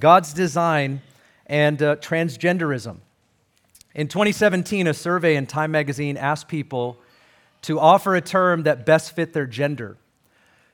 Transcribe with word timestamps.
God's 0.00 0.32
design 0.32 1.02
and 1.46 1.82
uh, 1.82 1.96
transgenderism. 1.96 2.96
In 3.94 4.08
2017, 4.08 4.86
a 4.86 4.94
survey 4.94 5.36
in 5.36 5.46
Time 5.46 5.70
magazine 5.70 6.16
asked 6.16 6.48
people 6.48 6.98
to 7.62 7.78
offer 7.78 8.16
a 8.16 8.20
term 8.20 8.62
that 8.62 8.86
best 8.86 9.14
fit 9.14 9.32
their 9.32 9.46
gender. 9.46 9.96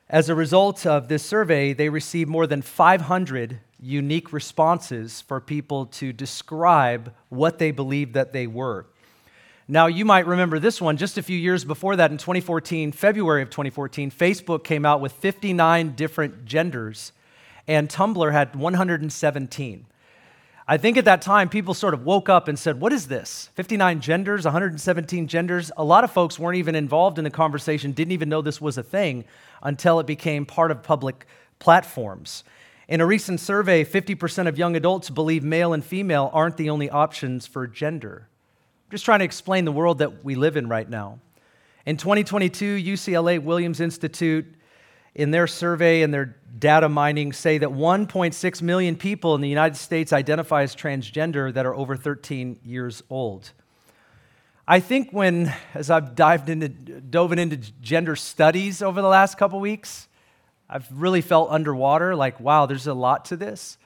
As 0.08 0.28
a 0.28 0.34
result 0.34 0.86
of 0.86 1.08
this 1.08 1.24
survey, 1.24 1.72
they 1.72 1.88
received 1.88 2.30
more 2.30 2.46
than 2.46 2.62
500 2.62 3.58
unique 3.80 4.32
responses 4.32 5.20
for 5.20 5.40
people 5.40 5.86
to 5.86 6.12
describe 6.12 7.12
what 7.28 7.58
they 7.58 7.72
believed 7.72 8.14
that 8.14 8.32
they 8.32 8.46
were. 8.46 8.86
Now, 9.68 9.86
you 9.86 10.04
might 10.04 10.26
remember 10.26 10.60
this 10.60 10.80
one 10.80 10.96
just 10.96 11.18
a 11.18 11.22
few 11.22 11.36
years 11.36 11.64
before 11.64 11.96
that 11.96 12.12
in 12.12 12.18
2014, 12.18 12.92
February 12.92 13.42
of 13.42 13.50
2014, 13.50 14.12
Facebook 14.12 14.62
came 14.62 14.86
out 14.86 15.00
with 15.00 15.10
59 15.12 15.96
different 15.96 16.44
genders, 16.44 17.10
and 17.68 17.88
Tumblr 17.88 18.32
had 18.32 18.54
117. 18.54 19.86
I 20.68 20.78
think 20.78 20.96
at 20.96 21.04
that 21.04 21.22
time, 21.22 21.48
people 21.48 21.74
sort 21.74 21.94
of 21.94 22.04
woke 22.04 22.28
up 22.28 22.48
and 22.48 22.58
said, 22.58 22.80
What 22.80 22.92
is 22.92 23.06
this? 23.06 23.50
59 23.54 24.00
genders, 24.00 24.44
117 24.44 25.28
genders. 25.28 25.70
A 25.76 25.84
lot 25.84 26.02
of 26.02 26.10
folks 26.10 26.38
weren't 26.38 26.58
even 26.58 26.74
involved 26.74 27.18
in 27.18 27.24
the 27.24 27.30
conversation, 27.30 27.92
didn't 27.92 28.12
even 28.12 28.28
know 28.28 28.42
this 28.42 28.60
was 28.60 28.76
a 28.76 28.82
thing 28.82 29.24
until 29.62 30.00
it 30.00 30.06
became 30.06 30.44
part 30.44 30.72
of 30.72 30.82
public 30.82 31.26
platforms. 31.60 32.42
In 32.88 33.00
a 33.00 33.06
recent 33.06 33.40
survey, 33.40 33.84
50% 33.84 34.48
of 34.48 34.58
young 34.58 34.76
adults 34.76 35.10
believe 35.10 35.42
male 35.42 35.72
and 35.72 35.84
female 35.84 36.30
aren't 36.32 36.56
the 36.56 36.70
only 36.70 36.90
options 36.90 37.46
for 37.46 37.66
gender. 37.66 38.28
I'm 38.86 38.90
just 38.90 39.04
trying 39.04 39.20
to 39.20 39.24
explain 39.24 39.64
the 39.64 39.72
world 39.72 39.98
that 39.98 40.24
we 40.24 40.34
live 40.34 40.56
in 40.56 40.68
right 40.68 40.88
now. 40.88 41.20
In 41.84 41.96
2022, 41.96 42.76
UCLA 42.76 43.40
Williams 43.40 43.80
Institute 43.80 44.46
in 45.14 45.30
their 45.30 45.46
survey 45.46 46.02
and 46.02 46.12
their 46.12 46.36
data 46.58 46.88
mining 46.88 47.32
say 47.32 47.58
that 47.58 47.68
1.6 47.68 48.62
million 48.62 48.96
people 48.96 49.34
in 49.34 49.40
the 49.40 49.48
United 49.48 49.76
States 49.76 50.12
identify 50.12 50.62
as 50.62 50.74
transgender 50.74 51.52
that 51.52 51.66
are 51.66 51.74
over 51.74 51.96
13 51.96 52.60
years 52.64 53.02
old. 53.10 53.52
I 54.68 54.80
think 54.80 55.12
when, 55.12 55.54
as 55.74 55.90
I've 55.90 56.14
dived 56.14 56.48
into, 56.48 56.68
dove 56.68 57.32
into 57.32 57.56
gender 57.80 58.16
studies 58.16 58.82
over 58.82 59.00
the 59.00 59.08
last 59.08 59.38
couple 59.38 59.60
weeks, 59.60 60.08
I've 60.68 60.86
really 60.90 61.20
felt 61.20 61.50
underwater, 61.50 62.16
like, 62.16 62.40
wow, 62.40 62.66
there's 62.66 62.88
a 62.88 62.94
lot 62.94 63.26
to 63.26 63.36
this. 63.36 63.78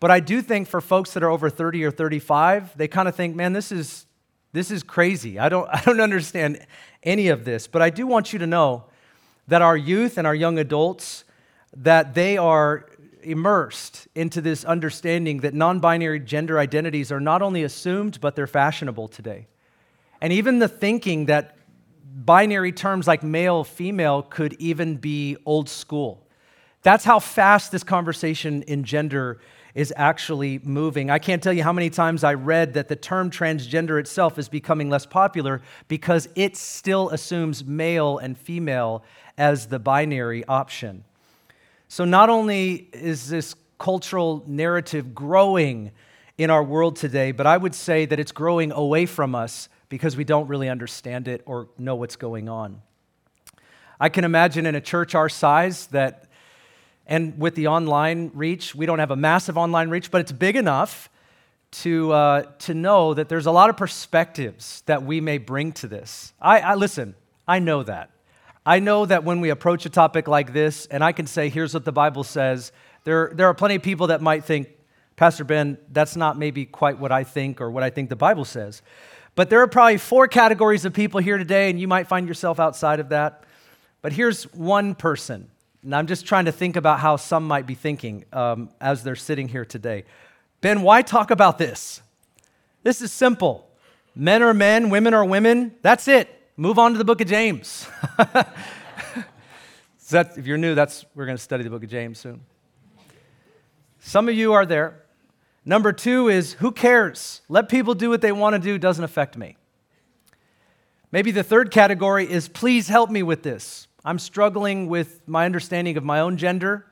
But 0.00 0.10
I 0.10 0.18
do 0.18 0.42
think 0.42 0.66
for 0.66 0.80
folks 0.80 1.12
that 1.12 1.22
are 1.22 1.30
over 1.30 1.48
30 1.48 1.84
or 1.84 1.92
35, 1.92 2.76
they 2.76 2.88
kind 2.88 3.06
of 3.06 3.14
think, 3.14 3.36
man, 3.36 3.52
this 3.52 3.70
is, 3.70 4.06
this 4.52 4.72
is 4.72 4.82
crazy. 4.82 5.38
I 5.38 5.48
don't, 5.48 5.68
I 5.70 5.80
don't 5.82 6.00
understand 6.10 6.66
any 7.04 7.28
of 7.28 7.44
this. 7.44 7.68
But 7.68 7.82
I 7.82 7.90
do 7.90 8.06
want 8.06 8.32
you 8.32 8.40
to 8.40 8.46
know 8.46 8.86
that 9.46 9.62
our 9.62 9.76
youth 9.76 10.18
and 10.18 10.26
our 10.26 10.34
young 10.34 10.58
adults 10.58 11.22
that 11.74 12.14
they 12.14 12.36
are 12.36 12.86
immersed 13.22 14.08
into 14.14 14.40
this 14.40 14.64
understanding 14.64 15.38
that 15.38 15.54
non-binary 15.54 16.20
gender 16.20 16.58
identities 16.58 17.12
are 17.12 17.20
not 17.20 17.40
only 17.40 17.62
assumed 17.62 18.20
but 18.20 18.34
they're 18.34 18.48
fashionable 18.48 19.06
today 19.06 19.46
and 20.20 20.32
even 20.32 20.58
the 20.58 20.66
thinking 20.66 21.26
that 21.26 21.56
binary 22.24 22.72
terms 22.72 23.06
like 23.06 23.22
male 23.22 23.62
female 23.62 24.22
could 24.22 24.54
even 24.54 24.96
be 24.96 25.36
old 25.46 25.68
school 25.68 26.26
that's 26.82 27.04
how 27.04 27.20
fast 27.20 27.70
this 27.70 27.84
conversation 27.84 28.62
in 28.62 28.82
gender 28.82 29.38
is 29.74 29.92
actually 29.96 30.58
moving. 30.62 31.10
I 31.10 31.18
can't 31.18 31.42
tell 31.42 31.52
you 31.52 31.62
how 31.62 31.72
many 31.72 31.90
times 31.90 32.24
I 32.24 32.34
read 32.34 32.74
that 32.74 32.88
the 32.88 32.96
term 32.96 33.30
transgender 33.30 33.98
itself 33.98 34.38
is 34.38 34.48
becoming 34.48 34.90
less 34.90 35.06
popular 35.06 35.62
because 35.88 36.28
it 36.34 36.56
still 36.56 37.08
assumes 37.10 37.64
male 37.64 38.18
and 38.18 38.36
female 38.36 39.02
as 39.38 39.66
the 39.66 39.78
binary 39.78 40.44
option. 40.44 41.04
So, 41.92 42.06
not 42.06 42.30
only 42.30 42.88
is 42.94 43.28
this 43.28 43.54
cultural 43.78 44.42
narrative 44.46 45.14
growing 45.14 45.90
in 46.38 46.48
our 46.48 46.64
world 46.64 46.96
today, 46.96 47.32
but 47.32 47.46
I 47.46 47.58
would 47.58 47.74
say 47.74 48.06
that 48.06 48.18
it's 48.18 48.32
growing 48.32 48.72
away 48.72 49.04
from 49.04 49.34
us 49.34 49.68
because 49.90 50.16
we 50.16 50.24
don't 50.24 50.48
really 50.48 50.70
understand 50.70 51.28
it 51.28 51.42
or 51.44 51.68
know 51.76 51.94
what's 51.94 52.16
going 52.16 52.48
on. 52.48 52.80
I 54.00 54.08
can 54.08 54.24
imagine 54.24 54.64
in 54.64 54.74
a 54.74 54.80
church 54.80 55.14
our 55.14 55.28
size 55.28 55.88
that, 55.88 56.30
and 57.06 57.38
with 57.38 57.56
the 57.56 57.66
online 57.66 58.30
reach, 58.32 58.74
we 58.74 58.86
don't 58.86 58.98
have 58.98 59.10
a 59.10 59.16
massive 59.16 59.58
online 59.58 59.90
reach, 59.90 60.10
but 60.10 60.22
it's 60.22 60.32
big 60.32 60.56
enough 60.56 61.10
to, 61.82 62.10
uh, 62.10 62.42
to 62.60 62.72
know 62.72 63.12
that 63.12 63.28
there's 63.28 63.44
a 63.44 63.52
lot 63.52 63.68
of 63.68 63.76
perspectives 63.76 64.82
that 64.86 65.02
we 65.02 65.20
may 65.20 65.36
bring 65.36 65.72
to 65.72 65.88
this. 65.88 66.32
I, 66.40 66.60
I 66.60 66.74
listen, 66.74 67.14
I 67.46 67.58
know 67.58 67.82
that. 67.82 68.11
I 68.64 68.78
know 68.78 69.06
that 69.06 69.24
when 69.24 69.40
we 69.40 69.50
approach 69.50 69.86
a 69.86 69.90
topic 69.90 70.28
like 70.28 70.52
this, 70.52 70.86
and 70.86 71.02
I 71.02 71.10
can 71.12 71.26
say, 71.26 71.48
here's 71.48 71.74
what 71.74 71.84
the 71.84 71.92
Bible 71.92 72.22
says, 72.22 72.70
there, 73.04 73.32
there 73.34 73.48
are 73.48 73.54
plenty 73.54 73.74
of 73.74 73.82
people 73.82 74.08
that 74.08 74.22
might 74.22 74.44
think, 74.44 74.68
Pastor 75.16 75.42
Ben, 75.42 75.78
that's 75.90 76.14
not 76.14 76.38
maybe 76.38 76.64
quite 76.64 76.98
what 76.98 77.10
I 77.10 77.24
think 77.24 77.60
or 77.60 77.70
what 77.70 77.82
I 77.82 77.90
think 77.90 78.08
the 78.08 78.16
Bible 78.16 78.44
says. 78.44 78.80
But 79.34 79.50
there 79.50 79.60
are 79.62 79.66
probably 79.66 79.98
four 79.98 80.28
categories 80.28 80.84
of 80.84 80.92
people 80.92 81.18
here 81.20 81.38
today, 81.38 81.70
and 81.70 81.80
you 81.80 81.88
might 81.88 82.06
find 82.06 82.28
yourself 82.28 82.60
outside 82.60 83.00
of 83.00 83.08
that. 83.08 83.44
But 84.00 84.12
here's 84.12 84.44
one 84.52 84.94
person, 84.94 85.50
and 85.82 85.94
I'm 85.94 86.06
just 86.06 86.24
trying 86.26 86.44
to 86.44 86.52
think 86.52 86.76
about 86.76 87.00
how 87.00 87.16
some 87.16 87.46
might 87.48 87.66
be 87.66 87.74
thinking 87.74 88.24
um, 88.32 88.68
as 88.80 89.02
they're 89.02 89.16
sitting 89.16 89.48
here 89.48 89.64
today. 89.64 90.04
Ben, 90.60 90.82
why 90.82 91.02
talk 91.02 91.32
about 91.32 91.58
this? 91.58 92.00
This 92.84 93.00
is 93.00 93.10
simple. 93.10 93.68
Men 94.14 94.42
are 94.42 94.54
men, 94.54 94.90
women 94.90 95.14
are 95.14 95.24
women. 95.24 95.74
That's 95.82 96.06
it. 96.06 96.28
Move 96.62 96.78
on 96.78 96.92
to 96.92 96.98
the 96.98 97.04
book 97.04 97.20
of 97.20 97.26
James. 97.26 97.88
if 100.12 100.46
you're 100.46 100.56
new, 100.56 100.76
that's 100.76 101.04
we're 101.12 101.26
going 101.26 101.36
to 101.36 101.42
study 101.42 101.64
the 101.64 101.70
book 101.70 101.82
of 101.82 101.90
James 101.90 102.20
soon. 102.20 102.42
Some 103.98 104.28
of 104.28 104.36
you 104.36 104.52
are 104.52 104.64
there. 104.64 105.02
Number 105.64 105.92
two 105.92 106.28
is 106.28 106.52
who 106.52 106.70
cares? 106.70 107.40
Let 107.48 107.68
people 107.68 107.94
do 107.94 108.10
what 108.10 108.20
they 108.20 108.30
want 108.30 108.54
to 108.54 108.60
do, 108.60 108.78
doesn't 108.78 109.02
affect 109.02 109.36
me. 109.36 109.56
Maybe 111.10 111.32
the 111.32 111.42
third 111.42 111.72
category 111.72 112.30
is 112.30 112.48
please 112.48 112.86
help 112.86 113.10
me 113.10 113.24
with 113.24 113.42
this. 113.42 113.88
I'm 114.04 114.20
struggling 114.20 114.86
with 114.86 115.20
my 115.26 115.46
understanding 115.46 115.96
of 115.96 116.04
my 116.04 116.20
own 116.20 116.36
gender, 116.36 116.86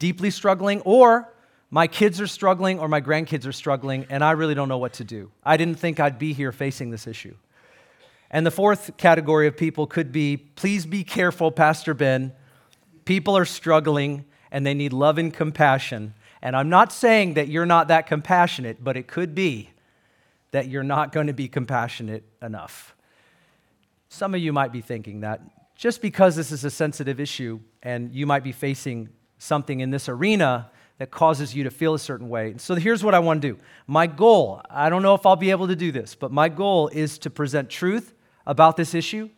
deeply 0.00 0.32
struggling, 0.32 0.80
or 0.80 1.32
my 1.70 1.86
kids 1.86 2.20
are 2.20 2.26
struggling 2.26 2.80
or 2.80 2.88
my 2.88 3.00
grandkids 3.00 3.46
are 3.46 3.52
struggling, 3.52 4.06
and 4.10 4.24
I 4.24 4.32
really 4.32 4.56
don't 4.56 4.68
know 4.68 4.78
what 4.78 4.94
to 4.94 5.04
do. 5.04 5.30
I 5.44 5.56
didn't 5.56 5.76
think 5.76 6.00
I'd 6.00 6.18
be 6.18 6.32
here 6.32 6.50
facing 6.50 6.90
this 6.90 7.06
issue. 7.06 7.36
And 8.30 8.44
the 8.44 8.50
fourth 8.50 8.96
category 8.96 9.46
of 9.46 9.56
people 9.56 9.86
could 9.86 10.12
be 10.12 10.36
please 10.36 10.86
be 10.86 11.04
careful, 11.04 11.50
Pastor 11.50 11.94
Ben. 11.94 12.32
People 13.04 13.36
are 13.36 13.44
struggling 13.44 14.26
and 14.50 14.66
they 14.66 14.74
need 14.74 14.92
love 14.92 15.18
and 15.18 15.32
compassion. 15.32 16.14
And 16.42 16.54
I'm 16.54 16.68
not 16.68 16.92
saying 16.92 17.34
that 17.34 17.48
you're 17.48 17.66
not 17.66 17.88
that 17.88 18.06
compassionate, 18.06 18.82
but 18.82 18.96
it 18.96 19.08
could 19.08 19.34
be 19.34 19.70
that 20.50 20.68
you're 20.68 20.82
not 20.82 21.12
going 21.12 21.26
to 21.26 21.32
be 21.32 21.48
compassionate 21.48 22.24
enough. 22.40 22.94
Some 24.08 24.34
of 24.34 24.40
you 24.40 24.52
might 24.52 24.72
be 24.72 24.80
thinking 24.80 25.20
that 25.20 25.40
just 25.74 26.00
because 26.00 26.36
this 26.36 26.50
is 26.50 26.64
a 26.64 26.70
sensitive 26.70 27.20
issue 27.20 27.60
and 27.82 28.12
you 28.12 28.26
might 28.26 28.42
be 28.42 28.52
facing 28.52 29.08
something 29.38 29.80
in 29.80 29.90
this 29.90 30.08
arena 30.08 30.70
that 30.98 31.10
causes 31.10 31.54
you 31.54 31.64
to 31.64 31.70
feel 31.70 31.94
a 31.94 31.98
certain 31.98 32.28
way. 32.28 32.54
So 32.56 32.74
here's 32.74 33.04
what 33.04 33.14
I 33.14 33.20
want 33.20 33.40
to 33.42 33.52
do. 33.52 33.58
My 33.86 34.06
goal, 34.06 34.60
I 34.68 34.90
don't 34.90 35.02
know 35.02 35.14
if 35.14 35.24
I'll 35.24 35.36
be 35.36 35.50
able 35.50 35.68
to 35.68 35.76
do 35.76 35.92
this, 35.92 36.14
but 36.14 36.32
my 36.32 36.48
goal 36.48 36.88
is 36.88 37.18
to 37.18 37.30
present 37.30 37.70
truth 37.70 38.14
about 38.48 38.76
this 38.76 38.94
issue, 38.94 39.28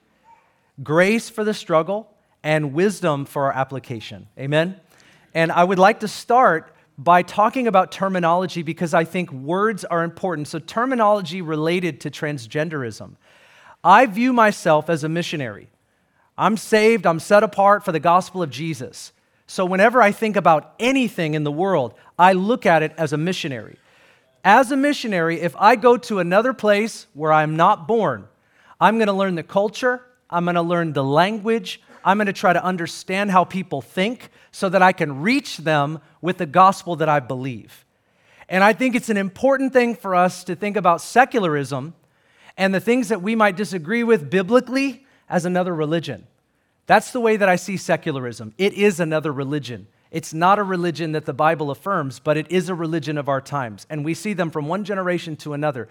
grace 0.82 1.28
for 1.28 1.44
the 1.44 1.52
struggle, 1.52 2.08
and 2.42 2.72
wisdom 2.72 3.26
for 3.26 3.44
our 3.46 3.52
application. 3.52 4.28
Amen? 4.38 4.80
And 5.34 5.52
I 5.52 5.64
would 5.64 5.78
like 5.78 6.00
to 6.00 6.08
start 6.08 6.74
by 6.96 7.22
talking 7.22 7.66
about 7.66 7.92
terminology 7.92 8.62
because 8.62 8.94
I 8.94 9.04
think 9.04 9.30
words 9.32 9.84
are 9.84 10.04
important. 10.04 10.48
So, 10.48 10.58
terminology 10.58 11.42
related 11.42 12.00
to 12.02 12.10
transgenderism. 12.10 13.16
I 13.82 14.06
view 14.06 14.32
myself 14.32 14.88
as 14.88 15.04
a 15.04 15.08
missionary. 15.08 15.68
I'm 16.36 16.56
saved, 16.56 17.06
I'm 17.06 17.20
set 17.20 17.42
apart 17.42 17.84
for 17.84 17.92
the 17.92 18.00
gospel 18.00 18.42
of 18.42 18.50
Jesus. 18.50 19.12
So, 19.46 19.64
whenever 19.64 20.00
I 20.00 20.12
think 20.12 20.36
about 20.36 20.74
anything 20.78 21.34
in 21.34 21.44
the 21.44 21.52
world, 21.52 21.94
I 22.18 22.34
look 22.34 22.66
at 22.66 22.82
it 22.82 22.92
as 22.96 23.12
a 23.12 23.18
missionary. 23.18 23.76
As 24.44 24.70
a 24.70 24.76
missionary, 24.76 25.40
if 25.40 25.54
I 25.56 25.76
go 25.76 25.96
to 25.96 26.18
another 26.18 26.52
place 26.52 27.06
where 27.14 27.32
I'm 27.32 27.56
not 27.56 27.88
born, 27.88 28.28
I'm 28.80 28.96
going 28.96 29.08
to 29.08 29.12
learn 29.12 29.34
the 29.34 29.42
culture, 29.42 30.02
I'm 30.28 30.44
going 30.44 30.54
to 30.54 30.62
learn 30.62 30.92
the 30.92 31.04
language, 31.04 31.80
I'm 32.04 32.16
going 32.16 32.26
to 32.26 32.32
try 32.32 32.52
to 32.52 32.64
understand 32.64 33.30
how 33.30 33.44
people 33.44 33.82
think 33.82 34.30
so 34.52 34.68
that 34.68 34.82
I 34.82 34.92
can 34.92 35.20
reach 35.20 35.58
them 35.58 36.00
with 36.22 36.38
the 36.38 36.46
gospel 36.46 36.96
that 36.96 37.08
I 37.08 37.20
believe. 37.20 37.84
And 38.48 38.64
I 38.64 38.72
think 38.72 38.94
it's 38.96 39.10
an 39.10 39.16
important 39.16 39.72
thing 39.72 39.94
for 39.94 40.14
us 40.14 40.44
to 40.44 40.56
think 40.56 40.76
about 40.76 41.00
secularism 41.00 41.94
and 42.56 42.74
the 42.74 42.80
things 42.80 43.08
that 43.08 43.22
we 43.22 43.36
might 43.36 43.56
disagree 43.56 44.02
with 44.02 44.28
biblically 44.28 45.06
as 45.28 45.44
another 45.44 45.74
religion. 45.74 46.26
That's 46.86 47.12
the 47.12 47.20
way 47.20 47.36
that 47.36 47.48
I 47.48 47.56
see 47.56 47.76
secularism. 47.76 48.52
It 48.58 48.72
is 48.72 48.98
another 48.98 49.32
religion. 49.32 49.86
It's 50.10 50.34
not 50.34 50.58
a 50.58 50.64
religion 50.64 51.12
that 51.12 51.24
the 51.24 51.32
Bible 51.32 51.70
affirms, 51.70 52.18
but 52.18 52.36
it 52.36 52.50
is 52.50 52.68
a 52.68 52.74
religion 52.74 53.16
of 53.16 53.28
our 53.28 53.40
times. 53.40 53.86
And 53.88 54.04
we 54.04 54.14
see 54.14 54.32
them 54.32 54.50
from 54.50 54.66
one 54.66 54.82
generation 54.82 55.36
to 55.36 55.52
another. 55.52 55.88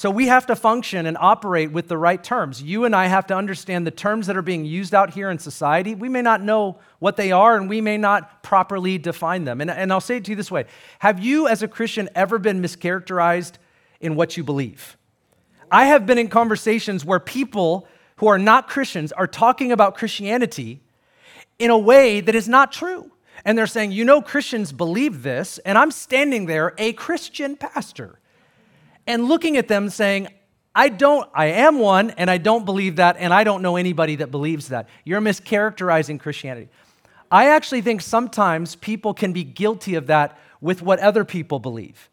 So 0.00 0.10
we 0.10 0.28
have 0.28 0.46
to 0.46 0.56
function 0.56 1.04
and 1.04 1.18
operate 1.20 1.72
with 1.72 1.88
the 1.88 1.98
right 1.98 2.24
terms. 2.24 2.62
You 2.62 2.86
and 2.86 2.96
I 2.96 3.08
have 3.08 3.26
to 3.26 3.36
understand 3.36 3.86
the 3.86 3.90
terms 3.90 4.28
that 4.28 4.36
are 4.38 4.40
being 4.40 4.64
used 4.64 4.94
out 4.94 5.10
here 5.10 5.30
in 5.30 5.38
society. 5.38 5.94
We 5.94 6.08
may 6.08 6.22
not 6.22 6.40
know 6.40 6.78
what 7.00 7.18
they 7.18 7.32
are 7.32 7.54
and 7.54 7.68
we 7.68 7.82
may 7.82 7.98
not 7.98 8.42
properly 8.42 8.96
define 8.96 9.44
them. 9.44 9.60
And, 9.60 9.70
and 9.70 9.92
I'll 9.92 10.00
say 10.00 10.16
it 10.16 10.24
to 10.24 10.30
you 10.30 10.36
this 10.36 10.50
way 10.50 10.64
Have 11.00 11.20
you, 11.20 11.48
as 11.48 11.62
a 11.62 11.68
Christian, 11.68 12.08
ever 12.14 12.38
been 12.38 12.62
mischaracterized 12.62 13.58
in 14.00 14.16
what 14.16 14.38
you 14.38 14.42
believe? 14.42 14.96
I 15.70 15.84
have 15.84 16.06
been 16.06 16.16
in 16.16 16.28
conversations 16.28 17.04
where 17.04 17.20
people 17.20 17.86
who 18.16 18.26
are 18.26 18.38
not 18.38 18.68
Christians 18.68 19.12
are 19.12 19.26
talking 19.26 19.70
about 19.70 19.98
Christianity 19.98 20.80
in 21.58 21.70
a 21.70 21.76
way 21.76 22.22
that 22.22 22.34
is 22.34 22.48
not 22.48 22.72
true. 22.72 23.12
And 23.44 23.58
they're 23.58 23.66
saying, 23.66 23.92
you 23.92 24.06
know, 24.06 24.22
Christians 24.22 24.72
believe 24.72 25.22
this, 25.22 25.58
and 25.58 25.76
I'm 25.76 25.90
standing 25.90 26.46
there, 26.46 26.72
a 26.78 26.94
Christian 26.94 27.54
pastor, 27.54 28.19
and 29.06 29.26
looking 29.26 29.56
at 29.56 29.68
them 29.68 29.90
saying, 29.90 30.28
I 30.74 30.88
don't, 30.88 31.28
I 31.34 31.46
am 31.46 31.78
one, 31.78 32.10
and 32.10 32.30
I 32.30 32.38
don't 32.38 32.64
believe 32.64 32.96
that, 32.96 33.16
and 33.18 33.34
I 33.34 33.44
don't 33.44 33.62
know 33.62 33.76
anybody 33.76 34.16
that 34.16 34.30
believes 34.30 34.68
that. 34.68 34.88
You're 35.04 35.20
mischaracterizing 35.20 36.20
Christianity. 36.20 36.68
I 37.30 37.50
actually 37.50 37.80
think 37.80 38.02
sometimes 38.02 38.76
people 38.76 39.14
can 39.14 39.32
be 39.32 39.44
guilty 39.44 39.94
of 39.94 40.06
that 40.08 40.38
with 40.60 40.82
what 40.82 40.98
other 41.00 41.24
people 41.24 41.58
believe 41.58 42.10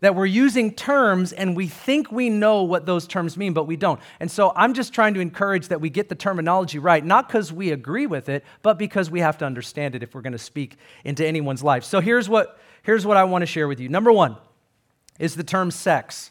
that 0.00 0.14
we're 0.14 0.26
using 0.26 0.72
terms 0.72 1.32
and 1.32 1.56
we 1.56 1.66
think 1.66 2.12
we 2.12 2.28
know 2.28 2.62
what 2.62 2.86
those 2.86 3.06
terms 3.06 3.36
mean, 3.36 3.52
but 3.52 3.64
we 3.64 3.76
don't. 3.76 4.00
And 4.20 4.30
so 4.30 4.52
I'm 4.54 4.74
just 4.74 4.92
trying 4.92 5.14
to 5.14 5.20
encourage 5.20 5.68
that 5.68 5.80
we 5.80 5.90
get 5.90 6.08
the 6.08 6.14
terminology 6.14 6.78
right, 6.78 7.04
not 7.04 7.28
because 7.28 7.52
we 7.52 7.70
agree 7.70 8.06
with 8.06 8.28
it, 8.28 8.44
but 8.62 8.78
because 8.78 9.10
we 9.10 9.20
have 9.20 9.38
to 9.38 9.44
understand 9.44 9.94
it 9.94 10.02
if 10.02 10.14
we're 10.14 10.22
going 10.22 10.32
to 10.32 10.38
speak 10.38 10.76
into 11.04 11.26
anyone's 11.26 11.62
life. 11.62 11.84
So 11.84 12.00
here's 12.00 12.28
what, 12.28 12.60
here's 12.82 13.06
what 13.06 13.16
I 13.16 13.24
want 13.24 13.42
to 13.42 13.46
share 13.46 13.68
with 13.68 13.80
you. 13.80 13.88
Number 13.88 14.12
one 14.12 14.36
is 15.18 15.34
the 15.34 15.44
term 15.44 15.70
sex. 15.70 16.30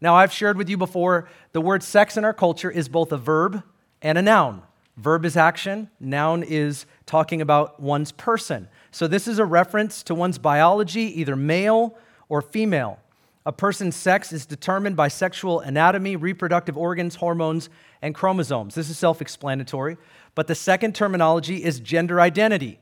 Now, 0.00 0.14
I've 0.14 0.32
shared 0.32 0.58
with 0.58 0.68
you 0.68 0.76
before 0.76 1.28
the 1.52 1.60
word 1.60 1.82
sex 1.82 2.16
in 2.16 2.24
our 2.24 2.34
culture 2.34 2.70
is 2.70 2.88
both 2.88 3.12
a 3.12 3.16
verb 3.16 3.62
and 4.02 4.18
a 4.18 4.22
noun. 4.22 4.62
Verb 4.96 5.24
is 5.24 5.36
action, 5.36 5.90
noun 6.00 6.42
is 6.42 6.86
talking 7.04 7.40
about 7.42 7.80
one's 7.80 8.12
person. 8.12 8.68
So 8.90 9.06
this 9.06 9.28
is 9.28 9.38
a 9.38 9.44
reference 9.44 10.02
to 10.04 10.14
one's 10.14 10.38
biology, 10.38 11.20
either 11.20 11.36
male 11.36 11.98
or 12.28 12.40
female. 12.40 12.98
A 13.44 13.52
person's 13.52 13.94
sex 13.94 14.32
is 14.32 14.46
determined 14.46 14.96
by 14.96 15.08
sexual 15.08 15.60
anatomy, 15.60 16.16
reproductive 16.16 16.76
organs, 16.76 17.16
hormones, 17.16 17.68
and 18.02 18.14
chromosomes. 18.14 18.74
This 18.74 18.90
is 18.90 18.98
self 18.98 19.20
explanatory. 19.20 19.98
But 20.34 20.48
the 20.48 20.54
second 20.54 20.94
terminology 20.94 21.62
is 21.62 21.78
gender 21.78 22.20
identity. 22.20 22.80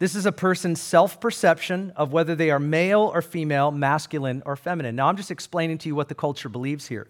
This 0.00 0.14
is 0.14 0.24
a 0.24 0.32
person's 0.32 0.80
self 0.80 1.20
perception 1.20 1.92
of 1.94 2.10
whether 2.10 2.34
they 2.34 2.50
are 2.50 2.58
male 2.58 3.12
or 3.14 3.20
female, 3.20 3.70
masculine 3.70 4.42
or 4.46 4.56
feminine. 4.56 4.96
Now, 4.96 5.08
I'm 5.08 5.16
just 5.16 5.30
explaining 5.30 5.76
to 5.76 5.90
you 5.90 5.94
what 5.94 6.08
the 6.08 6.14
culture 6.14 6.48
believes 6.48 6.86
here. 6.86 7.06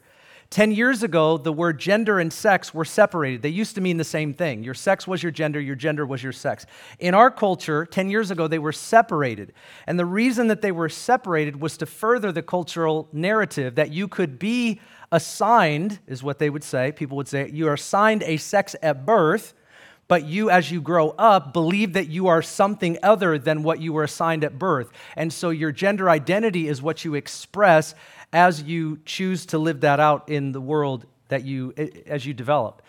10 0.50 0.72
years 0.72 1.04
ago, 1.04 1.38
the 1.38 1.52
word 1.52 1.78
gender 1.78 2.18
and 2.18 2.32
sex 2.32 2.74
were 2.74 2.84
separated. 2.84 3.42
They 3.42 3.48
used 3.48 3.76
to 3.76 3.80
mean 3.80 3.98
the 3.98 4.02
same 4.02 4.34
thing. 4.34 4.64
Your 4.64 4.74
sex 4.74 5.06
was 5.06 5.22
your 5.22 5.30
gender, 5.30 5.60
your 5.60 5.76
gender 5.76 6.04
was 6.04 6.20
your 6.20 6.32
sex. 6.32 6.66
In 6.98 7.14
our 7.14 7.30
culture, 7.30 7.86
10 7.86 8.10
years 8.10 8.32
ago, 8.32 8.48
they 8.48 8.58
were 8.58 8.72
separated. 8.72 9.52
And 9.86 9.96
the 9.96 10.04
reason 10.04 10.48
that 10.48 10.60
they 10.60 10.72
were 10.72 10.88
separated 10.88 11.60
was 11.60 11.76
to 11.76 11.86
further 11.86 12.32
the 12.32 12.42
cultural 12.42 13.08
narrative 13.12 13.76
that 13.76 13.92
you 13.92 14.08
could 14.08 14.40
be 14.40 14.80
assigned, 15.12 16.00
is 16.08 16.24
what 16.24 16.40
they 16.40 16.50
would 16.50 16.64
say. 16.64 16.90
People 16.90 17.16
would 17.16 17.28
say, 17.28 17.48
you 17.52 17.68
are 17.68 17.74
assigned 17.74 18.24
a 18.24 18.36
sex 18.36 18.74
at 18.82 19.06
birth, 19.06 19.54
but 20.10 20.24
you, 20.26 20.50
as 20.50 20.72
you 20.72 20.80
grow 20.80 21.10
up, 21.10 21.52
believe 21.52 21.92
that 21.92 22.08
you 22.08 22.26
are 22.26 22.42
something 22.42 22.98
other 23.00 23.38
than 23.38 23.62
what 23.62 23.80
you 23.80 23.92
were 23.92 24.02
assigned 24.02 24.42
at 24.42 24.58
birth. 24.58 24.90
And 25.14 25.32
so 25.32 25.50
your 25.50 25.70
gender 25.70 26.10
identity 26.10 26.66
is 26.66 26.82
what 26.82 27.04
you 27.04 27.14
express 27.14 27.94
as 28.32 28.60
you 28.64 28.98
choose 29.04 29.46
to 29.46 29.58
live 29.58 29.82
that 29.82 30.00
out 30.00 30.28
in 30.28 30.50
the 30.50 30.60
world 30.60 31.06
that 31.28 31.44
you 31.44 31.72
as 32.06 32.26
you 32.26 32.34
develop. 32.34 32.82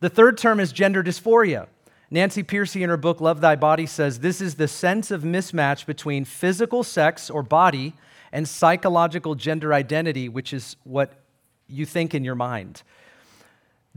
The 0.00 0.08
third 0.08 0.36
term 0.36 0.58
is 0.58 0.72
gender 0.72 1.00
dysphoria. 1.00 1.68
Nancy 2.10 2.42
Pearcey 2.42 2.80
in 2.80 2.90
her 2.90 2.96
book 2.96 3.20
Love 3.20 3.40
Thy 3.40 3.54
Body 3.54 3.86
says 3.86 4.18
this 4.18 4.40
is 4.40 4.56
the 4.56 4.66
sense 4.66 5.12
of 5.12 5.22
mismatch 5.22 5.86
between 5.86 6.24
physical 6.24 6.82
sex 6.82 7.30
or 7.30 7.44
body 7.44 7.94
and 8.32 8.48
psychological 8.48 9.36
gender 9.36 9.72
identity, 9.72 10.28
which 10.28 10.52
is 10.52 10.74
what 10.82 11.22
you 11.68 11.86
think 11.86 12.16
in 12.16 12.24
your 12.24 12.34
mind. 12.34 12.82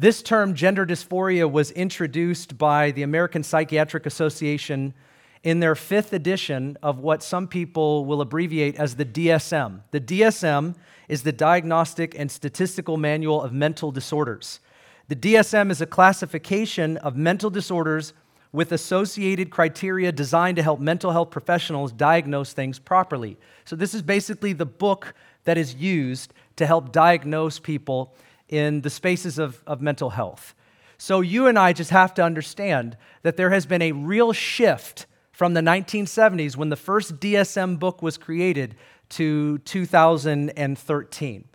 This 0.02 0.24
term, 0.24 0.56
gender 0.56 0.84
dysphoria, 0.84 1.48
was 1.48 1.70
introduced 1.70 2.58
by 2.58 2.90
the 2.90 3.04
American 3.04 3.44
Psychiatric 3.44 4.08
Association 4.08 4.96
in 5.44 5.60
their 5.60 5.76
fifth 5.76 6.12
edition 6.12 6.76
of 6.82 6.98
what 6.98 7.22
some 7.22 7.48
people 7.48 8.04
will 8.06 8.20
abbreviate 8.20 8.78
as 8.78 8.96
the 8.96 9.06
DSM. 9.06 9.82
The 9.92 10.02
DSM 10.02 10.74
is 11.08 11.22
the 11.22 11.32
Diagnostic 11.32 12.18
and 12.18 12.32
Statistical 12.32 12.98
Manual 12.98 13.44
of 13.44 13.54
Mental 13.54 13.92
Disorders. 13.92 14.60
The 15.08 15.16
DSM 15.16 15.70
is 15.70 15.82
a 15.82 15.86
classification 15.86 16.98
of 16.98 17.16
mental 17.16 17.52
disorders 17.52 18.14
with 18.52 18.72
associated 18.72 19.52
criteria 19.52 20.12
designed 20.12 20.56
to 20.56 20.64
help 20.64 20.80
mental 20.80 21.12
health 21.12 21.30
professionals 21.30 21.92
diagnose 21.92 22.54
things 22.54 22.80
properly. 22.80 23.38
So, 23.66 23.76
this 23.76 23.94
is 23.94 24.02
basically 24.02 24.54
the 24.54 24.66
book 24.66 25.14
that 25.44 25.60
is 25.60 25.76
used 25.76 26.34
to 26.56 26.66
help 26.66 26.92
diagnose 26.92 27.60
people 27.60 28.16
in 28.52 28.82
the 28.82 28.90
spaces 28.90 29.40
of, 29.40 29.64
of 29.66 29.82
mental 29.82 30.12
health. 30.12 30.54
So, 30.98 31.22
you 31.22 31.48
and 31.48 31.58
I 31.58 31.74
just 31.74 31.90
have 31.90 32.14
to 32.16 32.24
understand 32.24 32.96
that 33.24 33.36
there 33.36 33.50
has 33.50 33.66
been 33.66 33.82
a 33.82 33.92
real 33.92 34.34
shift 34.34 35.08
from 35.32 35.56
the 35.56 35.62
1970s 35.62 36.56
when 36.56 36.70
the 36.70 36.76
first 36.76 37.20
DSM 37.20 37.80
book 37.80 38.04
was 38.04 38.18
created 38.20 38.76
to 39.10 39.58
2013. 39.60 41.46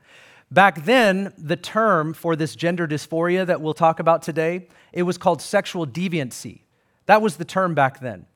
Back 0.50 0.84
then, 0.84 1.32
the 1.38 1.56
term 1.56 2.14
for 2.14 2.36
this 2.36 2.56
gender 2.56 2.86
dysphoria 2.86 3.46
that 3.46 3.60
we'll 3.60 3.74
talk 3.74 4.00
about 4.00 4.22
today, 4.22 4.68
it 4.92 5.02
was 5.02 5.18
called 5.18 5.42
sexual 5.42 5.86
deviancy. 5.86 6.62
That 7.06 7.22
was 7.22 7.36
the 7.36 7.44
term 7.44 7.74
back 7.74 8.00
then. 8.00 8.26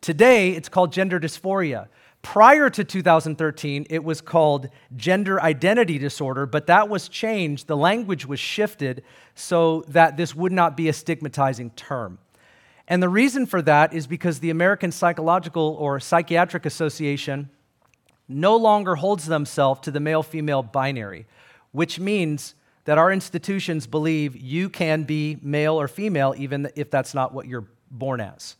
Today, 0.00 0.50
it's 0.50 0.68
called 0.68 0.92
gender 0.92 1.18
dysphoria. 1.18 1.88
Prior 2.22 2.68
to 2.68 2.84
2013, 2.84 3.86
it 3.88 4.02
was 4.02 4.20
called 4.20 4.68
gender 4.96 5.40
identity 5.40 5.98
disorder, 5.98 6.46
but 6.46 6.66
that 6.66 6.88
was 6.88 7.08
changed. 7.08 7.66
The 7.66 7.76
language 7.76 8.26
was 8.26 8.40
shifted 8.40 9.04
so 9.34 9.84
that 9.88 10.16
this 10.16 10.34
would 10.34 10.52
not 10.52 10.76
be 10.76 10.88
a 10.88 10.92
stigmatizing 10.92 11.70
term. 11.70 12.18
And 12.88 13.02
the 13.02 13.08
reason 13.08 13.46
for 13.46 13.62
that 13.62 13.92
is 13.92 14.06
because 14.06 14.40
the 14.40 14.50
American 14.50 14.90
Psychological 14.90 15.76
or 15.78 16.00
Psychiatric 16.00 16.66
Association 16.66 17.50
no 18.28 18.56
longer 18.56 18.96
holds 18.96 19.26
themselves 19.26 19.80
to 19.80 19.90
the 19.90 20.00
male 20.00 20.22
female 20.22 20.62
binary, 20.62 21.26
which 21.72 22.00
means 22.00 22.54
that 22.84 22.98
our 22.98 23.12
institutions 23.12 23.86
believe 23.86 24.36
you 24.36 24.68
can 24.68 25.04
be 25.04 25.38
male 25.42 25.78
or 25.78 25.88
female 25.88 26.34
even 26.36 26.70
if 26.74 26.90
that's 26.90 27.14
not 27.14 27.32
what 27.32 27.46
you're 27.46 27.68
born 27.90 28.20
as. 28.20 28.56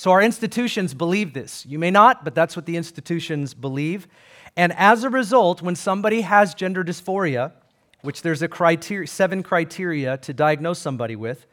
So 0.00 0.12
our 0.12 0.22
institutions 0.22 0.94
believe 0.94 1.34
this. 1.34 1.66
You 1.66 1.78
may 1.78 1.90
not, 1.90 2.24
but 2.24 2.34
that's 2.34 2.56
what 2.56 2.64
the 2.64 2.78
institutions 2.78 3.52
believe. 3.52 4.08
And 4.56 4.72
as 4.78 5.04
a 5.04 5.10
result, 5.10 5.60
when 5.60 5.76
somebody 5.76 6.22
has 6.22 6.54
gender 6.54 6.82
dysphoria, 6.82 7.52
which 8.00 8.22
there's 8.22 8.40
a 8.40 8.48
criteria, 8.48 9.06
seven 9.06 9.42
criteria 9.42 10.16
to 10.16 10.32
diagnose 10.32 10.78
somebody 10.78 11.16
with, 11.16 11.44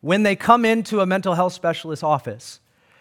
when 0.00 0.22
they 0.22 0.36
come 0.36 0.64
into 0.64 1.00
a 1.00 1.06
mental 1.06 1.34
health 1.34 1.54
specialist 1.54 2.04
office, 2.04 2.60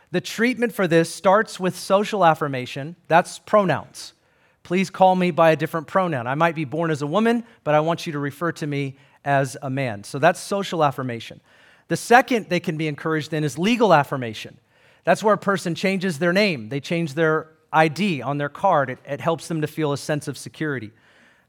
the 0.10 0.19
treatment 0.19 0.74
for 0.74 0.88
this 0.88 1.13
starts 1.13 1.60
with 1.60 1.77
social 1.77 2.25
affirmation. 2.25 2.95
That's 3.07 3.38
pronouns. 3.38 4.13
Please 4.63 4.89
call 4.89 5.15
me 5.15 5.29
by 5.29 5.51
a 5.51 5.55
different 5.55 5.86
pronoun. 5.86 6.25
I 6.25 6.34
might 6.34 6.55
be 6.55 6.65
born 6.65 6.89
as 6.89 7.03
a 7.03 7.07
woman, 7.07 7.43
but 7.63 7.75
I 7.75 7.81
want 7.81 8.07
you 8.07 8.13
to 8.13 8.19
refer 8.19 8.51
to 8.53 8.65
me 8.65 8.98
as 9.24 9.55
a 9.62 9.69
man. 9.69 10.03
So 10.03 10.17
that's 10.17 10.39
social 10.39 10.84
affirmation. 10.84 11.39
The 11.88 11.98
second 11.98 12.50
they 12.50 12.60
can 12.60 12.77
be 12.77 12.88
encouraged 12.88 13.34
in 13.34 13.44
is 13.44 13.58
legal 13.58 13.94
affirmation. 13.94 14.58
That's 15.04 15.24
where 15.24 15.36
a 15.36 15.38
person 15.38 15.75
changes 15.75 16.20
their 16.20 16.34
name, 16.34 16.70
they 16.70 16.80
change 16.80 17.13
their 17.13 17.50
ID 17.72 18.22
on 18.22 18.38
their 18.38 18.50
card. 18.50 18.89
It, 18.89 19.00
it 19.06 19.22
helps 19.22 19.48
them 19.48 19.62
to 19.62 19.68
feel 19.68 19.92
a 19.92 19.98
sense 19.98 20.27
of 20.27 20.38
security. 20.38 20.92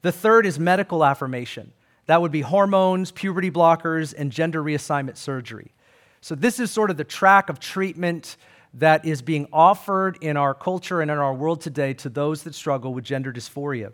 The 0.02 0.12
third 0.12 0.44
is 0.44 0.58
medical 0.58 1.04
affirmation. 1.04 1.72
That 2.06 2.20
would 2.20 2.32
be 2.32 2.40
hormones, 2.40 3.10
puberty 3.10 3.50
blockers, 3.50 4.14
and 4.16 4.30
gender 4.30 4.62
reassignment 4.62 5.16
surgery. 5.16 5.72
So, 6.20 6.34
this 6.34 6.60
is 6.60 6.70
sort 6.70 6.90
of 6.90 6.96
the 6.96 7.04
track 7.04 7.48
of 7.48 7.60
treatment 7.60 8.36
that 8.74 9.04
is 9.04 9.22
being 9.22 9.48
offered 9.52 10.18
in 10.20 10.36
our 10.36 10.54
culture 10.54 11.00
and 11.00 11.10
in 11.10 11.18
our 11.18 11.34
world 11.34 11.60
today 11.60 11.94
to 11.94 12.08
those 12.08 12.42
that 12.42 12.54
struggle 12.54 12.92
with 12.92 13.04
gender 13.04 13.32
dysphoria. 13.32 13.92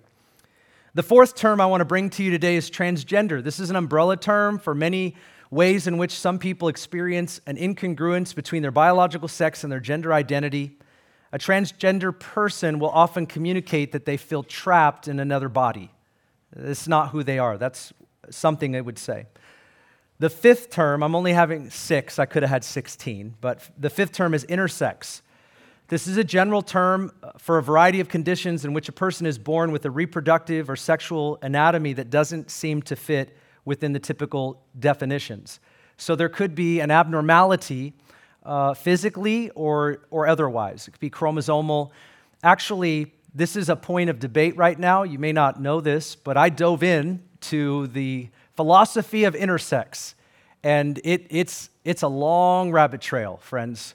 The 0.95 1.03
fourth 1.03 1.37
term 1.37 1.61
I 1.61 1.67
want 1.67 1.81
to 1.81 1.87
bring 1.87 2.11
to 2.11 2.23
you 2.23 2.31
today 2.31 2.57
is 2.57 2.71
transgender. 2.71 3.43
This 3.43 3.61
is 3.61 3.71
an 3.71 3.77
umbrella 3.77 4.17
term 4.17 4.59
for 4.59 4.75
many 4.75 5.15
ways 5.52 5.87
in 5.87 5.99
which 5.99 6.12
some 6.12 6.38
people 6.38 6.66
experience 6.66 7.38
an 7.47 7.56
incongruence 7.56 8.35
between 8.35 8.62
their 8.62 8.71
biological 8.71 9.28
sex 9.28 9.62
and 9.62 9.71
their 9.71 9.80
gender 9.80 10.12
identity. 10.12 10.78
A 11.30 11.38
transgender 11.38 12.18
person 12.18 12.78
will 12.78 12.88
often 12.88 13.26
communicate 13.26 13.92
that 13.92 14.06
they 14.06 14.16
feel 14.16 14.42
trapped 14.42 15.09
in 15.09 15.21
another 15.21 15.50
body. 15.50 15.90
It's 16.56 16.88
not 16.88 17.11
who 17.11 17.23
they 17.23 17.38
are. 17.38 17.59
That's 17.59 17.92
something 18.30 18.75
it 18.75 18.85
would 18.85 18.99
say. 18.99 19.26
The 20.18 20.30
fifth 20.30 20.71
term, 20.71 21.02
I'm 21.02 21.14
only 21.14 21.35
having 21.35 21.68
six, 21.68 22.18
I 22.18 22.25
could 22.25 22.42
have 22.42 22.50
had 22.50 22.64
16, 22.64 23.35
but 23.40 23.68
the 23.76 23.90
fifth 23.90 24.12
term 24.12 24.32
is 24.32 24.47
intersex. 24.47 25.21
This 25.88 26.06
is 26.06 26.16
a 26.16 26.25
general 26.25 26.62
term 26.62 27.12
for 27.37 27.59
a 27.59 27.62
variety 27.62 28.00
of 28.00 28.09
conditions 28.09 28.64
in 28.64 28.73
which 28.73 28.88
a 28.88 28.92
person 28.92 29.26
is 29.26 29.37
born 29.37 29.71
with 29.71 29.85
a 29.85 29.90
reproductive 29.90 30.71
or 30.71 30.76
sexual 30.76 31.38
anatomy 31.42 31.92
that 31.92 32.09
doesn't 32.09 32.50
seem 32.50 32.80
to 32.82 32.97
fit 32.97 33.37
within 33.64 33.92
the 33.92 33.99
typical 33.99 34.62
definitions. 34.78 35.61
So 35.97 36.16
there 36.16 36.28
could 36.28 36.54
be 36.54 36.81
an 36.81 36.90
abnormality 36.90 37.95
uh, 38.45 38.75
physically 38.75 39.50
or, 39.50 40.02
or 40.11 40.26
otherwise. 40.26 40.88
It 40.88 40.92
could 40.92 41.00
be 41.00 41.11
chromosomal. 41.11 41.90
Actually, 42.42 43.12
this 43.35 43.57
is 43.57 43.69
a 43.69 43.76
point 43.76 44.11
of 44.11 44.19
debate 44.19 44.57
right 44.57 44.78
now. 44.78 45.04
You 45.04 45.19
may 45.19 45.33
not 45.33 45.61
know 45.61 45.81
this, 45.81 46.16
but 46.16 46.37
I 46.37 46.49
dove 46.49 46.83
in 46.83 47.23
to 47.42 47.87
the 47.88 48.28
philosophy 48.57 49.25
of 49.25 49.35
intersex, 49.35 50.14
and 50.62 51.00
it, 51.04 51.26
it's, 51.31 51.71
it's 51.85 52.02
a 52.02 52.09
long 52.09 52.71
rabbit 52.71 53.00
trail, 53.00 53.38
friends. 53.38 53.95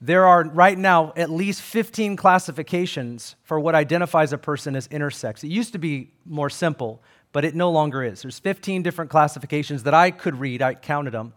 There 0.00 0.26
are 0.26 0.44
right 0.44 0.76
now 0.76 1.12
at 1.16 1.30
least 1.30 1.62
15 1.62 2.16
classifications 2.16 3.36
for 3.42 3.60
what 3.60 3.74
identifies 3.74 4.32
a 4.32 4.38
person 4.38 4.76
as 4.76 4.88
intersex. 4.88 5.44
It 5.44 5.48
used 5.48 5.72
to 5.72 5.78
be 5.78 6.10
more 6.26 6.50
simple, 6.50 7.02
but 7.34 7.44
it 7.44 7.56
no 7.56 7.68
longer 7.68 8.04
is. 8.04 8.22
There's 8.22 8.38
15 8.38 8.84
different 8.84 9.10
classifications 9.10 9.82
that 9.82 9.92
I 9.92 10.12
could 10.12 10.38
read, 10.38 10.62
I 10.62 10.74
counted 10.74 11.10
them. 11.10 11.34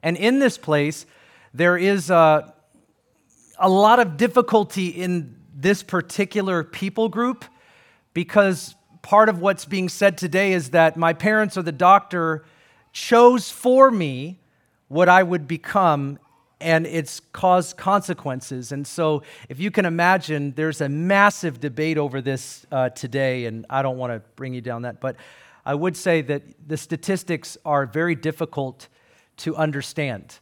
And 0.00 0.16
in 0.16 0.38
this 0.38 0.56
place, 0.56 1.06
there 1.52 1.76
is 1.76 2.08
a, 2.08 2.54
a 3.58 3.68
lot 3.68 3.98
of 3.98 4.16
difficulty 4.16 4.86
in 4.86 5.34
this 5.52 5.82
particular 5.82 6.62
people 6.62 7.08
group 7.08 7.44
because 8.14 8.76
part 9.02 9.28
of 9.28 9.40
what's 9.40 9.64
being 9.64 9.88
said 9.88 10.16
today 10.16 10.52
is 10.52 10.70
that 10.70 10.96
my 10.96 11.12
parents 11.12 11.58
or 11.58 11.62
the 11.62 11.72
doctor 11.72 12.44
chose 12.92 13.50
for 13.50 13.90
me 13.90 14.38
what 14.86 15.08
I 15.08 15.24
would 15.24 15.48
become 15.48 16.20
and 16.62 16.86
it's 16.86 17.20
caused 17.32 17.76
consequences. 17.76 18.72
And 18.72 18.86
so, 18.86 19.22
if 19.48 19.58
you 19.60 19.70
can 19.70 19.84
imagine, 19.84 20.52
there's 20.52 20.80
a 20.80 20.88
massive 20.88 21.60
debate 21.60 21.98
over 21.98 22.20
this 22.20 22.64
uh, 22.70 22.88
today, 22.90 23.46
and 23.46 23.66
I 23.68 23.82
don't 23.82 23.98
want 23.98 24.12
to 24.12 24.22
bring 24.36 24.54
you 24.54 24.60
down 24.60 24.82
that, 24.82 25.00
but 25.00 25.16
I 25.64 25.74
would 25.74 25.96
say 25.96 26.22
that 26.22 26.42
the 26.66 26.76
statistics 26.76 27.56
are 27.64 27.86
very 27.86 28.14
difficult 28.14 28.88
to 29.38 29.56
understand. 29.56 30.38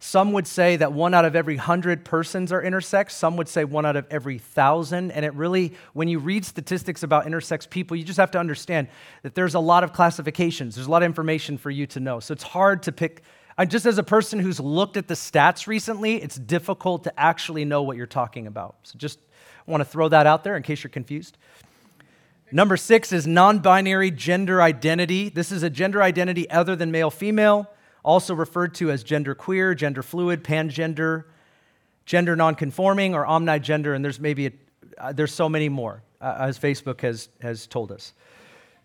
Some 0.00 0.32
would 0.32 0.46
say 0.46 0.76
that 0.76 0.92
one 0.92 1.12
out 1.12 1.24
of 1.24 1.34
every 1.34 1.56
hundred 1.56 2.04
persons 2.04 2.52
are 2.52 2.62
intersex. 2.62 3.10
Some 3.12 3.36
would 3.36 3.48
say 3.48 3.64
one 3.64 3.84
out 3.84 3.96
of 3.96 4.06
every 4.10 4.38
thousand. 4.38 5.10
And 5.10 5.24
it 5.24 5.34
really, 5.34 5.72
when 5.92 6.06
you 6.06 6.20
read 6.20 6.44
statistics 6.44 7.02
about 7.02 7.26
intersex 7.26 7.68
people, 7.68 7.96
you 7.96 8.04
just 8.04 8.18
have 8.18 8.30
to 8.32 8.38
understand 8.38 8.88
that 9.22 9.34
there's 9.34 9.54
a 9.54 9.60
lot 9.60 9.82
of 9.82 9.92
classifications. 9.92 10.76
There's 10.76 10.86
a 10.86 10.90
lot 10.90 11.02
of 11.02 11.06
information 11.06 11.58
for 11.58 11.70
you 11.70 11.86
to 11.88 12.00
know. 12.00 12.20
So 12.20 12.32
it's 12.32 12.44
hard 12.44 12.84
to 12.84 12.92
pick. 12.92 13.22
Just 13.66 13.86
as 13.86 13.98
a 13.98 14.02
person 14.02 14.38
who's 14.38 14.60
looked 14.60 14.96
at 14.96 15.08
the 15.08 15.14
stats 15.14 15.66
recently, 15.66 16.22
it's 16.22 16.36
difficult 16.36 17.04
to 17.04 17.20
actually 17.20 17.64
know 17.64 17.82
what 17.82 17.96
you're 17.96 18.06
talking 18.06 18.46
about. 18.46 18.76
So 18.84 18.98
just 18.98 19.18
want 19.66 19.80
to 19.80 19.84
throw 19.84 20.08
that 20.08 20.26
out 20.26 20.44
there 20.44 20.56
in 20.56 20.62
case 20.62 20.84
you're 20.84 20.90
confused. 20.90 21.36
Number 22.52 22.76
six 22.76 23.12
is 23.12 23.26
non 23.26 23.58
binary 23.58 24.10
gender 24.10 24.62
identity. 24.62 25.28
This 25.28 25.52
is 25.52 25.62
a 25.62 25.70
gender 25.70 26.02
identity 26.02 26.48
other 26.50 26.76
than 26.76 26.90
male 26.90 27.10
female 27.10 27.68
also 28.08 28.34
referred 28.34 28.74
to 28.74 28.90
as 28.90 29.02
gender 29.02 29.34
queer, 29.34 29.74
gender 29.74 30.02
fluid, 30.02 30.42
pangender, 30.42 31.24
gender 32.06 32.34
nonconforming, 32.34 33.14
or 33.14 33.26
omnigender, 33.26 33.94
and 33.94 34.02
there's 34.04 34.18
maybe 34.18 34.46
a, 34.46 34.52
uh, 34.96 35.12
there's 35.12 35.34
so 35.34 35.46
many 35.46 35.68
more, 35.68 36.02
uh, 36.20 36.36
as 36.40 36.58
Facebook 36.58 37.02
has, 37.02 37.28
has 37.40 37.66
told 37.66 37.92
us. 37.92 38.14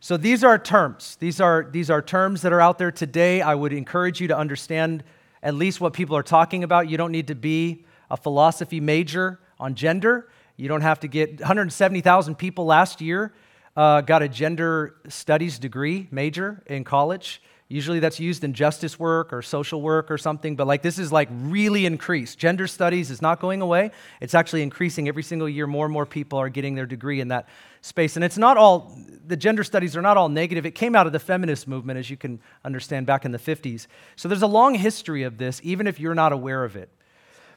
So 0.04 0.18
these 0.18 0.44
are 0.44 0.60
terms. 0.60 1.16
These 1.22 1.40
are, 1.40 1.66
these 1.72 1.90
are 1.90 2.02
terms 2.02 2.42
that 2.42 2.52
are 2.52 2.60
out 2.60 2.78
there 2.78 2.92
today. 2.92 3.42
I 3.42 3.56
would 3.56 3.72
encourage 3.72 4.20
you 4.20 4.28
to 4.28 4.38
understand 4.38 5.02
at 5.42 5.56
least 5.56 5.80
what 5.80 5.94
people 5.94 6.18
are 6.18 6.24
talking 6.24 6.66
about. 6.66 6.90
You 6.90 6.98
don't 6.98 7.14
need 7.14 7.28
to 7.28 7.36
be 7.36 7.86
a 8.12 8.18
philosophy 8.18 8.82
major 8.82 9.40
on 9.62 9.76
gender. 9.76 10.28
You 10.58 10.68
don't 10.68 10.82
have 10.82 11.00
to 11.00 11.08
get 11.08 11.40
170,000 11.40 12.36
people 12.36 12.66
last 12.66 13.00
year 13.00 13.32
uh, 13.78 14.02
got 14.02 14.22
a 14.22 14.28
gender 14.28 14.96
studies 15.08 15.58
degree 15.58 16.10
major 16.12 16.62
in 16.66 16.84
college. 16.84 17.42
Usually 17.70 18.00
that's 18.00 18.20
used 18.20 18.44
in 18.44 18.54
justice 18.54 19.00
work 19.00 19.34
or 19.34 19.42
social 19.42 19.82
work 19.82 20.12
or 20.12 20.18
something, 20.18 20.56
but 20.56 20.68
like 20.68 20.82
this 20.82 21.00
is 21.00 21.12
like 21.12 21.30
really 21.32 21.86
increased. 21.86 22.38
Gender 22.38 22.68
studies 22.68 23.10
is 23.10 23.22
not 23.22 23.40
going 23.40 23.62
away. 23.62 23.92
It's 24.22 24.36
actually 24.36 24.64
increasing 24.64 25.08
every 25.08 25.24
single 25.24 25.50
year. 25.50 25.66
More 25.66 25.86
and 25.86 25.94
more 25.94 26.06
people 26.06 26.38
are 26.40 26.50
getting 26.50 26.76
their 26.76 26.86
degree 26.86 27.20
in 27.20 27.30
that 27.30 27.48
space. 27.82 28.16
And 28.16 28.24
it's 28.24 28.38
not 28.38 28.58
all, 28.58 28.96
the 29.26 29.38
gender 29.38 29.64
studies 29.64 29.96
are 29.96 30.02
not 30.02 30.18
all 30.18 30.30
negative. 30.30 30.66
It 30.66 30.76
came 30.76 30.96
out 30.96 31.08
of 31.08 31.14
the 31.14 31.20
feminist 31.20 31.68
movement, 31.68 31.98
as 31.98 32.10
you 32.10 32.18
can 32.18 32.40
understand, 32.64 33.08
back 33.08 33.26
in 33.26 33.32
the 33.32 33.40
50s. 33.40 33.88
So 34.18 34.28
there's 34.28 34.42
a 34.42 34.48
long 34.48 34.76
history 34.76 35.24
of 35.24 35.38
this, 35.38 35.60
even 35.64 35.88
if 35.88 36.00
you're 36.00 36.16
not 36.16 36.34
aware 36.34 36.64
of 36.64 36.76
it. 36.76 36.90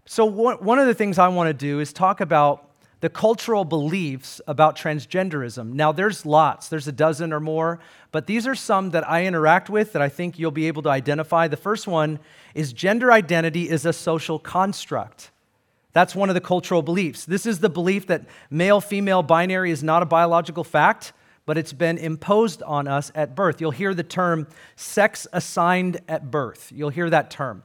So 0.07 0.25
one 0.25 0.79
of 0.79 0.87
the 0.87 0.95
things 0.95 1.19
I 1.19 1.29
want 1.29 1.49
to 1.49 1.55
do 1.55 1.81
is 1.81 1.93
talk 1.93 2.21
about 2.21 2.66
the 3.01 3.11
cultural 3.11 3.65
beliefs 3.65 4.41
about 4.47 4.77
transgenderism. 4.77 5.73
Now, 5.73 5.93
there's 5.93 6.25
lots, 6.25 6.69
there's 6.69 6.89
a 6.89 6.93
dozen 6.93 7.33
or 7.33 7.41
more, 7.41 7.79
but 8.11 8.27
these 8.27 8.47
are 8.47 8.55
some 8.55 8.91
that 8.91 9.09
I 9.09 9.27
interact 9.27 9.69
with 9.69 9.93
that 9.93 10.01
I 10.01 10.09
think 10.09 10.39
you'll 10.39 10.51
be 10.51 10.67
able 10.67 10.83
to 10.83 10.89
identify. 10.89 11.47
The 11.49 11.57
first 11.57 11.87
one 11.87 12.19
is 12.55 12.73
gender 12.73 13.13
identity 13.13 13.69
is 13.69 13.85
a 13.85 13.93
social 13.93 14.39
construct. 14.39 15.31
That's 15.93 16.15
one 16.15 16.31
of 16.31 16.35
the 16.35 16.41
cultural 16.41 16.83
beliefs. 16.83 17.25
This 17.25 17.47
is 17.47 17.61
the 17.61 17.71
belief 17.71 18.07
that 18.07 18.27
male 18.51 18.81
female 18.81 19.23
binary 19.23 19.71
is 19.71 19.83
not 19.83 20.03
a 20.03 20.07
biological 20.07 20.65
fact, 20.65 21.13
but 21.47 21.57
it's 21.57 21.73
been 21.73 21.97
imposed 21.97 22.63
on 22.63 22.89
us 22.89 23.13
at 23.15 23.35
birth. 23.35 23.61
You'll 23.61 23.71
hear 23.71 23.95
the 23.95 24.03
term 24.03 24.47
sex 24.75 25.27
assigned 25.33 26.01
at 26.09 26.31
birth. 26.31 26.73
You'll 26.75 26.91
hear 26.91 27.09
that 27.11 27.31
term. 27.31 27.63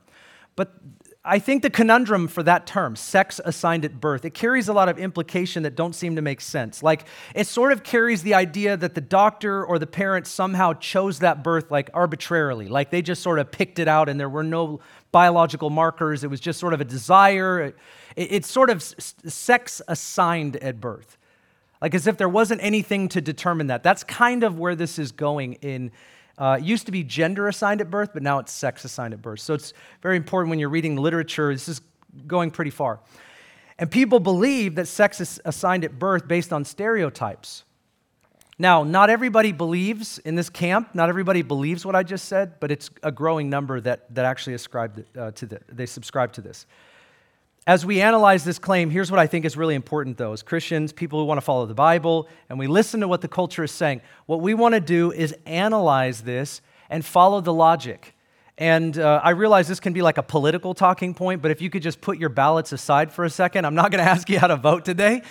But 0.56 0.76
I 1.24 1.38
think 1.38 1.62
the 1.62 1.70
conundrum 1.70 2.28
for 2.28 2.42
that 2.44 2.66
term, 2.66 2.96
sex 2.96 3.40
assigned 3.46 3.86
at 3.86 4.02
birth, 4.02 4.26
it 4.26 4.34
carries 4.34 4.68
a 4.68 4.74
lot 4.74 4.90
of 4.90 4.98
implication 4.98 5.62
that 5.64 5.76
don't 5.76 5.94
seem 5.94 6.16
to 6.16 6.22
make 6.22 6.42
sense. 6.42 6.82
Like, 6.82 7.06
it 7.36 7.46
sort 7.46 7.72
of 7.72 7.84
carries 7.84 8.24
the 8.24 8.34
idea 8.34 8.76
that 8.76 8.96
the 8.96 9.02
doctor 9.02 9.64
or 9.64 9.78
the 9.78 9.86
parent 9.86 10.26
somehow 10.26 10.74
chose 10.74 11.20
that 11.20 11.44
birth, 11.44 11.70
like 11.70 11.92
arbitrarily. 11.94 12.68
Like, 12.68 12.90
they 12.90 13.04
just 13.04 13.22
sort 13.22 13.38
of 13.38 13.52
picked 13.52 13.78
it 13.78 13.88
out 13.88 14.10
and 14.10 14.20
there 14.20 14.30
were 14.30 14.44
no 14.44 14.80
biological 15.12 15.70
markers. 15.70 16.24
It 16.24 16.30
was 16.32 16.40
just 16.40 16.60
sort 16.60 16.74
of 16.74 16.82
a 16.82 16.86
desire. 16.86 17.62
It, 17.62 17.78
it's 18.16 18.50
sort 18.50 18.72
of 18.72 18.82
sex 18.82 19.80
assigned 19.88 20.56
at 20.56 20.82
birth. 20.82 21.20
Like, 21.84 21.94
as 21.94 22.08
if 22.08 22.18
there 22.18 22.30
wasn't 22.30 22.64
anything 22.64 23.10
to 23.10 23.22
determine 23.22 23.68
that. 23.68 23.84
That's 23.84 24.04
kind 24.04 24.44
of 24.44 24.58
where 24.58 24.74
this 24.74 24.98
is 24.98 25.12
going 25.12 25.54
in 25.62 25.92
uh, 26.42 26.58
it 26.60 26.64
used 26.64 26.88
to 26.88 26.92
be 26.92 27.04
gender 27.04 27.48
assigned 27.48 27.82
at 27.82 27.92
birth, 27.92 28.10
but 28.16 28.24
now 28.24 28.40
it's 28.40 28.52
sex 28.52 28.84
assigned 28.84 29.14
at 29.14 29.22
birth. 29.22 29.42
So 29.42 29.54
it's 29.54 29.74
very 30.02 30.18
important 30.18 30.50
when 30.50 30.58
you're 30.58 30.70
reading 30.70 30.96
literature. 30.96 31.54
This 31.54 31.70
is 31.70 31.82
going 32.26 32.50
pretty 32.50 32.72
far. 32.72 33.00
And 33.78 33.92
people 33.92 34.20
believe 34.20 34.74
that 34.76 34.88
sex 34.88 35.22
is 35.22 35.40
assigned 35.46 35.86
at 35.86 36.00
birth 36.00 36.28
based 36.28 36.52
on 36.52 36.66
stereotypes. 36.66 37.64
Now, 38.58 38.84
not 38.84 39.12
everybody 39.12 39.52
believes 39.52 40.18
in 40.18 40.34
this 40.34 40.50
camp. 40.50 40.96
Not 40.96 41.10
everybody 41.10 41.44
believes 41.44 41.86
what 41.86 41.96
I 41.96 42.02
just 42.02 42.26
said, 42.26 42.60
but 42.60 42.72
it's 42.72 42.90
a 43.04 43.12
growing 43.12 43.48
number 43.48 43.80
that, 43.80 44.12
that 44.16 44.26
actually 44.26 44.56
ascribe 44.56 45.06
uh, 45.16 45.30
to 45.32 45.46
the, 45.46 45.60
they 45.72 45.86
subscribe 45.86 46.34
to 46.34 46.42
this. 46.42 46.66
As 47.72 47.86
we 47.86 48.02
analyze 48.02 48.44
this 48.44 48.60
claim, 48.60 48.90
here's 48.90 49.10
what 49.10 49.22
I 49.22 49.28
think 49.28 49.46
is 49.46 49.56
really 49.56 49.76
important, 49.76 50.18
though. 50.18 50.34
As 50.34 50.44
Christians, 50.44 50.92
people 50.92 51.20
who 51.20 51.26
want 51.26 51.38
to 51.38 51.42
follow 51.42 51.66
the 51.66 51.74
Bible, 51.74 52.28
and 52.50 52.60
we 52.60 52.68
listen 52.68 53.00
to 53.00 53.08
what 53.08 53.22
the 53.22 53.30
culture 53.30 53.64
is 53.64 53.72
saying, 53.72 54.02
what 54.26 54.42
we 54.42 54.54
want 54.54 54.76
to 54.76 54.82
do 54.82 55.14
is 55.14 55.34
analyze 55.46 56.24
this 56.24 56.60
and 56.90 57.06
follow 57.06 57.40
the 57.40 57.54
logic. 57.54 58.14
And 58.58 59.00
uh, 59.00 59.22
I 59.24 59.30
realize 59.30 59.70
this 59.70 59.80
can 59.80 59.94
be 59.94 60.02
like 60.02 60.18
a 60.18 60.22
political 60.22 60.74
talking 60.74 61.14
point, 61.14 61.42
but 61.42 61.50
if 61.50 61.62
you 61.62 61.70
could 61.70 61.82
just 61.82 62.02
put 62.02 62.18
your 62.18 62.28
ballots 62.28 62.74
aside 62.74 63.10
for 63.10 63.24
a 63.24 63.30
second, 63.30 63.64
I'm 63.64 63.74
not 63.74 63.90
going 63.90 64.04
to 64.04 64.12
ask 64.12 64.30
you 64.30 64.38
how 64.38 64.48
to 64.48 64.58
vote 64.58 64.84
today. 64.84 65.22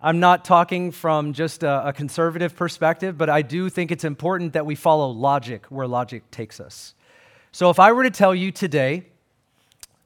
I'm 0.00 0.18
not 0.18 0.46
talking 0.46 0.90
from 0.90 1.34
just 1.34 1.62
a, 1.62 1.88
a 1.88 1.92
conservative 1.92 2.56
perspective, 2.56 3.18
but 3.18 3.28
I 3.28 3.42
do 3.42 3.68
think 3.68 3.90
it's 3.90 4.04
important 4.04 4.54
that 4.54 4.64
we 4.64 4.76
follow 4.76 5.10
logic 5.10 5.66
where 5.66 5.86
logic 5.86 6.30
takes 6.30 6.58
us. 6.58 6.94
So 7.52 7.68
if 7.68 7.78
I 7.78 7.92
were 7.92 8.04
to 8.04 8.10
tell 8.10 8.34
you 8.34 8.50
today, 8.50 9.09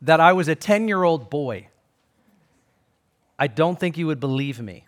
that 0.05 0.21
I 0.21 0.35
was 0.35 0.49
a 0.49 0.55
10 0.55 0.87
year 0.87 1.03
old 1.03 1.31
boy, 1.31 1.69
I 3.39 3.47
don't 3.47 3.79
think 3.79 3.99
you 3.99 4.07
would 4.07 4.21
believe 4.21 4.61
me. 4.61 4.85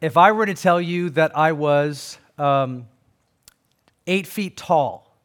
If 0.00 0.16
I 0.16 0.32
were 0.32 0.44
to 0.44 0.54
tell 0.54 0.80
you 0.80 1.10
that 1.10 1.36
I 1.36 1.52
was 1.52 2.18
um, 2.36 2.88
eight 4.06 4.26
feet 4.26 4.56
tall, 4.56 5.16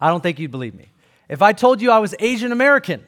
I 0.00 0.08
don't 0.08 0.20
think 0.20 0.38
you'd 0.38 0.50
believe 0.50 0.74
me. 0.74 0.88
If 1.28 1.42
I 1.42 1.52
told 1.52 1.80
you 1.80 1.90
I 1.90 2.00
was 2.00 2.14
Asian 2.18 2.52
American, 2.52 3.04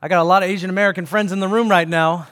I 0.00 0.08
got 0.08 0.20
a 0.20 0.24
lot 0.24 0.42
of 0.44 0.48
Asian 0.48 0.70
American 0.70 1.06
friends 1.06 1.32
in 1.32 1.40
the 1.40 1.48
room 1.48 1.68
right 1.68 1.88
now, 1.88 2.28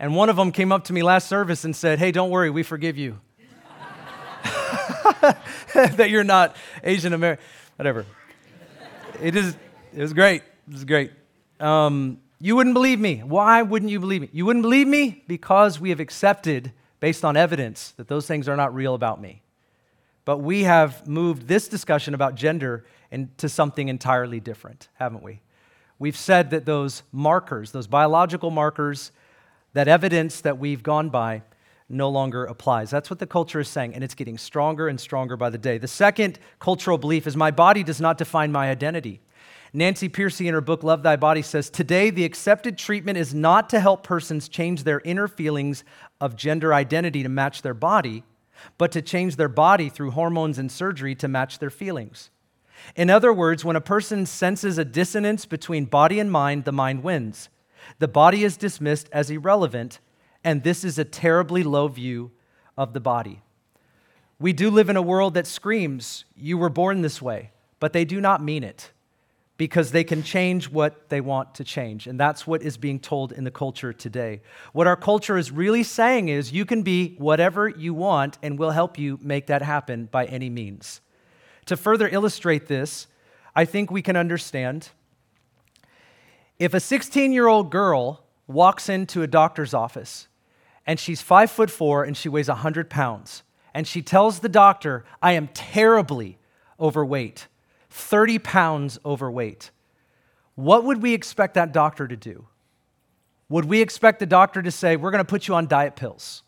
and 0.00 0.16
one 0.16 0.28
of 0.28 0.36
them 0.36 0.50
came 0.50 0.72
up 0.72 0.84
to 0.84 0.92
me 0.92 1.02
last 1.02 1.28
service 1.28 1.64
and 1.64 1.76
said, 1.76 1.98
Hey, 1.98 2.10
don't 2.10 2.30
worry, 2.30 2.50
we 2.50 2.62
forgive 2.62 2.96
you. 2.96 3.20
that 5.74 6.10
you're 6.10 6.24
not 6.24 6.56
Asian 6.82 7.12
American, 7.12 7.44
whatever. 7.76 8.06
It 9.22 9.36
is, 9.36 9.56
it 9.94 10.00
was 10.00 10.12
great. 10.12 10.42
It 10.68 10.72
was 10.72 10.84
great. 10.84 11.12
Um, 11.60 12.18
you 12.40 12.56
wouldn't 12.56 12.74
believe 12.74 12.98
me. 12.98 13.18
Why 13.18 13.62
wouldn't 13.62 13.90
you 13.90 14.00
believe 14.00 14.20
me? 14.22 14.28
You 14.32 14.44
wouldn't 14.46 14.62
believe 14.62 14.86
me 14.86 15.22
because 15.26 15.80
we 15.80 15.90
have 15.90 16.00
accepted, 16.00 16.72
based 17.00 17.24
on 17.24 17.36
evidence, 17.36 17.92
that 17.92 18.08
those 18.08 18.26
things 18.26 18.48
are 18.48 18.56
not 18.56 18.74
real 18.74 18.94
about 18.94 19.20
me. 19.20 19.42
But 20.24 20.38
we 20.38 20.64
have 20.64 21.06
moved 21.06 21.46
this 21.46 21.68
discussion 21.68 22.12
about 22.12 22.34
gender 22.34 22.84
into 23.10 23.48
something 23.48 23.88
entirely 23.88 24.40
different, 24.40 24.88
haven't 24.94 25.22
we? 25.22 25.40
We've 25.98 26.16
said 26.16 26.50
that 26.50 26.66
those 26.66 27.04
markers, 27.12 27.70
those 27.72 27.86
biological 27.86 28.50
markers, 28.50 29.12
that 29.72 29.88
evidence 29.88 30.40
that 30.42 30.58
we've 30.58 30.82
gone 30.82 31.08
by, 31.10 31.42
no 31.88 32.08
longer 32.08 32.44
applies. 32.44 32.90
That's 32.90 33.10
what 33.10 33.18
the 33.18 33.26
culture 33.26 33.60
is 33.60 33.68
saying, 33.68 33.94
and 33.94 34.02
it's 34.02 34.14
getting 34.14 34.38
stronger 34.38 34.88
and 34.88 35.00
stronger 35.00 35.36
by 35.36 35.50
the 35.50 35.58
day. 35.58 35.78
The 35.78 35.88
second 35.88 36.38
cultural 36.58 36.98
belief 36.98 37.26
is 37.26 37.36
my 37.36 37.50
body 37.50 37.84
does 37.84 38.00
not 38.00 38.18
define 38.18 38.50
my 38.52 38.70
identity. 38.70 39.20
Nancy 39.72 40.08
Pearcey, 40.08 40.46
in 40.46 40.54
her 40.54 40.60
book 40.60 40.82
Love 40.82 41.02
Thy 41.02 41.16
Body, 41.16 41.42
says 41.42 41.68
Today, 41.70 42.10
the 42.10 42.24
accepted 42.24 42.78
treatment 42.78 43.18
is 43.18 43.34
not 43.34 43.68
to 43.70 43.80
help 43.80 44.02
persons 44.02 44.48
change 44.48 44.84
their 44.84 45.00
inner 45.04 45.28
feelings 45.28 45.84
of 46.20 46.36
gender 46.36 46.72
identity 46.72 47.22
to 47.22 47.28
match 47.28 47.62
their 47.62 47.74
body, 47.74 48.24
but 48.78 48.90
to 48.92 49.02
change 49.02 49.36
their 49.36 49.48
body 49.48 49.88
through 49.88 50.12
hormones 50.12 50.58
and 50.58 50.72
surgery 50.72 51.14
to 51.16 51.28
match 51.28 51.58
their 51.58 51.70
feelings. 51.70 52.30
In 52.94 53.10
other 53.10 53.32
words, 53.32 53.64
when 53.64 53.76
a 53.76 53.80
person 53.80 54.26
senses 54.26 54.78
a 54.78 54.84
dissonance 54.84 55.44
between 55.46 55.84
body 55.84 56.20
and 56.20 56.30
mind, 56.30 56.64
the 56.64 56.72
mind 56.72 57.02
wins. 57.02 57.48
The 57.98 58.08
body 58.08 58.44
is 58.44 58.56
dismissed 58.56 59.08
as 59.12 59.30
irrelevant, 59.30 60.00
and 60.46 60.62
this 60.62 60.84
is 60.84 60.96
a 60.96 61.04
terribly 61.04 61.64
low 61.64 61.88
view 61.88 62.30
of 62.78 62.92
the 62.92 63.00
body. 63.00 63.42
We 64.38 64.52
do 64.52 64.70
live 64.70 64.88
in 64.88 64.96
a 64.96 65.02
world 65.02 65.34
that 65.34 65.44
screams, 65.44 66.24
You 66.36 66.56
were 66.56 66.68
born 66.68 67.02
this 67.02 67.20
way, 67.20 67.50
but 67.80 67.92
they 67.92 68.04
do 68.04 68.20
not 68.20 68.40
mean 68.40 68.62
it 68.62 68.92
because 69.56 69.90
they 69.90 70.04
can 70.04 70.22
change 70.22 70.70
what 70.70 71.08
they 71.08 71.20
want 71.20 71.56
to 71.56 71.64
change. 71.64 72.06
And 72.06 72.20
that's 72.20 72.46
what 72.46 72.62
is 72.62 72.76
being 72.76 73.00
told 73.00 73.32
in 73.32 73.42
the 73.42 73.50
culture 73.50 73.92
today. 73.92 74.40
What 74.72 74.86
our 74.86 74.94
culture 74.94 75.36
is 75.36 75.50
really 75.50 75.82
saying 75.82 76.28
is 76.28 76.52
you 76.52 76.64
can 76.64 76.82
be 76.82 77.16
whatever 77.18 77.68
you 77.68 77.92
want, 77.92 78.38
and 78.40 78.56
we'll 78.56 78.70
help 78.70 79.00
you 79.00 79.18
make 79.20 79.48
that 79.48 79.62
happen 79.62 80.08
by 80.12 80.26
any 80.26 80.48
means. 80.48 81.00
To 81.64 81.76
further 81.76 82.06
illustrate 82.06 82.68
this, 82.68 83.08
I 83.56 83.64
think 83.64 83.90
we 83.90 84.02
can 84.02 84.14
understand 84.14 84.90
if 86.60 86.72
a 86.72 86.78
16 86.78 87.32
year 87.32 87.48
old 87.48 87.72
girl 87.72 88.22
walks 88.46 88.88
into 88.88 89.22
a 89.22 89.26
doctor's 89.26 89.74
office 89.74 90.28
and 90.86 91.00
she's 91.00 91.20
five 91.20 91.50
foot 91.50 91.70
four 91.70 92.04
and 92.04 92.16
she 92.16 92.28
weighs 92.28 92.48
100 92.48 92.88
pounds, 92.88 93.42
and 93.74 93.86
she 93.86 94.02
tells 94.02 94.40
the 94.40 94.48
doctor, 94.48 95.04
I 95.20 95.32
am 95.32 95.48
terribly 95.48 96.38
overweight 96.78 97.48
30 97.96 98.38
pounds 98.40 98.98
overweight, 99.06 99.70
what 100.54 100.84
would 100.84 101.02
we 101.02 101.14
expect 101.14 101.54
that 101.54 101.72
doctor 101.72 102.06
to 102.06 102.16
do? 102.16 102.46
Would 103.48 103.64
we 103.64 103.80
expect 103.80 104.18
the 104.18 104.26
doctor 104.26 104.60
to 104.60 104.70
say, 104.70 104.96
We're 104.96 105.10
going 105.10 105.24
to 105.24 105.28
put 105.28 105.48
you 105.48 105.54
on 105.54 105.66
diet 105.66 105.96
pills? 105.96 106.42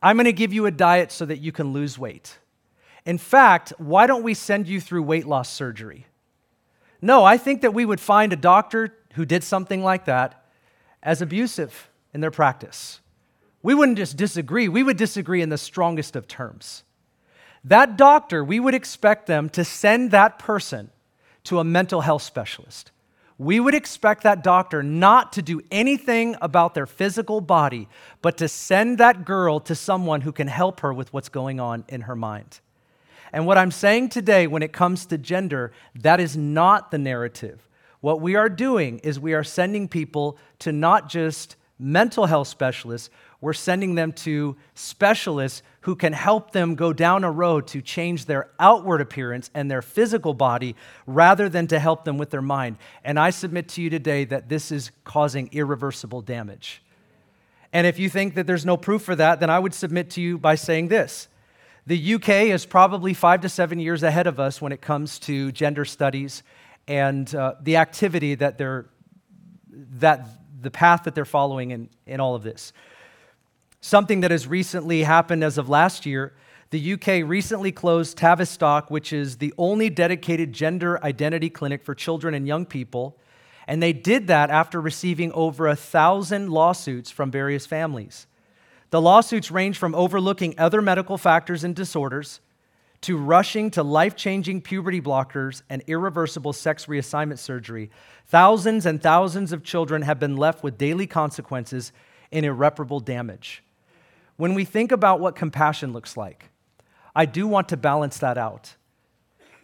I'm 0.00 0.16
going 0.16 0.24
to 0.24 0.32
give 0.32 0.52
you 0.52 0.66
a 0.66 0.70
diet 0.70 1.10
so 1.10 1.24
that 1.26 1.38
you 1.38 1.52
can 1.52 1.72
lose 1.72 1.98
weight. 1.98 2.38
In 3.04 3.18
fact, 3.18 3.72
why 3.78 4.06
don't 4.06 4.22
we 4.22 4.34
send 4.34 4.68
you 4.68 4.80
through 4.80 5.02
weight 5.02 5.26
loss 5.26 5.48
surgery? 5.52 6.06
No, 7.00 7.24
I 7.24 7.36
think 7.36 7.62
that 7.62 7.74
we 7.74 7.84
would 7.84 8.00
find 8.00 8.32
a 8.32 8.36
doctor 8.36 8.96
who 9.14 9.24
did 9.24 9.42
something 9.42 9.82
like 9.82 10.04
that 10.04 10.44
as 11.02 11.20
abusive 11.20 11.90
in 12.14 12.20
their 12.20 12.30
practice. 12.30 13.00
We 13.62 13.74
wouldn't 13.74 13.98
just 13.98 14.16
disagree, 14.16 14.68
we 14.68 14.82
would 14.82 14.96
disagree 14.96 15.42
in 15.42 15.48
the 15.48 15.58
strongest 15.58 16.16
of 16.16 16.26
terms. 16.26 16.82
That 17.64 17.96
doctor, 17.96 18.42
we 18.42 18.58
would 18.58 18.74
expect 18.74 19.26
them 19.26 19.48
to 19.50 19.64
send 19.64 20.10
that 20.10 20.38
person 20.38 20.90
to 21.44 21.60
a 21.60 21.64
mental 21.64 22.00
health 22.00 22.22
specialist. 22.22 22.90
We 23.38 23.60
would 23.60 23.74
expect 23.74 24.22
that 24.24 24.44
doctor 24.44 24.82
not 24.82 25.32
to 25.34 25.42
do 25.42 25.60
anything 25.70 26.36
about 26.40 26.74
their 26.74 26.86
physical 26.86 27.40
body, 27.40 27.88
but 28.20 28.36
to 28.38 28.48
send 28.48 28.98
that 28.98 29.24
girl 29.24 29.58
to 29.60 29.74
someone 29.74 30.20
who 30.20 30.32
can 30.32 30.48
help 30.48 30.80
her 30.80 30.92
with 30.92 31.12
what's 31.12 31.28
going 31.28 31.58
on 31.58 31.84
in 31.88 32.02
her 32.02 32.16
mind. 32.16 32.60
And 33.32 33.46
what 33.46 33.58
I'm 33.58 33.70
saying 33.70 34.10
today 34.10 34.46
when 34.46 34.62
it 34.62 34.72
comes 34.72 35.06
to 35.06 35.18
gender, 35.18 35.72
that 35.94 36.20
is 36.20 36.36
not 36.36 36.90
the 36.90 36.98
narrative. 36.98 37.68
What 38.00 38.20
we 38.20 38.34
are 38.34 38.48
doing 38.48 38.98
is 38.98 39.18
we 39.18 39.32
are 39.32 39.44
sending 39.44 39.88
people 39.88 40.36
to 40.60 40.72
not 40.72 41.08
just 41.08 41.56
mental 41.78 42.26
health 42.26 42.48
specialists, 42.48 43.10
we're 43.42 43.52
sending 43.52 43.96
them 43.96 44.12
to 44.12 44.56
specialists 44.74 45.62
who 45.80 45.96
can 45.96 46.12
help 46.12 46.52
them 46.52 46.76
go 46.76 46.92
down 46.92 47.24
a 47.24 47.30
road 47.30 47.66
to 47.66 47.82
change 47.82 48.26
their 48.26 48.48
outward 48.60 49.00
appearance 49.00 49.50
and 49.52 49.68
their 49.68 49.82
physical 49.82 50.32
body 50.32 50.76
rather 51.06 51.48
than 51.48 51.66
to 51.66 51.78
help 51.80 52.04
them 52.04 52.18
with 52.18 52.30
their 52.30 52.40
mind. 52.40 52.76
And 53.04 53.18
I 53.18 53.30
submit 53.30 53.68
to 53.70 53.82
you 53.82 53.90
today 53.90 54.24
that 54.26 54.48
this 54.48 54.70
is 54.70 54.92
causing 55.02 55.48
irreversible 55.50 56.22
damage. 56.22 56.82
And 57.72 57.84
if 57.84 57.98
you 57.98 58.08
think 58.08 58.36
that 58.36 58.46
there's 58.46 58.64
no 58.64 58.76
proof 58.76 59.02
for 59.02 59.16
that, 59.16 59.40
then 59.40 59.50
I 59.50 59.58
would 59.58 59.74
submit 59.74 60.10
to 60.10 60.20
you 60.20 60.38
by 60.38 60.54
saying 60.54 60.86
this. 60.86 61.26
The 61.84 62.14
UK 62.14 62.28
is 62.28 62.64
probably 62.64 63.12
five 63.12 63.40
to 63.40 63.48
seven 63.48 63.80
years 63.80 64.04
ahead 64.04 64.28
of 64.28 64.38
us 64.38 64.62
when 64.62 64.70
it 64.70 64.80
comes 64.80 65.18
to 65.20 65.50
gender 65.50 65.84
studies 65.84 66.44
and 66.86 67.34
uh, 67.34 67.54
the 67.60 67.78
activity 67.78 68.36
that 68.36 68.56
they're, 68.56 68.86
that 69.68 70.28
the 70.60 70.70
path 70.70 71.02
that 71.04 71.16
they're 71.16 71.24
following 71.24 71.72
in, 71.72 71.88
in 72.06 72.20
all 72.20 72.36
of 72.36 72.44
this. 72.44 72.72
Something 73.84 74.20
that 74.20 74.30
has 74.30 74.46
recently 74.46 75.02
happened 75.02 75.42
as 75.42 75.58
of 75.58 75.68
last 75.68 76.06
year 76.06 76.32
the 76.70 76.94
UK 76.94 77.28
recently 77.28 77.70
closed 77.70 78.16
Tavistock, 78.16 78.90
which 78.90 79.12
is 79.12 79.36
the 79.36 79.52
only 79.58 79.90
dedicated 79.90 80.54
gender 80.54 80.98
identity 81.04 81.50
clinic 81.50 81.84
for 81.84 81.94
children 81.94 82.32
and 82.32 82.46
young 82.46 82.64
people. 82.64 83.18
And 83.66 83.82
they 83.82 83.92
did 83.92 84.28
that 84.28 84.48
after 84.48 84.80
receiving 84.80 85.32
over 85.32 85.68
a 85.68 85.76
thousand 85.76 86.48
lawsuits 86.48 87.10
from 87.10 87.30
various 87.30 87.66
families. 87.66 88.26
The 88.88 89.02
lawsuits 89.02 89.50
range 89.50 89.76
from 89.76 89.94
overlooking 89.94 90.54
other 90.56 90.80
medical 90.80 91.18
factors 91.18 91.62
and 91.62 91.76
disorders 91.76 92.40
to 93.02 93.18
rushing 93.18 93.70
to 93.72 93.82
life 93.82 94.16
changing 94.16 94.62
puberty 94.62 95.02
blockers 95.02 95.60
and 95.68 95.82
irreversible 95.86 96.54
sex 96.54 96.86
reassignment 96.86 97.38
surgery. 97.38 97.90
Thousands 98.26 98.86
and 98.86 99.02
thousands 99.02 99.52
of 99.52 99.62
children 99.62 100.02
have 100.02 100.18
been 100.18 100.38
left 100.38 100.62
with 100.62 100.78
daily 100.78 101.06
consequences 101.06 101.92
and 102.30 102.46
irreparable 102.46 103.00
damage. 103.00 103.62
When 104.42 104.54
we 104.54 104.64
think 104.64 104.90
about 104.90 105.20
what 105.20 105.36
compassion 105.36 105.92
looks 105.92 106.16
like, 106.16 106.50
I 107.14 107.26
do 107.26 107.46
want 107.46 107.68
to 107.68 107.76
balance 107.76 108.18
that 108.18 108.36
out. 108.36 108.74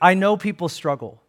I 0.00 0.14
know 0.14 0.36
people 0.36 0.68
struggle, 0.68 1.20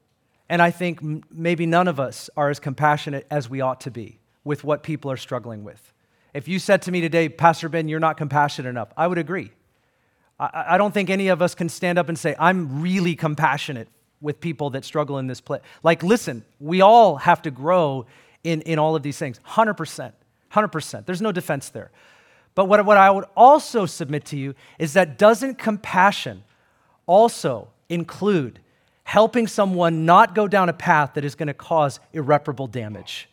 and 0.48 0.62
I 0.62 0.70
think 0.70 1.02
m- 1.02 1.24
maybe 1.32 1.66
none 1.66 1.88
of 1.88 2.00
us 2.00 2.30
are 2.38 2.52
as 2.52 2.60
compassionate 2.60 3.26
as 3.32 3.50
we 3.50 3.60
ought 3.60 3.82
to 3.82 3.90
be 3.90 4.20
with 4.44 4.64
what 4.64 4.84
people 4.84 5.10
are 5.10 5.18
struggling 5.18 5.64
with. 5.64 5.94
If 6.32 6.48
you 6.48 6.60
said 6.60 6.84
to 6.84 6.92
me 6.92 7.02
today, 7.02 7.28
Pastor 7.28 7.70
Ben, 7.70 7.88
you're 7.88 8.00
not 8.00 8.18
compassionate 8.18 8.70
enough, 8.70 8.90
I 8.96 9.08
would 9.08 9.18
agree. 9.18 9.50
I, 10.40 10.76
I 10.76 10.78
don't 10.78 10.94
think 10.94 11.10
any 11.10 11.30
of 11.30 11.42
us 11.42 11.56
can 11.56 11.70
stand 11.70 11.98
up 11.98 12.08
and 12.08 12.20
say, 12.20 12.36
I'm 12.38 12.84
really 12.84 13.16
compassionate 13.16 13.88
with 14.22 14.40
people 14.40 14.70
that 14.70 14.86
struggle 14.86 15.18
in 15.18 15.26
this 15.26 15.42
place. 15.42 15.64
Like, 15.82 16.04
listen, 16.04 16.46
we 16.60 16.82
all 16.82 17.16
have 17.16 17.42
to 17.42 17.50
grow 17.50 18.06
in, 18.44 18.62
in 18.62 18.78
all 18.78 18.96
of 18.96 19.02
these 19.02 19.18
things. 19.18 19.40
100%. 19.48 20.12
100%. 20.52 21.06
There's 21.08 21.22
no 21.24 21.32
defense 21.32 21.70
there. 21.70 21.90
But 22.56 22.66
what, 22.66 22.84
what 22.86 22.98
I 22.98 23.10
would 23.10 23.26
also 23.36 23.86
submit 23.86 24.26
to 24.26 24.38
you 24.38 24.56
is 24.78 24.94
that 24.94 25.18
doesn't 25.18 25.58
compassion 25.58 26.44
also 27.06 27.70
include 27.88 28.60
helping 29.04 29.48
someone 29.48 30.06
not 30.06 30.36
go 30.36 30.48
down 30.48 30.70
a 30.70 30.74
path 30.74 31.14
that 31.16 31.26
is 31.26 31.36
going 31.36 31.48
to 31.48 31.54
cause 31.54 32.00
irreparable 32.14 32.68
damage? 32.68 33.30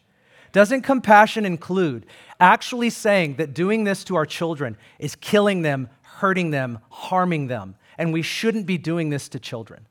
Doesn't 0.53 0.83
compassion 0.83 1.45
include 1.45 2.07
actually 2.41 2.91
saying 2.91 3.37
that 3.37 3.53
doing 3.53 3.85
this 3.85 4.05
to 4.05 4.17
our 4.17 4.25
children 4.25 4.77
is 4.99 5.15
killing 5.17 5.63
them, 5.63 5.89
hurting 6.03 6.51
them, 6.51 6.79
harming 6.89 7.49
them, 7.49 7.77
and 7.99 8.13
we 8.13 8.23
shouldn't 8.23 8.65
be 8.67 8.79
doing 8.79 9.11
this 9.11 9.29
to 9.31 9.39
children? 9.39 9.87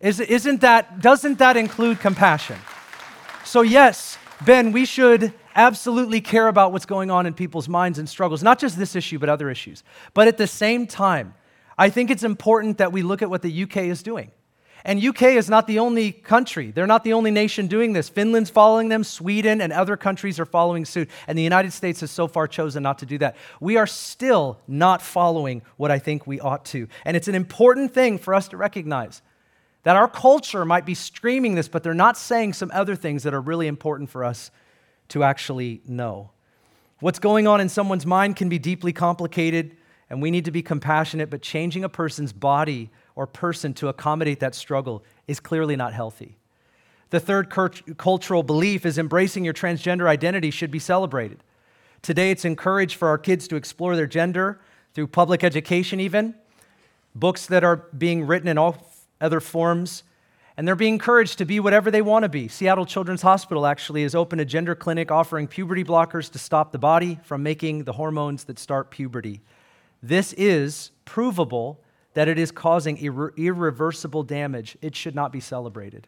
Is, 0.00 0.18
isn't 0.18 0.62
that, 0.62 1.00
doesn't 1.00 1.38
that 1.38 1.56
include 1.56 2.00
compassion? 2.00 2.58
So, 3.44 3.62
yes, 3.62 4.18
Ben, 4.44 4.72
we 4.72 4.84
should 4.84 5.32
absolutely 5.54 6.20
care 6.20 6.48
about 6.48 6.72
what's 6.72 6.86
going 6.86 7.10
on 7.10 7.26
in 7.26 7.34
people's 7.34 7.68
minds 7.68 7.98
and 7.98 8.08
struggles, 8.08 8.42
not 8.42 8.58
just 8.58 8.78
this 8.78 8.96
issue, 8.96 9.18
but 9.18 9.28
other 9.28 9.50
issues. 9.50 9.82
But 10.14 10.28
at 10.28 10.38
the 10.38 10.46
same 10.46 10.86
time, 10.86 11.34
I 11.78 11.90
think 11.90 12.10
it's 12.10 12.24
important 12.24 12.78
that 12.78 12.92
we 12.92 13.02
look 13.02 13.22
at 13.22 13.30
what 13.30 13.42
the 13.42 13.62
UK 13.62 13.78
is 13.78 14.02
doing. 14.02 14.30
And 14.84 15.02
UK 15.02 15.22
is 15.22 15.48
not 15.48 15.68
the 15.68 15.78
only 15.78 16.10
country. 16.10 16.72
They're 16.72 16.88
not 16.88 17.04
the 17.04 17.12
only 17.12 17.30
nation 17.30 17.68
doing 17.68 17.92
this. 17.92 18.08
Finland's 18.08 18.50
following 18.50 18.88
them, 18.88 19.04
Sweden 19.04 19.60
and 19.60 19.72
other 19.72 19.96
countries 19.96 20.40
are 20.40 20.44
following 20.44 20.84
suit. 20.84 21.08
And 21.28 21.38
the 21.38 21.42
United 21.42 21.72
States 21.72 22.00
has 22.00 22.10
so 22.10 22.26
far 22.26 22.48
chosen 22.48 22.82
not 22.82 22.98
to 22.98 23.06
do 23.06 23.18
that. 23.18 23.36
We 23.60 23.76
are 23.76 23.86
still 23.86 24.58
not 24.66 25.00
following 25.00 25.62
what 25.76 25.92
I 25.92 26.00
think 26.00 26.26
we 26.26 26.40
ought 26.40 26.64
to. 26.66 26.88
And 27.04 27.16
it's 27.16 27.28
an 27.28 27.36
important 27.36 27.94
thing 27.94 28.18
for 28.18 28.34
us 28.34 28.48
to 28.48 28.56
recognize 28.56 29.22
that 29.84 29.96
our 29.96 30.08
culture 30.08 30.64
might 30.64 30.86
be 30.86 30.94
screaming 30.94 31.54
this, 31.54 31.68
but 31.68 31.82
they're 31.82 31.94
not 31.94 32.16
saying 32.16 32.52
some 32.52 32.70
other 32.74 32.96
things 32.96 33.22
that 33.22 33.34
are 33.34 33.40
really 33.40 33.68
important 33.68 34.10
for 34.10 34.24
us 34.24 34.50
to 35.12 35.22
actually 35.22 35.80
know. 35.86 36.30
What's 37.00 37.18
going 37.18 37.46
on 37.46 37.60
in 37.60 37.68
someone's 37.68 38.04
mind 38.04 38.36
can 38.36 38.48
be 38.48 38.58
deeply 38.58 38.92
complicated, 38.92 39.76
and 40.08 40.20
we 40.20 40.30
need 40.30 40.44
to 40.44 40.50
be 40.50 40.62
compassionate, 40.62 41.30
but 41.30 41.42
changing 41.42 41.84
a 41.84 41.88
person's 41.88 42.32
body 42.32 42.90
or 43.14 43.26
person 43.26 43.74
to 43.74 43.88
accommodate 43.88 44.40
that 44.40 44.54
struggle 44.54 45.02
is 45.26 45.40
clearly 45.40 45.76
not 45.76 45.92
healthy. 45.92 46.38
The 47.10 47.20
third 47.20 47.50
cultural 47.50 48.42
belief 48.42 48.86
is 48.86 48.96
embracing 48.98 49.44
your 49.44 49.52
transgender 49.54 50.06
identity 50.08 50.50
should 50.50 50.70
be 50.70 50.78
celebrated. 50.78 51.42
Today, 52.00 52.30
it's 52.30 52.44
encouraged 52.44 52.96
for 52.96 53.08
our 53.08 53.18
kids 53.18 53.46
to 53.48 53.56
explore 53.56 53.96
their 53.96 54.06
gender 54.06 54.60
through 54.94 55.08
public 55.08 55.44
education, 55.44 56.00
even. 56.00 56.34
books 57.14 57.46
that 57.46 57.64
are 57.64 57.76
being 57.96 58.26
written 58.26 58.48
in 58.48 58.58
all 58.58 58.90
other 59.20 59.40
forms, 59.40 60.02
and 60.56 60.66
they're 60.66 60.76
being 60.76 60.94
encouraged 60.94 61.38
to 61.38 61.44
be 61.44 61.60
whatever 61.60 61.90
they 61.90 62.02
want 62.02 62.24
to 62.24 62.28
be. 62.28 62.48
Seattle 62.48 62.86
Children's 62.86 63.22
Hospital 63.22 63.66
actually 63.66 64.02
has 64.02 64.14
opened 64.14 64.40
a 64.40 64.44
gender 64.44 64.74
clinic 64.74 65.10
offering 65.10 65.46
puberty 65.46 65.84
blockers 65.84 66.30
to 66.32 66.38
stop 66.38 66.72
the 66.72 66.78
body 66.78 67.18
from 67.24 67.42
making 67.42 67.84
the 67.84 67.92
hormones 67.92 68.44
that 68.44 68.58
start 68.58 68.90
puberty. 68.90 69.40
This 70.02 70.32
is 70.34 70.90
provable 71.04 71.80
that 72.14 72.28
it 72.28 72.38
is 72.38 72.50
causing 72.50 72.98
irre- 72.98 73.36
irreversible 73.36 74.22
damage. 74.22 74.76
It 74.82 74.94
should 74.94 75.14
not 75.14 75.32
be 75.32 75.40
celebrated. 75.40 76.06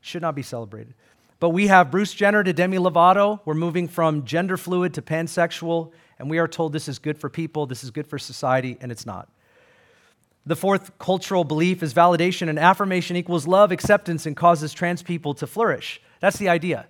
Should 0.00 0.22
not 0.22 0.34
be 0.34 0.42
celebrated. 0.42 0.94
But 1.40 1.50
we 1.50 1.66
have 1.66 1.90
Bruce 1.90 2.14
Jenner 2.14 2.42
to 2.42 2.52
Demi 2.52 2.78
Lovato. 2.78 3.40
We're 3.44 3.54
moving 3.54 3.86
from 3.86 4.24
gender 4.24 4.56
fluid 4.56 4.94
to 4.94 5.02
pansexual, 5.02 5.92
and 6.18 6.30
we 6.30 6.38
are 6.38 6.48
told 6.48 6.72
this 6.72 6.88
is 6.88 6.98
good 6.98 7.18
for 7.18 7.28
people, 7.28 7.66
this 7.66 7.84
is 7.84 7.90
good 7.90 8.06
for 8.06 8.18
society, 8.18 8.76
and 8.80 8.90
it's 8.90 9.06
not. 9.06 9.28
The 10.48 10.56
fourth 10.56 10.98
cultural 10.98 11.44
belief 11.44 11.82
is 11.82 11.92
validation 11.92 12.48
and 12.48 12.58
affirmation 12.58 13.16
equals 13.16 13.46
love, 13.46 13.70
acceptance, 13.70 14.24
and 14.24 14.34
causes 14.34 14.72
trans 14.72 15.02
people 15.02 15.34
to 15.34 15.46
flourish. 15.46 16.00
That's 16.20 16.38
the 16.38 16.48
idea. 16.48 16.86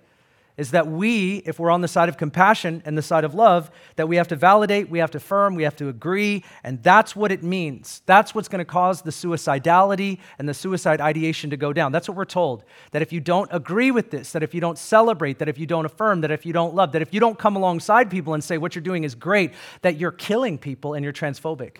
Is 0.55 0.71
that 0.71 0.87
we, 0.87 1.39
if 1.45 1.59
we're 1.59 1.69
on 1.69 1.81
the 1.81 1.89
side 1.89 2.07
of 2.07 2.15
compassion 2.15 2.81
and 2.85 2.97
the 2.97 3.01
side 3.01 3.25
of 3.25 3.33
love, 3.33 3.69
that 3.97 4.07
we 4.07 4.15
have 4.15 4.29
to 4.29 4.37
validate, 4.37 4.89
we 4.89 4.99
have 4.99 5.11
to 5.11 5.17
affirm, 5.17 5.55
we 5.55 5.63
have 5.63 5.75
to 5.75 5.89
agree, 5.89 6.45
and 6.63 6.81
that's 6.83 7.17
what 7.17 7.33
it 7.33 7.43
means. 7.43 8.01
That's 8.05 8.33
what's 8.33 8.47
to 8.47 8.63
cause 8.63 9.01
the 9.01 9.11
suicidality 9.11 10.19
and 10.37 10.47
the 10.47 10.53
suicide 10.53 11.01
ideation 11.01 11.49
to 11.49 11.57
go 11.57 11.73
down. 11.73 11.91
That's 11.91 12.07
what 12.07 12.15
we're 12.15 12.23
told. 12.23 12.63
That 12.91 13.01
if 13.01 13.11
you 13.11 13.19
don't 13.19 13.49
agree 13.51 13.91
with 13.91 14.09
this, 14.09 14.31
that 14.31 14.43
if 14.43 14.53
you 14.53 14.61
don't 14.61 14.77
celebrate, 14.77 15.37
that 15.39 15.49
if 15.49 15.57
you 15.57 15.65
don't 15.65 15.85
affirm, 15.85 16.21
that 16.21 16.31
if 16.31 16.45
you 16.45 16.53
don't 16.53 16.75
love, 16.75 16.93
that 16.93 17.01
if 17.01 17.13
you 17.13 17.19
don't 17.19 17.37
come 17.37 17.57
alongside 17.57 18.09
people 18.09 18.35
and 18.35 18.41
say 18.41 18.57
what 18.57 18.73
you're 18.73 18.81
doing 18.81 19.03
is 19.03 19.15
great, 19.15 19.51
that 19.81 19.97
you're 19.97 20.13
killing 20.13 20.57
people 20.57 20.93
and 20.93 21.03
you're 21.03 21.11
transphobic 21.11 21.79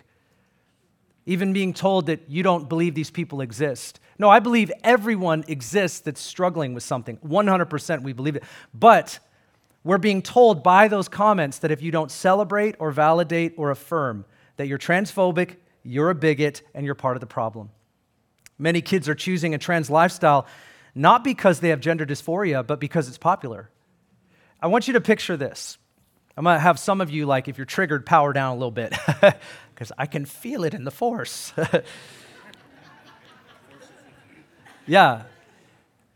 even 1.30 1.52
being 1.52 1.72
told 1.72 2.06
that 2.06 2.28
you 2.28 2.42
don't 2.42 2.68
believe 2.68 2.96
these 2.96 3.12
people 3.12 3.40
exist. 3.40 4.00
No, 4.18 4.28
I 4.28 4.40
believe 4.40 4.72
everyone 4.82 5.44
exists 5.46 6.00
that's 6.00 6.20
struggling 6.20 6.74
with 6.74 6.82
something. 6.82 7.18
100% 7.18 8.02
we 8.02 8.12
believe 8.12 8.34
it. 8.34 8.42
But 8.74 9.20
we're 9.84 9.98
being 9.98 10.22
told 10.22 10.64
by 10.64 10.88
those 10.88 11.06
comments 11.08 11.58
that 11.58 11.70
if 11.70 11.82
you 11.82 11.92
don't 11.92 12.10
celebrate 12.10 12.74
or 12.80 12.90
validate 12.90 13.54
or 13.56 13.70
affirm 13.70 14.24
that 14.56 14.66
you're 14.66 14.76
transphobic, 14.76 15.54
you're 15.84 16.10
a 16.10 16.16
bigot, 16.16 16.62
and 16.74 16.84
you're 16.84 16.96
part 16.96 17.16
of 17.16 17.20
the 17.20 17.28
problem. 17.28 17.70
Many 18.58 18.80
kids 18.82 19.08
are 19.08 19.14
choosing 19.14 19.54
a 19.54 19.58
trans 19.58 19.88
lifestyle 19.88 20.48
not 20.96 21.22
because 21.22 21.60
they 21.60 21.68
have 21.68 21.78
gender 21.78 22.04
dysphoria, 22.04 22.66
but 22.66 22.80
because 22.80 23.06
it's 23.06 23.18
popular. 23.18 23.70
I 24.60 24.66
want 24.66 24.88
you 24.88 24.94
to 24.94 25.00
picture 25.00 25.36
this. 25.36 25.78
I'm 26.36 26.44
to 26.44 26.58
have 26.58 26.78
some 26.78 27.00
of 27.00 27.10
you, 27.10 27.26
like, 27.26 27.48
if 27.48 27.58
you're 27.58 27.66
triggered, 27.66 28.06
power 28.06 28.32
down 28.32 28.52
a 28.52 28.54
little 28.54 28.70
bit. 28.70 28.94
because 29.80 29.92
I 29.96 30.04
can 30.04 30.26
feel 30.26 30.64
it 30.64 30.74
in 30.74 30.84
the 30.84 30.90
force. 30.90 31.54
yeah. 34.86 35.22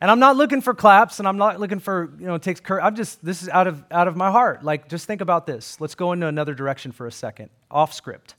And 0.02 0.10
I'm 0.10 0.18
not 0.18 0.36
looking 0.36 0.60
for 0.60 0.74
claps 0.74 1.18
and 1.18 1.26
I'm 1.26 1.38
not 1.38 1.58
looking 1.58 1.78
for, 1.78 2.12
you 2.18 2.26
know, 2.26 2.34
it 2.34 2.42
takes 2.42 2.60
courage. 2.60 2.84
I'm 2.84 2.94
just, 2.94 3.24
this 3.24 3.42
is 3.42 3.48
out 3.48 3.66
of, 3.66 3.82
out 3.90 4.06
of 4.06 4.16
my 4.16 4.30
heart. 4.30 4.62
Like, 4.62 4.90
just 4.90 5.06
think 5.06 5.22
about 5.22 5.46
this. 5.46 5.80
Let's 5.80 5.94
go 5.94 6.12
into 6.12 6.26
another 6.26 6.52
direction 6.52 6.92
for 6.92 7.06
a 7.06 7.10
second, 7.10 7.48
off 7.70 7.94
script. 7.94 8.34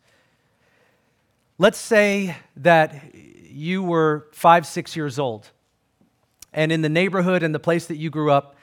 Let's 1.58 1.80
say 1.80 2.36
that 2.58 3.16
you 3.16 3.82
were 3.82 4.28
five, 4.32 4.68
six 4.68 4.96
years 4.96 5.18
old, 5.18 5.50
and 6.54 6.72
in 6.72 6.84
the 6.84 6.90
neighborhood 6.90 7.42
and 7.42 7.56
the 7.56 7.60
place 7.60 7.88
that 7.88 7.98
you 7.98 8.12
grew 8.12 8.30
up, 8.30 8.55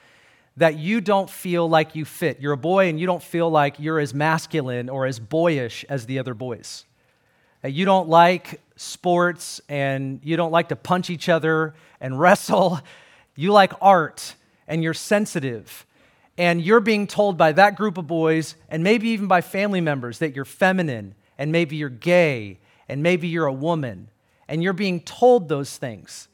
that 0.57 0.77
you 0.77 1.01
don't 1.01 1.29
feel 1.29 1.67
like 1.67 1.95
you 1.95 2.05
fit. 2.05 2.39
You're 2.39 2.53
a 2.53 2.57
boy 2.57 2.87
and 2.89 2.99
you 2.99 3.07
don't 3.07 3.23
feel 3.23 3.49
like 3.49 3.79
you're 3.79 3.99
as 3.99 4.13
masculine 4.13 4.89
or 4.89 5.05
as 5.05 5.19
boyish 5.19 5.83
as 5.89 6.05
the 6.05 6.19
other 6.19 6.33
boys. 6.33 6.85
That 7.61 7.71
you 7.71 7.85
don't 7.85 8.07
like 8.07 8.61
sports 8.75 9.61
and 9.67 10.19
you 10.23 10.37
don't 10.37 10.51
like 10.51 10.69
to 10.69 10.75
punch 10.75 11.09
each 11.09 11.29
other 11.29 11.73
and 11.99 12.19
wrestle. 12.19 12.79
You 13.35 13.51
like 13.51 13.73
art 13.81 14.35
and 14.67 14.83
you're 14.83 14.93
sensitive. 14.93 15.85
And 16.37 16.61
you're 16.61 16.79
being 16.79 17.07
told 17.07 17.37
by 17.37 17.51
that 17.53 17.75
group 17.75 17.97
of 17.97 18.07
boys 18.07 18.55
and 18.69 18.83
maybe 18.83 19.09
even 19.09 19.27
by 19.27 19.41
family 19.41 19.81
members 19.81 20.19
that 20.19 20.35
you're 20.35 20.45
feminine 20.45 21.15
and 21.37 21.51
maybe 21.51 21.75
you're 21.75 21.89
gay 21.89 22.59
and 22.89 23.01
maybe 23.01 23.27
you're 23.27 23.45
a 23.45 23.53
woman. 23.53 24.09
And 24.47 24.61
you're 24.61 24.73
being 24.73 24.99
told 24.99 25.47
those 25.47 25.77
things. 25.77 26.27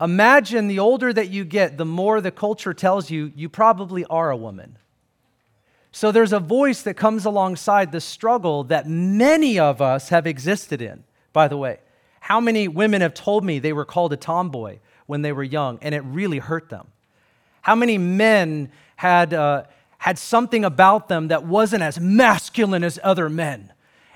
Imagine 0.00 0.68
the 0.68 0.78
older 0.78 1.12
that 1.12 1.30
you 1.30 1.44
get, 1.44 1.76
the 1.76 1.84
more 1.84 2.20
the 2.20 2.30
culture 2.30 2.72
tells 2.72 3.10
you 3.10 3.32
you 3.34 3.48
probably 3.48 4.04
are 4.04 4.30
a 4.30 4.36
woman. 4.36 4.78
So 5.90 6.12
there's 6.12 6.32
a 6.32 6.38
voice 6.38 6.82
that 6.82 6.94
comes 6.94 7.24
alongside 7.24 7.90
the 7.90 8.00
struggle 8.00 8.64
that 8.64 8.86
many 8.88 9.58
of 9.58 9.82
us 9.82 10.10
have 10.10 10.26
existed 10.26 10.80
in, 10.80 11.02
by 11.32 11.48
the 11.48 11.56
way. 11.56 11.80
How 12.20 12.40
many 12.40 12.68
women 12.68 13.00
have 13.00 13.14
told 13.14 13.44
me 13.44 13.58
they 13.58 13.72
were 13.72 13.84
called 13.84 14.12
a 14.12 14.16
tomboy 14.16 14.78
when 15.06 15.22
they 15.22 15.32
were 15.32 15.42
young 15.42 15.78
and 15.82 15.94
it 15.94 16.04
really 16.04 16.38
hurt 16.38 16.68
them? 16.68 16.88
How 17.62 17.74
many 17.74 17.98
men 17.98 18.70
had, 18.96 19.34
uh, 19.34 19.64
had 19.98 20.18
something 20.18 20.64
about 20.64 21.08
them 21.08 21.28
that 21.28 21.44
wasn't 21.44 21.82
as 21.82 21.98
masculine 21.98 22.84
as 22.84 23.00
other 23.02 23.28
men 23.28 23.72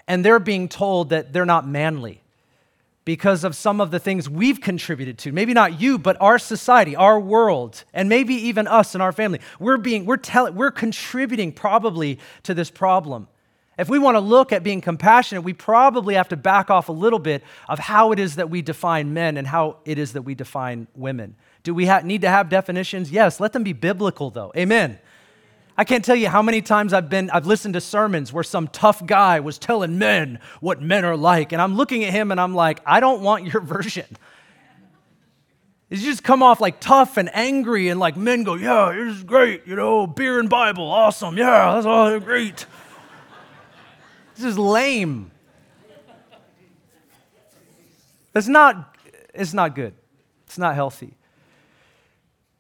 and 0.06 0.24
they're 0.24 0.38
being 0.38 0.68
told 0.68 1.08
that 1.08 1.32
they're 1.32 1.44
not 1.44 1.66
manly? 1.66 2.21
Because 3.04 3.42
of 3.44 3.56
some 3.56 3.80
of 3.80 3.90
the 3.90 3.98
things 3.98 4.28
we've 4.28 4.60
contributed 4.60 5.18
to. 5.18 5.32
Maybe 5.32 5.52
not 5.52 5.80
you, 5.80 5.98
but 5.98 6.16
our 6.20 6.38
society, 6.38 6.94
our 6.94 7.18
world, 7.18 7.84
and 7.92 8.08
maybe 8.08 8.34
even 8.34 8.66
us 8.68 8.94
and 8.94 9.02
our 9.02 9.12
family. 9.12 9.40
We're 9.58 9.76
being, 9.76 10.06
we're 10.06 10.16
telling, 10.16 10.54
we're 10.54 10.70
contributing 10.70 11.52
probably 11.52 12.18
to 12.44 12.54
this 12.54 12.70
problem. 12.70 13.28
If 13.78 13.88
we 13.88 13.98
want 13.98 14.16
to 14.16 14.20
look 14.20 14.52
at 14.52 14.62
being 14.62 14.80
compassionate, 14.80 15.42
we 15.42 15.54
probably 15.54 16.14
have 16.14 16.28
to 16.28 16.36
back 16.36 16.70
off 16.70 16.88
a 16.88 16.92
little 16.92 17.18
bit 17.18 17.42
of 17.68 17.78
how 17.78 18.12
it 18.12 18.18
is 18.18 18.36
that 18.36 18.50
we 18.50 18.62
define 18.62 19.14
men 19.14 19.36
and 19.36 19.46
how 19.46 19.78
it 19.84 19.98
is 19.98 20.12
that 20.12 20.22
we 20.22 20.34
define 20.34 20.86
women. 20.94 21.34
Do 21.62 21.74
we 21.74 21.86
ha- 21.86 22.02
need 22.04 22.20
to 22.20 22.28
have 22.28 22.48
definitions? 22.48 23.10
Yes, 23.10 23.40
let 23.40 23.52
them 23.52 23.62
be 23.62 23.72
biblical 23.72 24.30
though. 24.30 24.52
Amen. 24.56 24.98
I 25.76 25.84
can't 25.84 26.04
tell 26.04 26.16
you 26.16 26.28
how 26.28 26.42
many 26.42 26.60
times 26.60 26.92
I've 26.92 27.08
been 27.08 27.30
I've 27.30 27.46
listened 27.46 27.74
to 27.74 27.80
sermons 27.80 28.32
where 28.32 28.44
some 28.44 28.68
tough 28.68 29.04
guy 29.06 29.40
was 29.40 29.58
telling 29.58 29.98
men 29.98 30.38
what 30.60 30.82
men 30.82 31.04
are 31.04 31.16
like 31.16 31.52
and 31.52 31.62
I'm 31.62 31.76
looking 31.76 32.04
at 32.04 32.12
him 32.12 32.30
and 32.30 32.40
I'm 32.40 32.54
like, 32.54 32.80
I 32.84 33.00
don't 33.00 33.22
want 33.22 33.46
your 33.46 33.60
version. 33.62 34.06
You 35.88 35.98
just 35.98 36.24
come 36.24 36.42
off 36.42 36.60
like 36.60 36.80
tough 36.80 37.18
and 37.18 37.28
angry 37.34 37.88
and 37.88 38.00
like 38.00 38.16
men 38.16 38.44
go, 38.44 38.54
yeah, 38.54 38.92
this 38.94 39.16
is 39.16 39.24
great, 39.24 39.66
you 39.66 39.76
know, 39.76 40.06
beer 40.06 40.38
and 40.38 40.48
Bible, 40.48 40.84
awesome, 40.84 41.36
yeah, 41.36 41.74
that's 41.74 41.86
all 41.86 42.18
great. 42.18 42.64
This 44.34 44.44
is 44.46 44.58
lame. 44.58 45.30
It's 48.34 48.48
not, 48.48 48.96
it's 49.34 49.52
not 49.52 49.74
good. 49.74 49.94
It's 50.46 50.56
not 50.56 50.74
healthy. 50.74 51.14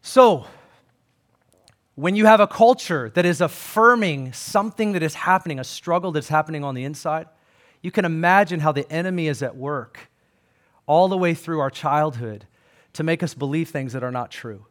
So, 0.02 0.46
when 1.94 2.16
you 2.16 2.26
have 2.26 2.40
a 2.40 2.46
culture 2.46 3.10
that 3.14 3.26
is 3.26 3.40
affirming 3.40 4.32
something 4.32 4.92
that 4.92 5.02
is 5.02 5.14
happening, 5.14 5.58
a 5.58 5.64
struggle 5.64 6.12
that's 6.12 6.28
happening 6.28 6.64
on 6.64 6.74
the 6.74 6.84
inside, 6.84 7.26
you 7.82 7.90
can 7.90 8.04
imagine 8.04 8.60
how 8.60 8.72
the 8.72 8.90
enemy 8.90 9.28
is 9.28 9.42
at 9.42 9.56
work 9.56 10.10
all 10.86 11.08
the 11.08 11.18
way 11.18 11.34
through 11.34 11.60
our 11.60 11.70
childhood 11.70 12.46
to 12.94 13.02
make 13.02 13.22
us 13.22 13.34
believe 13.34 13.68
things 13.68 13.92
that 13.92 14.02
are 14.02 14.10
not 14.10 14.30
true. 14.30 14.66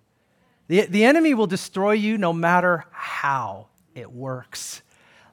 The, 0.68 0.86
the 0.86 1.04
enemy 1.04 1.34
will 1.34 1.48
destroy 1.48 1.92
you 1.94 2.18
no 2.18 2.34
matter 2.34 2.86
how 2.92 3.68
it 3.94 4.12
works. 4.12 4.82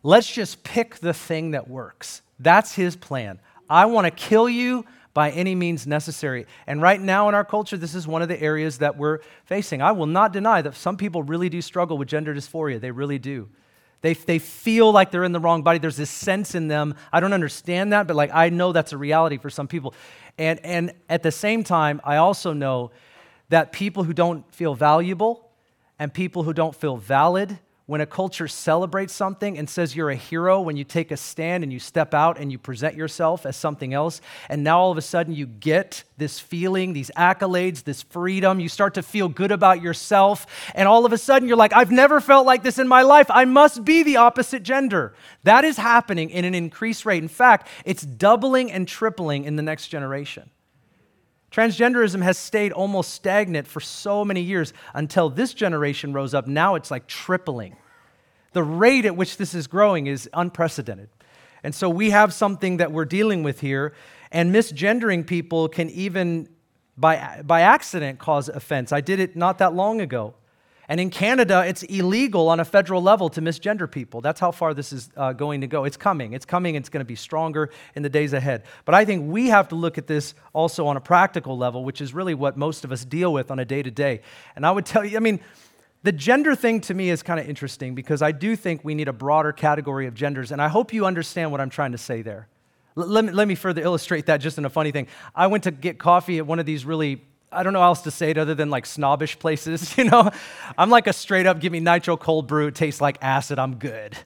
Let's 0.03 0.31
just 0.31 0.65
pick 0.65 0.97
the 0.97 1.15
thing 1.15 1.53
that 1.53 1.69
works. 1.69 2.23
That's 2.39 2.75
his 2.75 2.97
plan. 2.97 3.41
I 3.69 3.87
want 3.87 4.07
to 4.07 4.11
kill 4.11 4.49
you 4.49 4.85
by 5.15 5.31
any 5.31 5.55
means 5.55 5.87
necessary. 5.87 6.47
And 6.67 6.81
right 6.81 7.01
now 7.01 7.29
in 7.29 7.35
our 7.35 7.45
culture, 7.45 7.77
this 7.77 7.95
is 7.95 8.07
one 8.07 8.23
of 8.23 8.29
the 8.29 8.41
areas 8.41 8.79
that 8.79 8.97
we're 8.97 9.19
facing. 9.45 9.83
I 9.83 9.93
will 9.93 10.07
not 10.07 10.33
deny 10.33 10.63
that 10.63 10.75
some 10.75 10.97
people 10.97 11.23
really 11.23 11.49
do 11.49 11.61
struggle 11.61 11.99
with 11.99 12.09
gender 12.09 12.35
dysphoria. 12.35 12.81
They 12.81 12.91
really 12.91 13.19
do. 13.19 13.49
They, 14.01 14.15
they 14.15 14.39
feel 14.39 14.93
like 14.93 15.11
they're 15.11 15.25
in 15.25 15.33
the 15.33 15.41
wrong 15.41 15.63
body. 15.63 15.79
There's 15.79 15.97
this 15.97 16.11
sense 16.11 16.55
in 16.55 16.69
them. 16.69 16.95
I 17.13 17.19
don't 17.21 17.33
understand 17.33 17.93
that, 17.93 18.07
but 18.07 18.15
like 18.15 18.31
I 18.33 18.49
know 18.49 18.73
that's 18.73 18.93
a 18.93 18.99
reality 18.99 19.39
for 19.39 19.51
some 19.51 19.67
people. 19.67 19.95
And, 20.39 20.65
and 20.65 20.93
at 21.09 21.25
the 21.25 21.33
same 21.33 21.65
time, 21.65 22.01
I 22.05 22.17
also 22.17 22.53
know 22.53 22.93
that 23.49 23.73
people 23.73 24.05
who 24.05 24.13
don't 24.13 24.49
feel 24.55 24.75
valuable 24.75 25.51
and 25.99 26.15
people 26.15 26.45
who 26.45 26.53
don't 26.53 26.77
feel 26.77 26.97
valid 26.97 27.59
when 27.89 28.03
a 28.03 28.07
culture 28.07 28.47
celebrates 28.47 29.15
something 29.15 29.57
and 29.57 29.69
says 29.69 29.97
you're 29.97 30.11
a 30.11 30.15
hero 30.15 30.61
when 30.61 30.77
you 30.77 30.85
take 30.85 31.11
a 31.11 31.17
stand 31.17 31.65
and 31.65 31.73
you 31.73 31.79
step 31.79 32.13
out 32.13 32.39
and 32.39 32.53
you 32.53 32.59
present 32.59 32.95
yourself 32.95 33.47
as 33.47 33.57
something 33.57 33.95
else, 33.95 34.21
and 34.51 34.63
now 34.63 34.79
all 34.79 34.91
of 34.91 34.99
a 34.99 35.03
sudden 35.03 35.35
you 35.35 35.47
get 35.47 36.05
this 36.19 36.39
feeling, 36.39 36.93
these 36.93 37.11
accolades, 37.17 37.85
this 37.85 38.03
freedom, 38.03 38.61
you 38.61 38.69
start 38.69 38.93
to 38.93 39.03
feel 39.03 39.27
good 39.27 39.51
about 39.51 39.81
yourself, 39.81 40.47
and 40.75 40.87
all 40.87 41.07
of 41.07 41.15
a 41.15 41.19
sudden 41.19 41.49
you're 41.49 41.57
like, 41.57 41.73
I've 41.73 41.91
never 41.91 42.21
felt 42.21 42.45
like 42.45 42.63
this 42.63 42.79
in 42.79 42.87
my 42.87 43.01
life. 43.01 43.31
I 43.31 43.47
must 43.47 43.87
be 43.87 44.03
the 44.03 44.19
opposite 44.19 44.63
gender. 44.63 45.15
That 45.45 45.65
is 45.65 45.79
happening 45.79 46.29
in 46.29 46.45
an 46.45 46.55
increased 46.55 47.07
rate. 47.07 47.23
In 47.23 47.29
fact, 47.29 47.69
it's 47.87 48.03
doubling 48.03 48.71
and 48.71 48.87
tripling 48.87 49.45
in 49.45 49.57
the 49.57 49.63
next 49.63 49.89
generation. 49.89 50.51
Transgenderism 51.59 52.23
has 52.23 52.39
stayed 52.39 52.71
almost 52.71 53.13
stagnant 53.13 53.67
for 53.67 53.81
so 53.81 54.25
many 54.25 54.41
years 54.41 54.73
until 54.95 55.29
this 55.29 55.53
generation 55.53 56.13
rose 56.13 56.33
up. 56.33 56.47
Now 56.47 56.77
it's 56.77 56.89
like 56.89 57.09
tripling. 57.09 57.77
The 58.53 58.63
rate 58.63 59.05
at 59.05 59.17
which 59.17 59.39
this 59.39 59.55
is 59.55 59.67
growing 59.67 60.07
is 60.07 60.31
unprecedented. 60.33 61.09
And 61.65 61.75
so 61.75 61.91
we 61.91 62.11
have 62.11 62.33
something 62.33 62.77
that 62.77 62.93
we're 62.93 63.07
dealing 63.07 63.43
with 63.43 63.59
here. 63.59 63.93
And 64.31 64.55
misgendering 64.55 65.27
people 65.27 65.69
can 65.69 65.91
even, 65.91 66.49
by, 66.97 67.43
by 67.45 67.63
accident, 67.63 68.21
cause 68.21 68.49
offense. 68.49 68.93
I 68.93 69.01
did 69.01 69.19
it 69.19 69.35
not 69.35 69.59
that 69.59 69.75
long 69.75 70.01
ago. 70.01 70.35
And 70.91 70.99
in 70.99 71.11
Canada, 71.11 71.65
it's 71.67 71.83
illegal 71.83 72.49
on 72.49 72.61
a 72.61 72.65
federal 72.65 73.03
level 73.03 73.29
to 73.31 73.43
misgender 73.43 73.91
people. 73.91 74.23
That's 74.23 74.41
how 74.41 74.51
far 74.51 74.73
this 74.73 74.91
is 74.91 75.11
uh, 75.19 75.35
going 75.35 75.61
to 75.61 75.67
go. 75.67 75.85
It's 75.85 75.99
coming. 75.99 76.33
It's 76.33 76.47
coming. 76.47 76.77
It's 76.77 76.89
going 76.89 77.03
to 77.03 77.07
be 77.07 77.15
stronger 77.15 77.69
in 77.95 78.03
the 78.03 78.09
days 78.09 78.33
ahead. 78.33 78.65
But 78.87 78.95
I 78.95 79.05
think 79.05 79.31
we 79.31 79.49
have 79.49 79.69
to 79.69 79.75
look 79.75 79.99
at 79.99 80.07
this 80.07 80.35
also 80.55 80.87
on 80.87 80.97
a 80.97 81.01
practical 81.01 81.59
level, 81.59 81.85
which 81.85 82.01
is 82.01 82.15
really 82.15 82.33
what 82.33 82.57
most 82.57 82.85
of 82.85 82.93
us 82.93 83.05
deal 83.05 83.35
with 83.35 83.51
on 83.51 83.59
a 83.59 83.67
day 83.67 83.83
to 83.83 83.91
day. 83.91 84.23
And 84.57 84.65
I 84.65 84.71
would 84.71 84.87
tell 84.87 85.05
you, 85.05 85.19
I 85.19 85.21
mean, 85.21 85.41
the 86.05 86.13
gender 86.13 86.55
thing 86.55 86.81
to 86.83 86.95
me 86.95 87.11
is 87.11 87.23
kind 87.23 87.39
of 87.39 87.47
interesting 87.47 87.95
because 87.95 88.23
I 88.23 88.33
do 88.33 88.57
think 88.57 88.83
we 88.83 88.95
need 88.95 89.09
a 89.09 89.13
broader 89.13 89.53
category 89.53 90.07
of 90.07 90.15
genders. 90.15 90.53
And 90.53 90.63
I 90.63 90.69
hope 90.69 90.95
you 90.95 91.05
understand 91.05 91.53
what 91.53 91.61
I'm 91.61 91.71
trying 91.71 91.93
to 91.93 91.99
say 91.99 92.23
there. 92.23 92.49
Let, 92.95 93.27
me, 93.27 93.33
let 93.33 93.47
me 93.47 93.55
further 93.55 93.83
illustrate 93.83 94.27
that 94.27 94.39
just 94.39 94.57
in 94.57 94.65
a 94.65 94.71
funny 94.71 94.91
thing. 94.91 95.07
I 95.35 95.49
went 95.49 95.65
to 95.65 95.71
get 95.71 95.99
coffee 95.99 96.39
at 96.39 96.47
one 96.47 96.59
of 96.59 96.67
these 96.67 96.85
really 96.85 97.23
I 97.51 97.63
don't 97.63 97.73
know 97.73 97.81
how 97.81 97.87
else 97.89 98.03
to 98.03 98.11
say 98.11 98.31
it 98.31 98.39
other 98.39 98.55
than 98.55 98.69
like 98.71 98.85
snobbish 98.85 99.39
places, 99.39 99.97
you 99.99 100.05
know? 100.05 100.31
I'm 100.77 100.91
like 100.91 101.07
a 101.07 101.13
straight 101.13 101.47
up, 101.47 101.61
give 101.61 101.73
me 101.73 101.81
nitro 101.81 102.17
cold 102.17 102.47
brew, 102.47 102.69
it 102.69 102.75
tastes 102.75 103.01
like 103.01 103.19
acid, 103.23 103.59
I'm 103.59 103.77
good, 103.77 104.17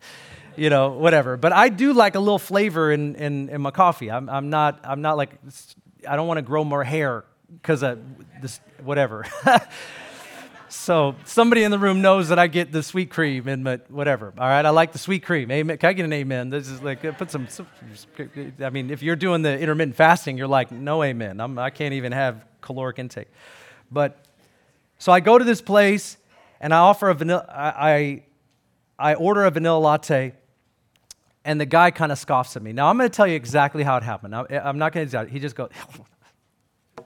you 0.56 0.70
know, 0.70 0.90
whatever. 0.90 1.36
But 1.36 1.52
I 1.52 1.68
do 1.68 1.92
like 1.92 2.14
a 2.14 2.20
little 2.20 2.38
flavor 2.38 2.90
in, 2.90 3.14
in, 3.16 3.48
in 3.48 3.60
my 3.60 3.70
coffee. 3.70 4.10
I'm, 4.10 4.28
I'm, 4.28 4.50
not, 4.50 4.80
I'm 4.84 5.02
not 5.02 5.16
like, 5.16 5.30
I 6.08 6.16
don't 6.16 6.26
want 6.26 6.38
to 6.38 6.42
grow 6.42 6.64
more 6.64 6.82
hair 6.82 7.24
because 7.60 7.82
of 7.82 8.00
this, 8.40 8.60
whatever. 8.82 9.24
so 10.68 11.14
somebody 11.24 11.62
in 11.62 11.70
the 11.70 11.78
room 11.78 12.02
knows 12.02 12.28
that 12.30 12.40
I 12.40 12.48
get 12.48 12.72
the 12.72 12.82
sweet 12.82 13.10
cream 13.10 13.46
and 13.46 13.62
my, 13.62 13.78
whatever. 13.88 14.32
All 14.36 14.48
right, 14.48 14.66
I 14.66 14.70
like 14.70 14.92
the 14.92 14.98
sweet 14.98 15.24
cream. 15.24 15.50
Amen. 15.52 15.78
Can 15.78 15.90
I 15.90 15.92
get 15.92 16.04
an 16.04 16.12
amen? 16.12 16.50
This 16.50 16.68
is 16.68 16.82
like 16.82 17.02
put 17.18 17.30
some. 17.30 17.46
I 18.60 18.70
mean, 18.70 18.90
if 18.90 19.02
you're 19.02 19.16
doing 19.16 19.42
the 19.42 19.56
intermittent 19.56 19.94
fasting, 19.94 20.38
you're 20.38 20.48
like, 20.48 20.72
no 20.72 21.04
amen. 21.04 21.40
I'm, 21.40 21.58
I 21.58 21.70
can't 21.70 21.94
even 21.94 22.12
have 22.12 22.44
caloric 22.62 22.98
intake. 22.98 23.28
But 23.90 24.24
so 24.98 25.12
I 25.12 25.20
go 25.20 25.36
to 25.36 25.44
this 25.44 25.60
place 25.60 26.16
and 26.60 26.72
I 26.72 26.78
offer 26.78 27.10
a 27.10 27.14
vanilla. 27.14 27.44
I, 27.48 28.22
I, 28.98 29.14
order 29.14 29.44
a 29.44 29.50
vanilla 29.50 29.78
latte, 29.78 30.32
and 31.44 31.60
the 31.60 31.66
guy 31.66 31.90
kind 31.90 32.12
of 32.12 32.18
scoffs 32.18 32.56
at 32.56 32.62
me. 32.62 32.72
Now 32.72 32.88
I'm 32.88 32.96
going 32.96 33.10
to 33.10 33.14
tell 33.14 33.26
you 33.26 33.34
exactly 33.34 33.82
how 33.82 33.96
it 33.96 34.04
happened. 34.04 34.34
I, 34.34 34.46
I'm 34.64 34.78
not 34.78 34.92
going 34.92 35.08
to. 35.08 35.24
He 35.26 35.40
just 35.40 35.56
goes. 35.56 35.70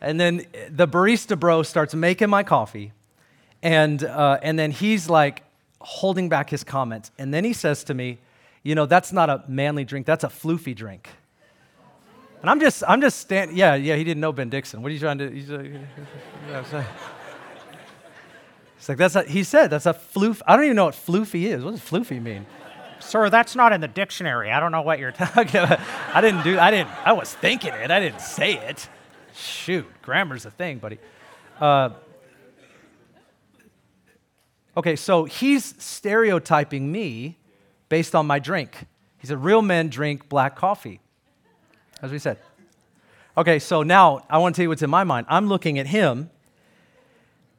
and 0.00 0.18
then 0.18 0.44
the 0.68 0.88
barista 0.88 1.38
bro 1.38 1.62
starts 1.62 1.94
making 1.94 2.28
my 2.28 2.42
coffee, 2.42 2.92
and 3.62 4.02
uh, 4.02 4.38
and 4.42 4.58
then 4.58 4.72
he's 4.72 5.08
like 5.08 5.44
holding 5.80 6.28
back 6.28 6.50
his 6.50 6.64
comments, 6.64 7.12
and 7.18 7.32
then 7.32 7.44
he 7.44 7.52
says 7.52 7.84
to 7.84 7.94
me, 7.94 8.18
"You 8.64 8.74
know, 8.74 8.86
that's 8.86 9.12
not 9.12 9.30
a 9.30 9.44
manly 9.46 9.84
drink. 9.84 10.06
That's 10.06 10.24
a 10.24 10.28
floofy 10.28 10.74
drink." 10.74 11.08
And 12.44 12.50
I'm 12.50 12.60
just, 12.60 12.84
I'm 12.86 13.00
just 13.00 13.20
standing. 13.20 13.56
Yeah, 13.56 13.74
yeah, 13.74 13.96
he 13.96 14.04
didn't 14.04 14.20
know 14.20 14.30
Ben 14.30 14.50
Dixon. 14.50 14.82
What 14.82 14.90
are 14.90 14.92
you 14.92 15.00
trying 15.00 15.16
to? 15.16 15.30
He's 15.30 15.48
like, 15.48 15.70
it's 18.76 18.86
like 18.86 18.98
that's 18.98 19.16
a, 19.16 19.22
he 19.22 19.42
said 19.44 19.68
that's 19.68 19.86
a 19.86 19.94
floof. 19.94 20.42
I 20.46 20.54
don't 20.54 20.66
even 20.66 20.76
know 20.76 20.84
what 20.84 20.94
floofy 20.94 21.44
is. 21.44 21.64
What 21.64 21.70
does 21.70 21.80
floofy 21.80 22.20
mean? 22.20 22.44
Sir, 23.00 23.30
that's 23.30 23.56
not 23.56 23.72
in 23.72 23.80
the 23.80 23.88
dictionary. 23.88 24.50
I 24.52 24.60
don't 24.60 24.72
know 24.72 24.82
what 24.82 24.98
you're 24.98 25.12
talking 25.12 25.62
about. 25.62 25.80
I 26.12 26.20
didn't 26.20 26.44
do. 26.44 26.58
I 26.58 26.70
didn't. 26.70 26.90
I 27.06 27.14
was 27.14 27.32
thinking 27.32 27.72
it. 27.72 27.90
I 27.90 27.98
didn't 27.98 28.20
say 28.20 28.58
it. 28.58 28.90
Shoot, 29.34 29.86
grammar's 30.02 30.44
a 30.44 30.50
thing, 30.50 30.76
buddy. 30.76 30.98
Uh, 31.58 31.94
okay, 34.76 34.96
so 34.96 35.24
he's 35.24 35.82
stereotyping 35.82 36.92
me 36.92 37.38
based 37.88 38.14
on 38.14 38.26
my 38.26 38.38
drink. 38.38 38.84
He 39.16 39.26
said, 39.28 39.42
real 39.42 39.62
men 39.62 39.88
drink 39.88 40.28
black 40.28 40.56
coffee 40.56 41.00
as 42.02 42.10
we 42.10 42.18
said. 42.18 42.38
Okay, 43.36 43.58
so 43.58 43.82
now 43.82 44.24
I 44.30 44.38
want 44.38 44.54
to 44.54 44.58
tell 44.58 44.64
you 44.64 44.68
what's 44.68 44.82
in 44.82 44.90
my 44.90 45.04
mind. 45.04 45.26
I'm 45.28 45.48
looking 45.48 45.78
at 45.78 45.86
him, 45.86 46.30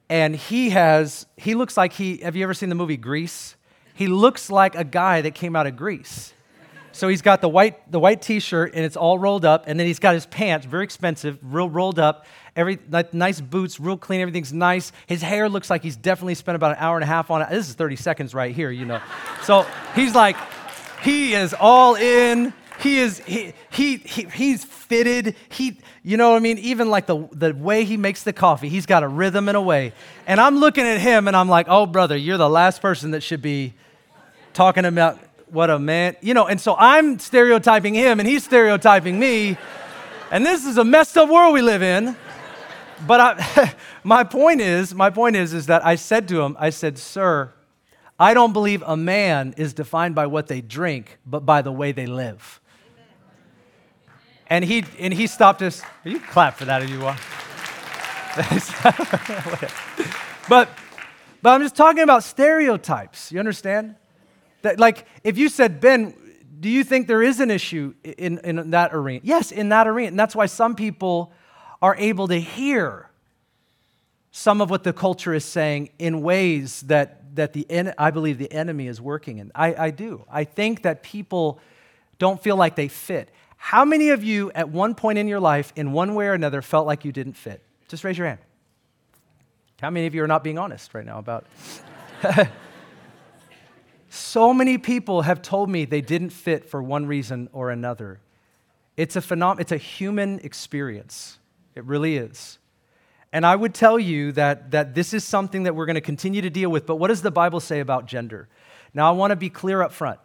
and 0.10 0.36
he 0.36 0.70
has, 0.70 1.26
he 1.36 1.56
looks 1.56 1.76
like 1.76 1.94
he, 1.94 2.18
have 2.18 2.36
you 2.36 2.44
ever 2.44 2.54
seen 2.54 2.70
the 2.70 2.76
movie 2.76 2.98
Grease? 2.98 3.56
He 3.94 4.08
looks 4.08 4.50
like 4.50 4.76
a 4.76 4.84
guy 4.84 5.22
that 5.22 5.36
came 5.36 5.56
out 5.56 5.68
of 5.68 5.76
Grease. 5.76 6.34
So 6.96 7.10
he's 7.10 7.22
got 7.22 7.42
the 7.42 7.50
white, 7.50 7.92
the 7.92 8.00
white 8.00 8.22
t-shirt 8.22 8.74
and 8.74 8.86
it's 8.86 8.96
all 8.96 9.20
rolled 9.20 9.44
up, 9.44 9.66
and 9.68 9.78
then 9.78 9.86
he's 9.86 10.00
got 10.00 10.14
his 10.14 10.26
pants, 10.26 10.66
very 10.66 10.86
expensive, 10.86 11.38
real 11.42 11.70
rolled 11.70 12.00
up, 12.00 12.26
every 12.56 12.80
nice 13.12 13.42
boots, 13.42 13.82
real 13.82 13.98
clean, 13.98 14.22
everything's 14.22 14.54
nice. 14.54 14.94
His 15.06 15.22
hair 15.22 15.50
looks 15.50 15.70
like 15.70 15.84
he's 15.84 15.98
definitely 15.98 16.36
spent 16.36 16.56
about 16.56 16.72
an 16.72 16.78
hour 16.80 16.96
and 16.96 17.04
a 17.04 17.08
half 17.08 17.32
on 17.32 17.42
it. 17.42 17.50
This 17.50 17.68
is 17.68 17.76
30 17.76 17.98
seconds 17.98 18.34
right 18.34 18.56
here, 18.56 18.72
you 18.72 18.86
know. 18.86 19.02
So 19.44 19.68
he's 19.94 20.16
like, 20.16 20.38
he 21.04 21.34
is 21.34 21.54
all 21.60 21.96
in. 21.96 22.54
He 22.80 23.00
is, 23.00 23.20
he, 23.20 23.54
he, 23.72 23.98
he, 23.98 24.24
he's 24.24 24.64
fitted. 24.64 25.36
He, 25.50 25.80
you 26.04 26.18
know 26.18 26.32
what 26.32 26.38
I 26.38 26.40
mean? 26.40 26.58
Even 26.60 26.90
like 26.90 27.08
the, 27.08 27.28
the 27.32 27.54
way 27.54 27.84
he 27.86 27.98
makes 27.98 28.24
the 28.24 28.34
coffee, 28.34 28.70
he's 28.70 28.86
got 28.86 29.04
a 29.04 29.08
rhythm 29.08 29.48
and 29.48 29.58
a 29.58 29.62
way. 29.62 29.94
And 30.28 30.40
I'm 30.40 30.58
looking 30.58 30.86
at 30.86 31.00
him 31.00 31.28
and 31.28 31.36
I'm 31.36 31.50
like, 31.50 31.68
oh, 31.70 31.86
brother, 31.86 32.16
you're 32.16 32.38
the 32.38 32.50
last 32.50 32.82
person 32.82 33.12
that 33.12 33.22
should 33.22 33.42
be 33.42 33.74
talking 34.54 34.86
about 34.86 35.20
what 35.48 35.70
a 35.70 35.80
man, 35.80 36.16
you 36.22 36.34
know. 36.34 36.48
And 36.48 36.60
so 36.60 36.76
I'm 36.78 37.20
stereotyping 37.20 37.94
him 37.94 38.20
and 38.20 38.28
he's 38.28 38.44
stereotyping 38.44 39.18
me. 39.18 39.58
And 40.32 40.46
this 40.46 40.66
is 40.66 40.78
a 40.78 40.84
messed 40.84 41.18
up 41.18 41.30
world 41.30 41.54
we 41.54 41.62
live 41.62 41.82
in. 41.82 42.16
But 43.06 43.20
I, 43.22 43.74
my 44.04 44.24
point 44.24 44.62
is, 44.62 44.94
my 44.94 45.10
point 45.10 45.36
is, 45.36 45.54
is 45.54 45.68
that 45.68 45.86
I 45.86 45.96
said 45.96 46.28
to 46.30 46.42
him, 46.42 46.56
I 46.60 46.70
said, 46.70 46.98
sir, 46.98 47.52
I 48.20 48.34
don't 48.34 48.54
believe 48.54 48.84
a 48.86 48.96
man 48.96 49.54
is 49.58 49.74
defined 49.74 50.16
by 50.16 50.28
what 50.28 50.48
they 50.48 50.62
drink, 50.62 51.18
but 51.26 51.46
by 51.46 51.62
the 51.62 51.72
way 51.72 51.92
they 51.92 52.06
live. 52.06 52.62
And 54.48 54.64
he, 54.64 54.86
and 55.00 55.14
he 55.14 55.28
stopped 55.28 55.62
us. 55.62 55.82
You 56.04 56.20
clap 56.20 56.58
for 56.58 56.66
that 56.66 56.84
if 56.84 56.90
you 56.90 57.00
want. 57.00 57.20
but, 60.50 60.70
but 61.42 61.50
I'm 61.50 61.62
just 61.62 61.76
talking 61.76 62.04
about 62.04 62.24
stereotypes. 62.24 63.32
You 63.32 63.40
understand? 63.40 63.96
That, 64.62 64.80
like, 64.80 65.06
if 65.24 65.38
you 65.38 65.50
said, 65.50 65.80
Ben, 65.80 66.14
do 66.60 66.70
you 66.70 66.84
think 66.84 67.08
there 67.08 67.24
is 67.24 67.40
an 67.40 67.52
issue 67.52 67.94
in, 68.04 68.40
in 68.40 68.72
that 68.72 68.94
arena? 68.94 69.22
Yes, 69.24 69.52
in 69.52 69.70
that 69.70 69.88
arena. 69.88 70.10
And 70.10 70.20
that's 70.20 70.36
why 70.36 70.46
some 70.46 70.76
people 70.76 71.32
are 71.82 71.96
able 71.98 72.28
to 72.28 72.40
hear 72.40 73.10
some 74.32 74.60
of 74.60 74.70
what 74.70 74.84
the 74.84 74.92
culture 74.92 75.34
is 75.34 75.46
saying 75.46 75.90
in 75.98 76.22
ways 76.22 76.82
that, 76.82 77.36
that 77.36 77.54
the, 77.54 77.66
I 77.98 78.12
believe 78.12 78.38
the 78.38 78.52
enemy 78.52 78.88
is 78.88 79.00
working 79.00 79.38
in. 79.38 79.52
I, 79.56 79.76
I 79.76 79.92
do. 79.92 80.26
I 80.30 80.44
think 80.44 80.82
that 80.82 81.04
people 81.04 81.60
don't 82.18 82.42
feel 82.42 82.56
like 82.56 82.76
they 82.76 82.88
fit. 82.88 83.30
How 83.66 83.84
many 83.84 84.10
of 84.10 84.24
you 84.24 84.52
at 84.52 84.70
one 84.70 84.94
point 84.94 85.18
in 85.18 85.28
your 85.28 85.40
life, 85.40 85.74
in 85.76 85.92
one 85.92 86.14
way 86.14 86.28
or 86.28 86.34
another, 86.34 86.62
felt 86.62 86.86
like 86.86 87.04
you 87.04 87.12
didn't 87.12 87.34
fit? 87.34 87.64
Just 87.88 88.04
raise 88.04 88.16
your 88.16 88.28
hand. 88.28 88.38
How 89.82 89.90
many 89.90 90.06
of 90.06 90.14
you 90.14 90.24
are 90.24 90.28
not 90.28 90.44
being 90.44 90.60
honest 90.60 90.94
right 90.94 91.04
now 91.04 91.18
about 91.18 91.48
So 94.12 94.54
many 94.54 94.78
people 94.78 95.24
have 95.24 95.42
told 95.42 95.72
me 95.72 95.86
they 95.86 96.02
didn't 96.02 96.30
fit 96.30 96.70
for 96.70 96.84
one 96.84 97.08
reason 97.08 97.50
or 97.54 97.72
another. 97.72 98.20
It's 98.98 99.16
a 99.16 99.20
phenom- 99.20 99.60
it's 99.60 99.72
a 99.72 99.78
human 99.78 100.42
experience. 100.42 101.40
It 101.74 101.86
really 101.86 102.18
is. 102.18 102.60
And 103.34 103.48
I 103.48 103.56
would 103.56 103.74
tell 103.74 103.98
you 103.98 104.32
that, 104.34 104.70
that 104.72 104.94
this 104.94 105.12
is 105.12 105.24
something 105.24 105.64
that 105.64 105.76
we're 105.76 105.88
going 105.88 105.96
to 105.96 106.02
continue 106.02 106.44
to 106.44 106.52
deal 106.52 106.70
with. 106.70 106.86
But 106.86 106.98
what 106.98 107.08
does 107.08 107.24
the 107.24 107.32
Bible 107.32 107.60
say 107.60 107.80
about 107.80 108.06
gender? 108.06 108.48
Now, 108.94 109.10
I 109.10 109.14
want 109.14 109.32
to 109.32 109.36
be 109.36 109.50
clear 109.50 109.82
up 109.82 109.92
front. 109.92 110.20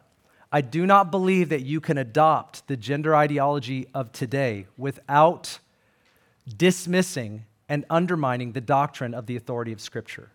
I 0.52 0.60
do 0.60 0.84
not 0.84 1.10
believe 1.10 1.50
that 1.50 1.62
you 1.62 1.80
can 1.80 1.96
adopt 1.96 2.66
the 2.66 2.76
gender 2.76 3.14
ideology 3.14 3.86
of 3.94 4.10
today 4.10 4.66
without 4.76 5.60
dismissing 6.56 7.44
and 7.68 7.84
undermining 7.88 8.52
the 8.52 8.60
doctrine 8.60 9.14
of 9.14 9.26
the 9.26 9.36
authority 9.36 9.72
of 9.72 9.80
Scripture. 9.80 10.30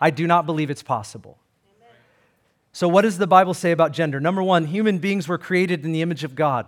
I 0.00 0.10
do 0.10 0.26
not 0.26 0.46
believe 0.46 0.70
it's 0.70 0.82
possible. 0.82 1.38
So, 2.72 2.86
what 2.86 3.02
does 3.02 3.18
the 3.18 3.26
Bible 3.26 3.52
say 3.52 3.72
about 3.72 3.92
gender? 3.92 4.20
Number 4.20 4.42
one, 4.42 4.66
human 4.66 4.98
beings 4.98 5.26
were 5.26 5.38
created 5.38 5.84
in 5.84 5.90
the 5.90 6.02
image 6.02 6.22
of 6.22 6.36
God. 6.36 6.66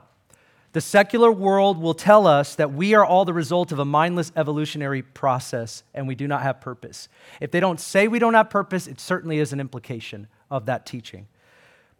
The 0.72 0.80
secular 0.80 1.30
world 1.30 1.78
will 1.78 1.94
tell 1.94 2.26
us 2.26 2.56
that 2.56 2.72
we 2.72 2.94
are 2.94 3.04
all 3.04 3.24
the 3.24 3.32
result 3.34 3.72
of 3.72 3.78
a 3.78 3.84
mindless 3.84 4.32
evolutionary 4.34 5.02
process 5.02 5.82
and 5.94 6.08
we 6.08 6.14
do 6.14 6.26
not 6.26 6.42
have 6.42 6.60
purpose. 6.60 7.08
If 7.40 7.50
they 7.50 7.60
don't 7.60 7.78
say 7.78 8.08
we 8.08 8.18
don't 8.18 8.34
have 8.34 8.48
purpose, 8.48 8.86
it 8.86 8.98
certainly 8.98 9.38
is 9.38 9.52
an 9.52 9.60
implication 9.60 10.28
of 10.50 10.66
that 10.66 10.86
teaching. 10.86 11.28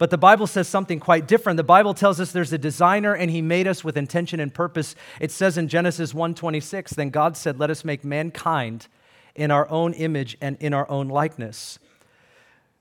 But 0.03 0.09
the 0.09 0.17
Bible 0.17 0.47
says 0.47 0.67
something 0.67 0.99
quite 0.99 1.29
different. 1.29 1.55
The 1.55 1.63
Bible 1.63 1.93
tells 1.93 2.19
us 2.19 2.33
there's 2.33 2.51
a 2.51 2.57
designer 2.57 3.13
and 3.13 3.31
he 3.31 3.41
made 3.41 3.67
us 3.67 3.85
with 3.85 3.95
intention 3.95 4.41
and 4.41 4.53
purpose. 4.53 4.95
It 5.21 5.31
says 5.31 5.57
in 5.57 5.69
Genesis 5.69 6.13
1:26, 6.13 6.91
then 6.91 7.09
God 7.09 7.37
said, 7.37 7.57
"Let 7.57 7.69
us 7.69 7.85
make 7.85 8.03
mankind 8.03 8.89
in 9.33 9.49
our 9.49 9.65
own 9.69 9.93
image 9.93 10.35
and 10.41 10.57
in 10.59 10.73
our 10.73 10.91
own 10.91 11.07
likeness." 11.07 11.79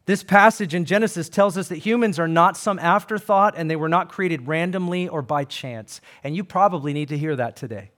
This 0.07 0.25
passage 0.25 0.75
in 0.75 0.85
Genesis 0.85 1.29
tells 1.29 1.57
us 1.57 1.69
that 1.69 1.87
humans 1.87 2.19
are 2.19 2.27
not 2.27 2.57
some 2.57 2.81
afterthought 2.81 3.55
and 3.57 3.71
they 3.71 3.77
were 3.77 3.89
not 3.89 4.09
created 4.09 4.49
randomly 4.49 5.07
or 5.07 5.23
by 5.23 5.45
chance. 5.45 6.01
And 6.25 6.35
you 6.35 6.43
probably 6.43 6.93
need 6.93 7.09
to 7.11 7.17
hear 7.17 7.37
that 7.37 7.55
today. 7.55 7.93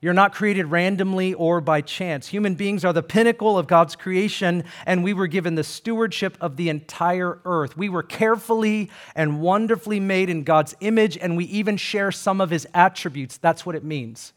You're 0.00 0.14
not 0.14 0.32
created 0.32 0.66
randomly 0.66 1.34
or 1.34 1.60
by 1.60 1.80
chance. 1.80 2.28
Human 2.28 2.54
beings 2.54 2.84
are 2.84 2.92
the 2.92 3.02
pinnacle 3.02 3.58
of 3.58 3.66
God's 3.66 3.96
creation, 3.96 4.62
and 4.86 5.02
we 5.02 5.12
were 5.12 5.26
given 5.26 5.56
the 5.56 5.64
stewardship 5.64 6.38
of 6.40 6.56
the 6.56 6.68
entire 6.68 7.40
earth. 7.44 7.76
We 7.76 7.88
were 7.88 8.04
carefully 8.04 8.90
and 9.16 9.40
wonderfully 9.40 9.98
made 9.98 10.30
in 10.30 10.44
God's 10.44 10.76
image, 10.80 11.18
and 11.18 11.36
we 11.36 11.46
even 11.46 11.76
share 11.76 12.12
some 12.12 12.40
of 12.40 12.50
his 12.50 12.66
attributes. 12.74 13.38
That's 13.38 13.66
what 13.66 13.74
it 13.74 13.82
means 13.82 14.32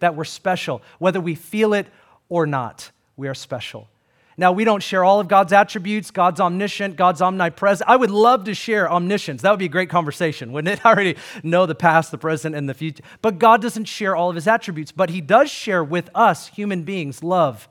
that 0.00 0.16
we're 0.16 0.24
special. 0.24 0.82
Whether 0.98 1.20
we 1.20 1.36
feel 1.36 1.74
it 1.74 1.86
or 2.28 2.46
not, 2.46 2.90
we 3.16 3.28
are 3.28 3.34
special. 3.34 3.88
Now, 4.36 4.50
we 4.52 4.64
don't 4.64 4.82
share 4.82 5.04
all 5.04 5.20
of 5.20 5.28
God's 5.28 5.52
attributes. 5.52 6.10
God's 6.10 6.40
omniscient, 6.40 6.96
God's 6.96 7.22
omnipresent. 7.22 7.88
I 7.88 7.96
would 7.96 8.10
love 8.10 8.44
to 8.44 8.54
share 8.54 8.90
omniscience. 8.90 9.42
That 9.42 9.50
would 9.50 9.60
be 9.60 9.66
a 9.66 9.68
great 9.68 9.90
conversation, 9.90 10.52
wouldn't 10.52 10.78
it? 10.78 10.84
I 10.86 10.90
already 10.90 11.16
know 11.42 11.66
the 11.66 11.74
past, 11.74 12.10
the 12.10 12.18
present, 12.18 12.54
and 12.54 12.68
the 12.68 12.74
future. 12.74 13.04
But 13.22 13.38
God 13.38 13.62
doesn't 13.62 13.84
share 13.84 14.16
all 14.16 14.30
of 14.30 14.34
his 14.34 14.48
attributes, 14.48 14.90
but 14.92 15.10
he 15.10 15.20
does 15.20 15.50
share 15.50 15.84
with 15.84 16.10
us, 16.14 16.48
human 16.48 16.82
beings, 16.82 17.22
love 17.22 17.68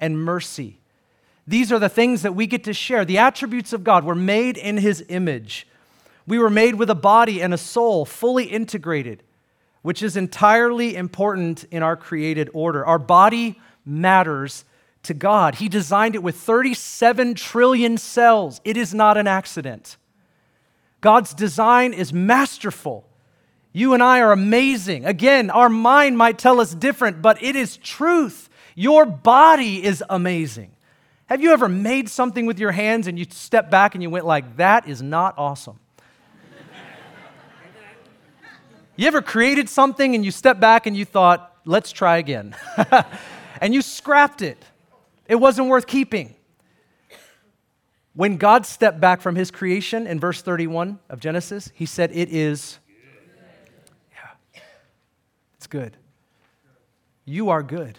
and 0.00 0.18
mercy. 0.18 0.78
These 1.46 1.70
are 1.70 1.78
the 1.78 1.88
things 1.88 2.22
that 2.22 2.34
we 2.34 2.46
get 2.46 2.64
to 2.64 2.72
share. 2.72 3.04
The 3.04 3.18
attributes 3.18 3.72
of 3.72 3.84
God 3.84 4.04
were 4.04 4.14
made 4.14 4.56
in 4.56 4.78
his 4.78 5.04
image. 5.08 5.66
We 6.26 6.38
were 6.38 6.50
made 6.50 6.76
with 6.76 6.90
a 6.90 6.94
body 6.94 7.42
and 7.42 7.52
a 7.52 7.58
soul 7.58 8.04
fully 8.04 8.44
integrated, 8.44 9.22
which 9.82 10.02
is 10.02 10.16
entirely 10.16 10.96
important 10.96 11.64
in 11.70 11.82
our 11.82 11.96
created 11.96 12.50
order. 12.54 12.84
Our 12.86 12.98
body 12.98 13.60
matters 13.84 14.64
to 15.04 15.14
God. 15.14 15.56
He 15.56 15.68
designed 15.68 16.14
it 16.14 16.22
with 16.22 16.36
37 16.36 17.34
trillion 17.34 17.96
cells. 17.96 18.60
It 18.64 18.76
is 18.76 18.92
not 18.92 19.16
an 19.16 19.26
accident. 19.26 19.96
God's 21.00 21.32
design 21.32 21.92
is 21.92 22.12
masterful. 22.12 23.06
You 23.72 23.94
and 23.94 24.02
I 24.02 24.20
are 24.20 24.32
amazing. 24.32 25.06
Again, 25.06 25.48
our 25.50 25.68
mind 25.68 26.18
might 26.18 26.38
tell 26.38 26.60
us 26.60 26.74
different, 26.74 27.22
but 27.22 27.42
it 27.42 27.56
is 27.56 27.76
truth. 27.76 28.48
Your 28.74 29.06
body 29.06 29.82
is 29.82 30.02
amazing. 30.10 30.72
Have 31.26 31.40
you 31.40 31.52
ever 31.52 31.68
made 31.68 32.08
something 32.08 32.44
with 32.44 32.58
your 32.58 32.72
hands 32.72 33.06
and 33.06 33.18
you 33.18 33.24
step 33.30 33.70
back 33.70 33.94
and 33.94 34.02
you 34.02 34.10
went 34.10 34.26
like, 34.26 34.56
that 34.56 34.88
is 34.88 35.00
not 35.00 35.34
awesome? 35.38 35.78
you 38.96 39.06
ever 39.06 39.22
created 39.22 39.68
something 39.68 40.14
and 40.14 40.24
you 40.24 40.30
step 40.30 40.60
back 40.60 40.86
and 40.86 40.96
you 40.96 41.04
thought, 41.04 41.56
let's 41.64 41.92
try 41.92 42.18
again? 42.18 42.54
and 43.60 43.72
you 43.72 43.80
scrapped 43.80 44.42
it. 44.42 44.62
It 45.30 45.38
wasn't 45.38 45.68
worth 45.68 45.86
keeping. 45.86 46.34
When 48.14 48.36
God 48.36 48.66
stepped 48.66 49.00
back 49.00 49.20
from 49.20 49.36
his 49.36 49.52
creation 49.52 50.08
in 50.08 50.18
verse 50.18 50.42
31 50.42 50.98
of 51.08 51.20
Genesis, 51.20 51.70
he 51.72 51.86
said, 51.86 52.10
It 52.12 52.30
is. 52.30 52.80
Yeah, 54.12 54.62
it's 55.56 55.68
good. 55.68 55.96
You 57.24 57.48
are 57.50 57.62
good. 57.62 57.96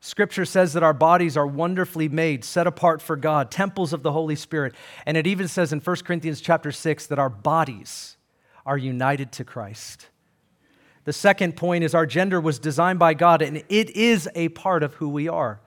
Scripture 0.00 0.44
says 0.44 0.74
that 0.74 0.82
our 0.82 0.92
bodies 0.92 1.38
are 1.38 1.46
wonderfully 1.46 2.10
made, 2.10 2.44
set 2.44 2.66
apart 2.66 3.00
for 3.00 3.16
God, 3.16 3.50
temples 3.50 3.94
of 3.94 4.02
the 4.02 4.12
Holy 4.12 4.36
Spirit. 4.36 4.74
And 5.06 5.16
it 5.16 5.26
even 5.26 5.48
says 5.48 5.72
in 5.72 5.80
1 5.80 5.96
Corinthians 6.04 6.42
chapter 6.42 6.70
6 6.70 7.06
that 7.06 7.18
our 7.18 7.30
bodies 7.30 8.18
are 8.66 8.76
united 8.76 9.32
to 9.32 9.44
Christ. 9.44 10.10
The 11.04 11.12
second 11.12 11.56
point 11.56 11.84
is 11.84 11.94
our 11.94 12.06
gender 12.06 12.40
was 12.40 12.58
designed 12.58 12.98
by 12.98 13.14
God 13.14 13.42
and 13.42 13.62
it 13.68 13.90
is 13.90 14.28
a 14.34 14.48
part 14.50 14.82
of 14.82 14.94
who 14.94 15.08
we 15.08 15.28
are. 15.28 15.60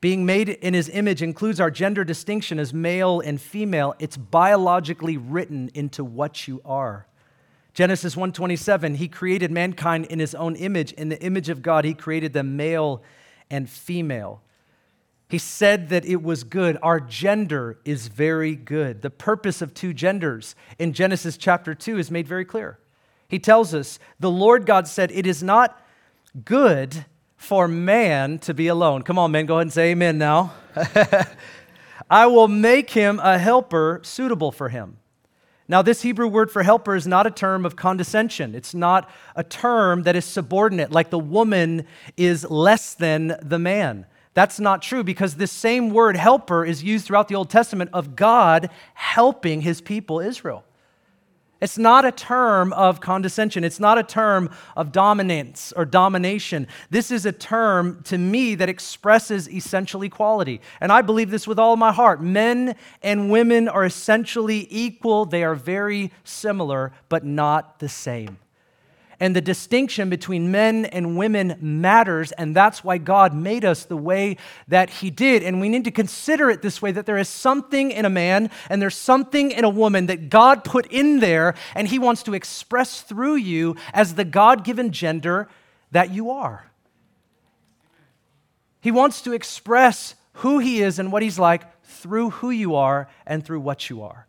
Being 0.00 0.24
made 0.24 0.48
in 0.48 0.72
his 0.72 0.88
image 0.88 1.20
includes 1.20 1.60
our 1.60 1.70
gender 1.70 2.04
distinction 2.04 2.58
as 2.58 2.72
male 2.72 3.20
and 3.20 3.38
female. 3.38 3.94
It's 3.98 4.16
biologically 4.16 5.18
written 5.18 5.70
into 5.74 6.02
what 6.02 6.48
you 6.48 6.62
are. 6.64 7.06
Genesis 7.74 8.16
1:27 8.16 8.96
he 8.96 9.08
created 9.08 9.50
mankind 9.50 10.06
in 10.06 10.18
his 10.18 10.34
own 10.34 10.56
image 10.56 10.92
in 10.92 11.10
the 11.10 11.22
image 11.22 11.50
of 11.50 11.62
God 11.62 11.84
he 11.84 11.94
created 11.94 12.32
them 12.32 12.56
male 12.56 13.02
and 13.50 13.68
female. 13.68 14.42
He 15.28 15.38
said 15.38 15.90
that 15.90 16.04
it 16.06 16.22
was 16.22 16.42
good. 16.42 16.76
Our 16.82 16.98
gender 16.98 17.78
is 17.84 18.08
very 18.08 18.56
good. 18.56 19.02
The 19.02 19.10
purpose 19.10 19.62
of 19.62 19.74
two 19.74 19.92
genders 19.92 20.56
in 20.78 20.92
Genesis 20.92 21.36
chapter 21.36 21.74
2 21.74 21.98
is 21.98 22.10
made 22.10 22.26
very 22.26 22.44
clear. 22.44 22.80
He 23.30 23.38
tells 23.38 23.72
us, 23.72 23.98
The 24.18 24.30
Lord 24.30 24.66
God 24.66 24.88
said, 24.88 25.12
It 25.12 25.26
is 25.26 25.42
not 25.42 25.80
good 26.44 27.06
for 27.36 27.68
man 27.68 28.38
to 28.40 28.52
be 28.52 28.66
alone. 28.66 29.02
Come 29.02 29.18
on, 29.18 29.30
men, 29.30 29.46
go 29.46 29.54
ahead 29.54 29.62
and 29.62 29.72
say 29.72 29.92
amen 29.92 30.18
now. 30.18 30.52
I 32.10 32.26
will 32.26 32.48
make 32.48 32.90
him 32.90 33.20
a 33.20 33.38
helper 33.38 34.00
suitable 34.02 34.50
for 34.50 34.68
him. 34.68 34.98
Now, 35.68 35.80
this 35.82 36.02
Hebrew 36.02 36.26
word 36.26 36.50
for 36.50 36.64
helper 36.64 36.96
is 36.96 37.06
not 37.06 37.28
a 37.28 37.30
term 37.30 37.64
of 37.64 37.76
condescension. 37.76 38.56
It's 38.56 38.74
not 38.74 39.08
a 39.36 39.44
term 39.44 40.02
that 40.02 40.16
is 40.16 40.24
subordinate, 40.24 40.90
like 40.90 41.10
the 41.10 41.18
woman 41.18 41.86
is 42.16 42.44
less 42.50 42.94
than 42.94 43.36
the 43.40 43.60
man. 43.60 44.06
That's 44.34 44.58
not 44.58 44.82
true 44.82 45.04
because 45.04 45.36
this 45.36 45.52
same 45.52 45.90
word 45.90 46.16
helper 46.16 46.64
is 46.64 46.82
used 46.82 47.06
throughout 47.06 47.28
the 47.28 47.36
Old 47.36 47.50
Testament 47.50 47.90
of 47.92 48.16
God 48.16 48.70
helping 48.94 49.60
his 49.60 49.80
people, 49.80 50.18
Israel. 50.18 50.64
It's 51.60 51.76
not 51.76 52.04
a 52.04 52.12
term 52.12 52.72
of 52.72 53.00
condescension. 53.00 53.64
It's 53.64 53.80
not 53.80 53.98
a 53.98 54.02
term 54.02 54.50
of 54.76 54.92
dominance 54.92 55.72
or 55.76 55.84
domination. 55.84 56.66
This 56.88 57.10
is 57.10 57.26
a 57.26 57.32
term 57.32 58.02
to 58.04 58.16
me 58.16 58.54
that 58.54 58.68
expresses 58.68 59.48
essential 59.48 60.02
equality. 60.02 60.60
And 60.80 60.90
I 60.90 61.02
believe 61.02 61.30
this 61.30 61.46
with 61.46 61.58
all 61.58 61.76
my 61.76 61.92
heart. 61.92 62.22
Men 62.22 62.76
and 63.02 63.30
women 63.30 63.68
are 63.68 63.84
essentially 63.84 64.66
equal, 64.70 65.26
they 65.26 65.44
are 65.44 65.54
very 65.54 66.10
similar, 66.24 66.92
but 67.08 67.24
not 67.24 67.78
the 67.78 67.88
same. 67.88 68.38
And 69.22 69.36
the 69.36 69.42
distinction 69.42 70.08
between 70.08 70.50
men 70.50 70.86
and 70.86 71.18
women 71.18 71.58
matters, 71.60 72.32
and 72.32 72.56
that's 72.56 72.82
why 72.82 72.96
God 72.96 73.34
made 73.34 73.66
us 73.66 73.84
the 73.84 73.96
way 73.96 74.38
that 74.66 74.88
He 74.88 75.10
did. 75.10 75.42
And 75.42 75.60
we 75.60 75.68
need 75.68 75.84
to 75.84 75.90
consider 75.90 76.48
it 76.48 76.62
this 76.62 76.80
way 76.80 76.90
that 76.90 77.04
there 77.04 77.18
is 77.18 77.28
something 77.28 77.90
in 77.90 78.06
a 78.06 78.10
man 78.10 78.50
and 78.70 78.80
there's 78.80 78.96
something 78.96 79.50
in 79.50 79.62
a 79.62 79.68
woman 79.68 80.06
that 80.06 80.30
God 80.30 80.64
put 80.64 80.86
in 80.86 81.20
there, 81.20 81.54
and 81.74 81.86
He 81.86 81.98
wants 81.98 82.22
to 82.24 82.34
express 82.34 83.02
through 83.02 83.36
you 83.36 83.76
as 83.92 84.14
the 84.14 84.24
God 84.24 84.64
given 84.64 84.90
gender 84.90 85.48
that 85.90 86.10
you 86.10 86.30
are. 86.30 86.70
He 88.80 88.90
wants 88.90 89.20
to 89.22 89.34
express 89.34 90.14
who 90.34 90.60
He 90.60 90.80
is 90.80 90.98
and 90.98 91.12
what 91.12 91.22
He's 91.22 91.38
like 91.38 91.84
through 91.84 92.30
who 92.30 92.48
you 92.48 92.74
are 92.74 93.06
and 93.26 93.44
through 93.44 93.60
what 93.60 93.90
you 93.90 94.02
are. 94.02 94.26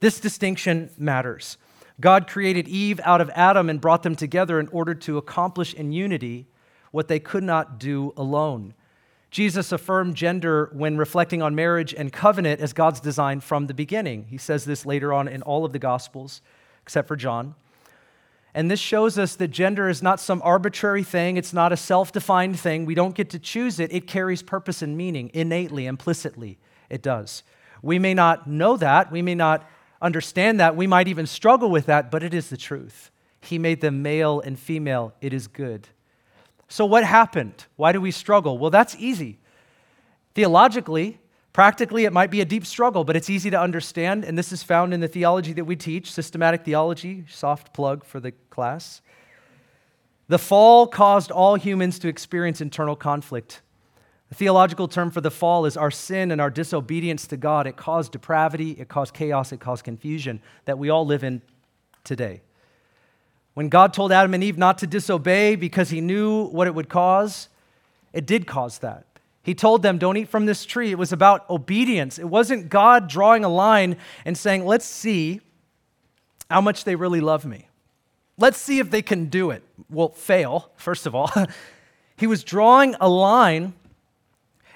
This 0.00 0.18
distinction 0.18 0.88
matters. 0.96 1.58
God 2.00 2.26
created 2.26 2.68
Eve 2.68 3.00
out 3.04 3.20
of 3.20 3.30
Adam 3.34 3.68
and 3.68 3.80
brought 3.80 4.02
them 4.02 4.16
together 4.16 4.58
in 4.58 4.68
order 4.68 4.94
to 4.94 5.18
accomplish 5.18 5.74
in 5.74 5.92
unity 5.92 6.46
what 6.90 7.08
they 7.08 7.18
could 7.18 7.42
not 7.42 7.78
do 7.78 8.12
alone. 8.16 8.74
Jesus 9.30 9.72
affirmed 9.72 10.14
gender 10.14 10.70
when 10.74 10.98
reflecting 10.98 11.40
on 11.40 11.54
marriage 11.54 11.94
and 11.94 12.12
covenant 12.12 12.60
as 12.60 12.74
God's 12.74 13.00
design 13.00 13.40
from 13.40 13.66
the 13.66 13.74
beginning. 13.74 14.26
He 14.28 14.36
says 14.36 14.66
this 14.66 14.84
later 14.84 15.12
on 15.12 15.26
in 15.26 15.40
all 15.42 15.64
of 15.64 15.72
the 15.72 15.78
Gospels, 15.78 16.42
except 16.82 17.08
for 17.08 17.16
John. 17.16 17.54
And 18.54 18.70
this 18.70 18.80
shows 18.80 19.18
us 19.18 19.34
that 19.36 19.48
gender 19.48 19.88
is 19.88 20.02
not 20.02 20.20
some 20.20 20.42
arbitrary 20.44 21.02
thing, 21.02 21.38
it's 21.38 21.54
not 21.54 21.72
a 21.72 21.78
self 21.78 22.12
defined 22.12 22.60
thing. 22.60 22.84
We 22.84 22.94
don't 22.94 23.14
get 23.14 23.30
to 23.30 23.38
choose 23.38 23.80
it. 23.80 23.90
It 23.90 24.06
carries 24.06 24.42
purpose 24.42 24.82
and 24.82 24.98
meaning 24.98 25.30
innately, 25.32 25.86
implicitly. 25.86 26.58
It 26.90 27.02
does. 27.02 27.42
We 27.80 27.98
may 27.98 28.12
not 28.12 28.46
know 28.46 28.76
that, 28.76 29.10
we 29.10 29.22
may 29.22 29.34
not 29.34 29.66
understand 30.02 30.60
that. 30.60 30.76
We 30.76 30.86
might 30.86 31.08
even 31.08 31.26
struggle 31.26 31.70
with 31.70 31.86
that, 31.86 32.10
but 32.10 32.22
it 32.22 32.34
is 32.34 32.50
the 32.50 32.56
truth. 32.56 33.10
He 33.40 33.58
made 33.58 33.80
them 33.80 34.02
male 34.02 34.40
and 34.40 34.58
female. 34.58 35.14
It 35.20 35.32
is 35.32 35.46
good. 35.46 35.88
So, 36.68 36.84
what 36.84 37.04
happened? 37.04 37.66
Why 37.76 37.92
do 37.92 38.00
we 38.00 38.10
struggle? 38.10 38.58
Well, 38.58 38.70
that's 38.70 38.96
easy. 38.96 39.38
Theologically, 40.34 41.20
practically, 41.52 42.04
it 42.04 42.12
might 42.12 42.30
be 42.30 42.40
a 42.40 42.44
deep 42.44 42.64
struggle, 42.64 43.04
but 43.04 43.16
it's 43.16 43.28
easy 43.28 43.50
to 43.50 43.60
understand. 43.60 44.24
And 44.24 44.38
this 44.38 44.52
is 44.52 44.62
found 44.62 44.94
in 44.94 45.00
the 45.00 45.08
theology 45.08 45.52
that 45.54 45.64
we 45.64 45.76
teach 45.76 46.10
systematic 46.10 46.64
theology, 46.64 47.24
soft 47.28 47.74
plug 47.74 48.04
for 48.04 48.20
the 48.20 48.32
class. 48.50 49.02
The 50.28 50.38
fall 50.38 50.86
caused 50.86 51.30
all 51.30 51.56
humans 51.56 51.98
to 51.98 52.08
experience 52.08 52.60
internal 52.60 52.96
conflict. 52.96 53.60
The 54.32 54.36
theological 54.36 54.88
term 54.88 55.10
for 55.10 55.20
the 55.20 55.30
fall 55.30 55.66
is 55.66 55.76
our 55.76 55.90
sin 55.90 56.30
and 56.30 56.40
our 56.40 56.48
disobedience 56.48 57.26
to 57.26 57.36
God. 57.36 57.66
It 57.66 57.76
caused 57.76 58.12
depravity, 58.12 58.70
it 58.70 58.88
caused 58.88 59.12
chaos, 59.12 59.52
it 59.52 59.60
caused 59.60 59.84
confusion 59.84 60.40
that 60.64 60.78
we 60.78 60.88
all 60.88 61.04
live 61.04 61.22
in 61.22 61.42
today. 62.02 62.40
When 63.52 63.68
God 63.68 63.92
told 63.92 64.10
Adam 64.10 64.32
and 64.32 64.42
Eve 64.42 64.56
not 64.56 64.78
to 64.78 64.86
disobey 64.86 65.54
because 65.54 65.90
he 65.90 66.00
knew 66.00 66.44
what 66.44 66.66
it 66.66 66.74
would 66.74 66.88
cause, 66.88 67.50
it 68.14 68.24
did 68.24 68.46
cause 68.46 68.78
that. 68.78 69.04
He 69.42 69.54
told 69.54 69.82
them, 69.82 69.98
Don't 69.98 70.16
eat 70.16 70.30
from 70.30 70.46
this 70.46 70.64
tree. 70.64 70.90
It 70.90 70.98
was 70.98 71.12
about 71.12 71.50
obedience. 71.50 72.18
It 72.18 72.24
wasn't 72.24 72.70
God 72.70 73.10
drawing 73.10 73.44
a 73.44 73.50
line 73.50 73.98
and 74.24 74.38
saying, 74.38 74.64
Let's 74.64 74.86
see 74.86 75.42
how 76.50 76.62
much 76.62 76.84
they 76.84 76.94
really 76.94 77.20
love 77.20 77.44
me. 77.44 77.68
Let's 78.38 78.56
see 78.56 78.78
if 78.78 78.90
they 78.90 79.02
can 79.02 79.26
do 79.26 79.50
it. 79.50 79.62
Well, 79.90 80.08
fail, 80.08 80.70
first 80.76 81.04
of 81.04 81.14
all. 81.14 81.30
he 82.16 82.26
was 82.26 82.42
drawing 82.42 82.96
a 82.98 83.10
line 83.10 83.74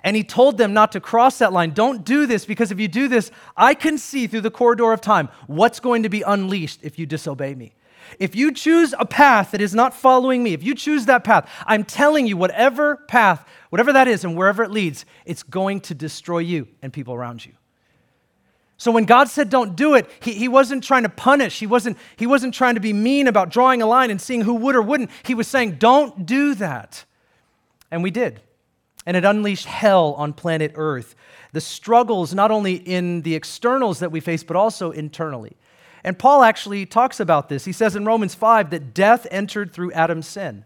and 0.07 0.15
he 0.15 0.23
told 0.23 0.57
them 0.57 0.73
not 0.73 0.93
to 0.93 1.01
cross 1.01 1.39
that 1.39 1.53
line. 1.53 1.73
Don't 1.73 2.05
do 2.05 2.27
this 2.27 2.47
because 2.47 2.71
if 2.71 2.79
you 2.79 2.87
do 2.87 3.09
this, 3.09 3.33
I 3.57 3.75
can 3.75 3.99
see 3.99 4.29
through 4.29 4.43
the 4.43 4.53
corridor 4.53 4.93
of 4.93 5.01
time 5.01 5.29
what's 5.49 5.81
going 5.81 6.05
to 6.05 6.09
be 6.09 6.23
unleashed 6.23 6.79
if 6.85 6.97
you 6.97 7.07
disobey 7.07 7.57
me. 7.57 7.75
If 8.21 8.37
you 8.37 8.53
choose 8.53 8.95
a 9.01 9.05
path 9.05 9.51
that 9.51 9.61
is 9.61 9.75
not 9.75 9.93
following 9.93 10.45
me, 10.45 10.53
if 10.53 10.63
you 10.63 10.77
choose 10.77 11.07
that 11.07 11.25
path, 11.25 11.51
I'm 11.67 11.83
telling 11.83 12.29
you, 12.29 12.37
whatever 12.37 12.99
path, 13.09 13.49
whatever 13.71 13.93
that 13.95 14.07
is, 14.07 14.23
and 14.23 14.37
wherever 14.37 14.63
it 14.63 14.71
leads, 14.71 15.05
it's 15.25 15.43
going 15.43 15.81
to 15.81 15.95
destroy 15.95 16.39
you 16.39 16.69
and 16.83 16.93
people 16.93 17.13
around 17.13 17.45
you. 17.45 17.55
So 18.77 18.93
when 18.93 19.07
God 19.07 19.29
said 19.29 19.51
don't 19.51 19.75
do 19.75 19.95
it, 19.95 20.09
he, 20.21 20.35
he 20.35 20.47
wasn't 20.47 20.85
trying 20.85 21.03
to 21.03 21.09
punish. 21.09 21.59
He 21.59 21.67
wasn't, 21.67 21.99
he 22.15 22.29
wasn't 22.29 22.55
trying 22.55 22.77
to 22.77 22.81
be 22.81 22.93
mean 22.93 23.27
about 23.27 23.49
drawing 23.49 23.83
a 23.83 23.87
line 23.87 24.13
and 24.13 24.21
seeing 24.21 24.43
who 24.43 24.55
would 24.55 24.77
or 24.77 24.83
wouldn't. 24.83 25.11
He 25.25 25.35
was 25.35 25.49
saying, 25.49 25.79
don't 25.79 26.27
do 26.27 26.55
that. 26.55 27.05
And 27.91 28.05
we 28.05 28.13
did. 28.13 28.41
And 29.07 29.17
it 29.17 29.25
unleashed 29.25 29.67
hell 29.67 30.15
on 30.15 30.33
planet 30.33 30.73
Earth. 30.75 31.15
The 31.53 31.61
struggles, 31.61 32.35
not 32.35 32.51
only 32.51 32.75
in 32.75 33.23
the 33.23 33.35
externals 33.35 34.01
that 34.01 34.13
we 34.13 34.21
face, 34.21 34.43
but 34.43 34.57
also 34.57 34.91
internally. 34.91 35.57
And 36.05 36.19
Paul 36.19 36.43
actually 36.43 36.87
talks 36.87 37.21
about 37.21 37.49
this. 37.49 37.65
He 37.65 37.73
says 37.73 37.97
in 37.97 38.05
Romans 38.05 38.35
5 38.35 38.71
that 38.71 38.95
death 38.95 39.27
entered 39.31 39.73
through 39.73 39.93
Adam's 39.93 40.27
sin. 40.27 40.65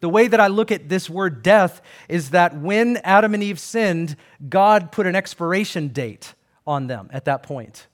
The 0.00 0.08
way 0.08 0.28
that 0.28 0.40
I 0.40 0.48
look 0.48 0.70
at 0.70 0.88
this 0.88 1.08
word 1.08 1.42
death 1.42 1.80
is 2.08 2.30
that 2.30 2.56
when 2.56 2.98
Adam 2.98 3.32
and 3.32 3.42
Eve 3.42 3.58
sinned, 3.58 4.16
God 4.48 4.92
put 4.92 5.06
an 5.06 5.16
expiration 5.16 5.88
date 5.88 6.34
on 6.66 6.86
them 6.86 7.08
at 7.12 7.24
that 7.24 7.42
point. 7.42 7.86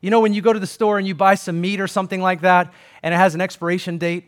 You 0.00 0.10
know, 0.10 0.18
when 0.18 0.34
you 0.34 0.42
go 0.42 0.52
to 0.52 0.58
the 0.58 0.66
store 0.66 0.98
and 0.98 1.06
you 1.06 1.14
buy 1.14 1.36
some 1.36 1.60
meat 1.60 1.80
or 1.80 1.86
something 1.86 2.20
like 2.20 2.40
that 2.40 2.72
and 3.04 3.14
it 3.14 3.16
has 3.16 3.36
an 3.36 3.40
expiration 3.40 3.98
date, 3.98 4.24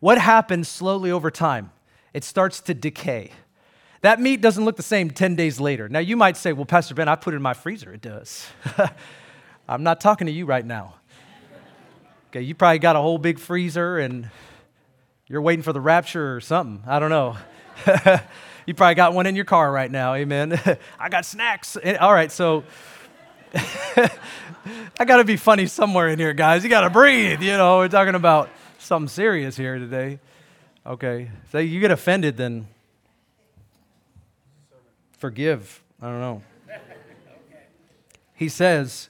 what 0.00 0.18
happens 0.18 0.68
slowly 0.68 1.10
over 1.10 1.30
time? 1.30 1.72
It 2.12 2.22
starts 2.22 2.60
to 2.60 2.74
decay. 2.74 3.30
That 4.06 4.20
meat 4.20 4.40
doesn't 4.40 4.64
look 4.64 4.76
the 4.76 4.84
same 4.84 5.10
10 5.10 5.34
days 5.34 5.58
later. 5.58 5.88
Now, 5.88 5.98
you 5.98 6.16
might 6.16 6.36
say, 6.36 6.52
well, 6.52 6.64
Pastor 6.64 6.94
Ben, 6.94 7.08
I 7.08 7.16
put 7.16 7.34
it 7.34 7.38
in 7.38 7.42
my 7.42 7.54
freezer. 7.54 7.92
It 7.92 8.02
does. 8.02 8.46
I'm 9.68 9.82
not 9.82 10.00
talking 10.00 10.28
to 10.28 10.32
you 10.32 10.46
right 10.46 10.64
now. 10.64 10.94
Okay, 12.28 12.40
you 12.42 12.54
probably 12.54 12.78
got 12.78 12.94
a 12.94 13.00
whole 13.00 13.18
big 13.18 13.40
freezer 13.40 13.98
and 13.98 14.30
you're 15.26 15.42
waiting 15.42 15.64
for 15.64 15.72
the 15.72 15.80
rapture 15.80 16.36
or 16.36 16.40
something. 16.40 16.88
I 16.88 17.00
don't 17.00 17.10
know. 17.10 17.36
you 18.64 18.74
probably 18.74 18.94
got 18.94 19.12
one 19.12 19.26
in 19.26 19.34
your 19.34 19.44
car 19.44 19.72
right 19.72 19.90
now. 19.90 20.14
Amen. 20.14 20.56
I 21.00 21.08
got 21.08 21.24
snacks. 21.24 21.76
Eh, 21.82 21.96
all 21.96 22.12
right, 22.12 22.30
so 22.30 22.62
I 23.56 25.04
got 25.04 25.16
to 25.16 25.24
be 25.24 25.36
funny 25.36 25.66
somewhere 25.66 26.06
in 26.06 26.20
here, 26.20 26.32
guys. 26.32 26.62
You 26.62 26.70
got 26.70 26.82
to 26.82 26.90
breathe. 26.90 27.42
You 27.42 27.56
know, 27.56 27.78
we're 27.78 27.88
talking 27.88 28.14
about 28.14 28.50
something 28.78 29.08
serious 29.08 29.56
here 29.56 29.80
today. 29.80 30.20
Okay. 30.86 31.32
So 31.50 31.58
you 31.58 31.80
get 31.80 31.90
offended, 31.90 32.36
then 32.36 32.68
forgive. 35.26 35.82
I 36.00 36.06
don't 36.06 36.20
know. 36.20 36.42
He 38.32 38.48
says, 38.48 39.08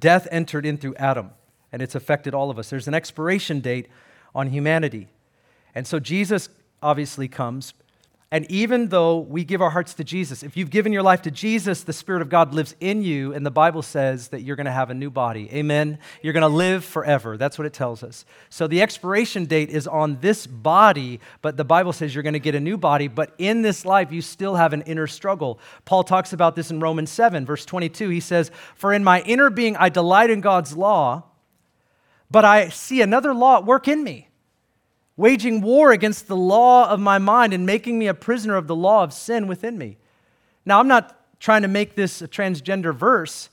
Death 0.00 0.26
entered 0.32 0.66
in 0.66 0.76
through 0.76 0.96
Adam, 0.96 1.30
and 1.70 1.80
it's 1.80 1.94
affected 1.94 2.34
all 2.34 2.50
of 2.50 2.58
us. 2.58 2.68
There's 2.68 2.88
an 2.88 2.94
expiration 2.94 3.60
date 3.60 3.86
on 4.34 4.48
humanity. 4.48 5.06
And 5.72 5.86
so 5.86 6.00
Jesus 6.00 6.48
obviously 6.82 7.28
comes 7.28 7.74
and 8.32 8.48
even 8.48 8.90
though 8.90 9.18
we 9.18 9.42
give 9.42 9.60
our 9.60 9.70
hearts 9.70 9.94
to 9.94 10.04
Jesus, 10.04 10.44
if 10.44 10.56
you've 10.56 10.70
given 10.70 10.92
your 10.92 11.02
life 11.02 11.22
to 11.22 11.32
Jesus, 11.32 11.82
the 11.82 11.92
Spirit 11.92 12.22
of 12.22 12.28
God 12.28 12.54
lives 12.54 12.76
in 12.78 13.02
you, 13.02 13.34
and 13.34 13.44
the 13.44 13.50
Bible 13.50 13.82
says 13.82 14.28
that 14.28 14.42
you're 14.42 14.54
going 14.54 14.66
to 14.66 14.70
have 14.70 14.88
a 14.88 14.94
new 14.94 15.10
body. 15.10 15.52
Amen? 15.52 15.98
You're 16.22 16.32
going 16.32 16.42
to 16.42 16.48
live 16.48 16.84
forever. 16.84 17.36
That's 17.36 17.58
what 17.58 17.66
it 17.66 17.72
tells 17.72 18.04
us. 18.04 18.24
So 18.48 18.68
the 18.68 18.82
expiration 18.82 19.46
date 19.46 19.70
is 19.70 19.88
on 19.88 20.20
this 20.20 20.46
body, 20.46 21.18
but 21.42 21.56
the 21.56 21.64
Bible 21.64 21.92
says 21.92 22.14
you're 22.14 22.22
going 22.22 22.34
to 22.34 22.38
get 22.38 22.54
a 22.54 22.60
new 22.60 22.76
body, 22.76 23.08
but 23.08 23.34
in 23.38 23.62
this 23.62 23.84
life, 23.84 24.12
you 24.12 24.22
still 24.22 24.54
have 24.54 24.72
an 24.72 24.82
inner 24.82 25.08
struggle. 25.08 25.58
Paul 25.84 26.04
talks 26.04 26.32
about 26.32 26.54
this 26.54 26.70
in 26.70 26.78
Romans 26.78 27.10
7, 27.10 27.44
verse 27.44 27.64
22. 27.64 28.10
He 28.10 28.20
says, 28.20 28.52
For 28.76 28.92
in 28.92 29.02
my 29.02 29.22
inner 29.22 29.50
being 29.50 29.76
I 29.76 29.88
delight 29.88 30.30
in 30.30 30.40
God's 30.40 30.76
law, 30.76 31.24
but 32.30 32.44
I 32.44 32.68
see 32.68 33.02
another 33.02 33.34
law 33.34 33.56
at 33.56 33.64
work 33.64 33.88
in 33.88 34.04
me 34.04 34.29
waging 35.20 35.60
war 35.60 35.92
against 35.92 36.28
the 36.28 36.36
law 36.36 36.88
of 36.88 36.98
my 36.98 37.18
mind 37.18 37.52
and 37.52 37.66
making 37.66 37.98
me 37.98 38.06
a 38.06 38.14
prisoner 38.14 38.56
of 38.56 38.66
the 38.66 38.74
law 38.74 39.04
of 39.04 39.12
sin 39.12 39.46
within 39.46 39.76
me. 39.76 39.98
Now, 40.64 40.80
I'm 40.80 40.88
not 40.88 41.14
trying 41.38 41.60
to 41.62 41.68
make 41.68 41.94
this 41.94 42.22
a 42.22 42.26
transgender 42.26 42.94
verse, 42.94 43.50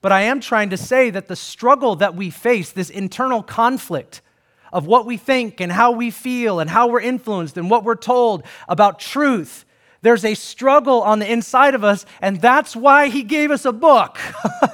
but 0.00 0.12
I 0.12 0.22
am 0.22 0.40
trying 0.40 0.70
to 0.70 0.76
say 0.76 1.10
that 1.10 1.26
the 1.26 1.34
struggle 1.34 1.96
that 1.96 2.14
we 2.14 2.30
face, 2.30 2.70
this 2.70 2.88
internal 2.88 3.42
conflict 3.42 4.22
of 4.72 4.86
what 4.86 5.06
we 5.06 5.16
think 5.16 5.60
and 5.60 5.72
how 5.72 5.90
we 5.90 6.12
feel 6.12 6.60
and 6.60 6.70
how 6.70 6.86
we're 6.86 7.00
influenced 7.00 7.56
and 7.56 7.68
what 7.68 7.82
we're 7.82 7.96
told 7.96 8.44
about 8.68 9.00
truth, 9.00 9.64
there's 10.02 10.24
a 10.24 10.34
struggle 10.34 11.02
on 11.02 11.18
the 11.18 11.30
inside 11.30 11.74
of 11.74 11.82
us, 11.82 12.06
and 12.22 12.40
that's 12.40 12.76
why 12.76 13.08
he 13.08 13.24
gave 13.24 13.50
us 13.50 13.64
a 13.64 13.72
book. 13.72 14.18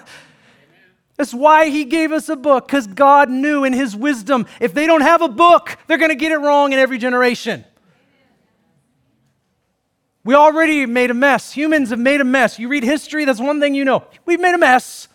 That's 1.16 1.32
why 1.32 1.68
he 1.68 1.84
gave 1.84 2.10
us 2.10 2.28
a 2.28 2.36
book, 2.36 2.66
because 2.66 2.86
God 2.86 3.30
knew 3.30 3.64
in 3.64 3.72
his 3.72 3.94
wisdom 3.94 4.46
if 4.60 4.74
they 4.74 4.86
don't 4.86 5.02
have 5.02 5.22
a 5.22 5.28
book, 5.28 5.76
they're 5.86 5.98
going 5.98 6.10
to 6.10 6.16
get 6.16 6.32
it 6.32 6.38
wrong 6.38 6.72
in 6.72 6.78
every 6.78 6.98
generation. 6.98 7.64
We 10.24 10.34
already 10.34 10.86
made 10.86 11.10
a 11.10 11.14
mess. 11.14 11.52
Humans 11.52 11.90
have 11.90 11.98
made 11.98 12.20
a 12.20 12.24
mess. 12.24 12.58
You 12.58 12.68
read 12.68 12.82
history, 12.82 13.24
that's 13.26 13.40
one 13.40 13.60
thing 13.60 13.74
you 13.74 13.84
know. 13.84 14.04
We've 14.24 14.40
made 14.40 14.54
a 14.54 14.58
mess. 14.58 15.06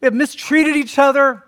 We 0.00 0.06
have 0.06 0.14
mistreated 0.14 0.76
each 0.76 0.98
other, 0.98 1.42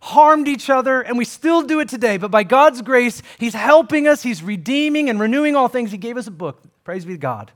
harmed 0.00 0.48
each 0.48 0.70
other, 0.70 1.02
and 1.02 1.18
we 1.18 1.24
still 1.24 1.62
do 1.62 1.80
it 1.80 1.88
today. 1.88 2.16
But 2.18 2.30
by 2.30 2.44
God's 2.44 2.82
grace, 2.82 3.20
He's 3.38 3.54
helping 3.54 4.06
us, 4.06 4.22
He's 4.22 4.42
redeeming 4.42 5.10
and 5.10 5.18
renewing 5.18 5.56
all 5.56 5.68
things. 5.68 5.90
He 5.90 5.98
gave 5.98 6.16
us 6.16 6.26
a 6.26 6.30
book. 6.30 6.62
Praise 6.84 7.04
be 7.04 7.14
to 7.14 7.18
God. 7.18 7.50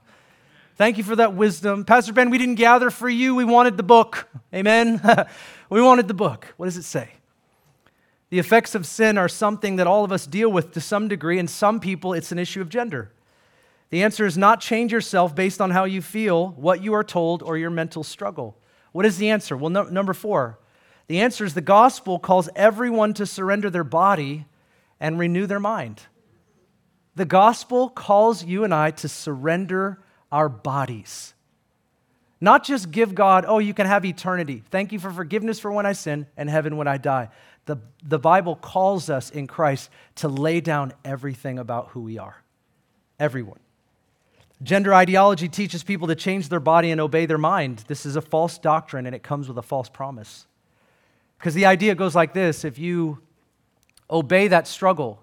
Thank 0.76 0.98
you 0.98 1.04
for 1.04 1.16
that 1.16 1.32
wisdom. 1.32 1.86
Pastor 1.86 2.12
Ben, 2.12 2.28
we 2.28 2.36
didn't 2.36 2.56
gather 2.56 2.90
for 2.90 3.08
you. 3.08 3.34
We 3.34 3.44
wanted 3.44 3.78
the 3.78 3.82
book. 3.82 4.28
Amen. 4.52 5.00
we 5.70 5.80
wanted 5.80 6.06
the 6.06 6.14
book. 6.14 6.52
What 6.58 6.66
does 6.66 6.76
it 6.76 6.82
say? 6.82 7.08
The 8.28 8.38
effects 8.38 8.74
of 8.74 8.84
sin 8.84 9.16
are 9.16 9.28
something 9.28 9.76
that 9.76 9.86
all 9.86 10.04
of 10.04 10.12
us 10.12 10.26
deal 10.26 10.52
with 10.52 10.72
to 10.72 10.80
some 10.82 11.08
degree, 11.08 11.38
and 11.38 11.48
some 11.48 11.80
people 11.80 12.12
it's 12.12 12.30
an 12.30 12.38
issue 12.38 12.60
of 12.60 12.68
gender. 12.68 13.10
The 13.88 14.02
answer 14.02 14.26
is 14.26 14.36
not 14.36 14.60
change 14.60 14.92
yourself 14.92 15.34
based 15.34 15.62
on 15.62 15.70
how 15.70 15.84
you 15.84 16.02
feel, 16.02 16.48
what 16.48 16.82
you 16.82 16.92
are 16.92 17.04
told, 17.04 17.42
or 17.42 17.56
your 17.56 17.70
mental 17.70 18.04
struggle. 18.04 18.54
What 18.92 19.06
is 19.06 19.16
the 19.16 19.30
answer? 19.30 19.56
Well, 19.56 19.70
no, 19.70 19.84
number 19.84 20.12
four, 20.12 20.58
the 21.06 21.20
answer 21.20 21.46
is 21.46 21.54
the 21.54 21.62
gospel 21.62 22.18
calls 22.18 22.50
everyone 22.54 23.14
to 23.14 23.24
surrender 23.24 23.70
their 23.70 23.84
body 23.84 24.44
and 25.00 25.18
renew 25.18 25.46
their 25.46 25.60
mind. 25.60 26.02
The 27.14 27.24
gospel 27.24 27.88
calls 27.88 28.44
you 28.44 28.62
and 28.62 28.74
I 28.74 28.90
to 28.90 29.08
surrender 29.08 30.02
our 30.30 30.48
bodies. 30.48 31.34
Not 32.40 32.64
just 32.64 32.90
give 32.90 33.14
God, 33.14 33.44
oh, 33.46 33.58
you 33.58 33.72
can 33.72 33.86
have 33.86 34.04
eternity. 34.04 34.62
Thank 34.70 34.92
you 34.92 34.98
for 34.98 35.10
forgiveness 35.10 35.58
for 35.58 35.72
when 35.72 35.86
I 35.86 35.92
sin 35.92 36.26
and 36.36 36.50
heaven 36.50 36.76
when 36.76 36.86
I 36.86 36.98
die. 36.98 37.30
The, 37.64 37.78
the 38.04 38.18
Bible 38.18 38.56
calls 38.56 39.08
us 39.08 39.30
in 39.30 39.46
Christ 39.46 39.90
to 40.16 40.28
lay 40.28 40.60
down 40.60 40.92
everything 41.04 41.58
about 41.58 41.88
who 41.88 42.02
we 42.02 42.18
are. 42.18 42.42
Everyone. 43.18 43.58
Gender 44.62 44.94
ideology 44.94 45.48
teaches 45.48 45.82
people 45.82 46.08
to 46.08 46.14
change 46.14 46.48
their 46.48 46.60
body 46.60 46.90
and 46.90 47.00
obey 47.00 47.26
their 47.26 47.38
mind. 47.38 47.84
This 47.88 48.06
is 48.06 48.16
a 48.16 48.22
false 48.22 48.58
doctrine 48.58 49.06
and 49.06 49.14
it 49.14 49.22
comes 49.22 49.48
with 49.48 49.58
a 49.58 49.62
false 49.62 49.88
promise. 49.88 50.46
Because 51.38 51.54
the 51.54 51.66
idea 51.66 51.94
goes 51.94 52.14
like 52.14 52.34
this 52.34 52.64
if 52.64 52.78
you 52.78 53.18
obey 54.10 54.48
that 54.48 54.68
struggle, 54.68 55.22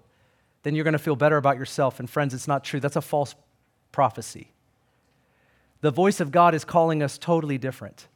then 0.64 0.74
you're 0.74 0.84
going 0.84 0.92
to 0.92 0.98
feel 0.98 1.16
better 1.16 1.36
about 1.36 1.56
yourself. 1.58 2.00
And 2.00 2.10
friends, 2.10 2.34
it's 2.34 2.48
not 2.48 2.64
true. 2.64 2.80
That's 2.80 2.96
a 2.96 3.00
false 3.00 3.34
prophecy 3.92 4.53
the 5.84 5.90
voice 5.90 6.18
of 6.18 6.30
God 6.30 6.54
is 6.54 6.64
calling 6.64 7.02
us 7.02 7.18
totally 7.18 7.58
different. 7.58 8.08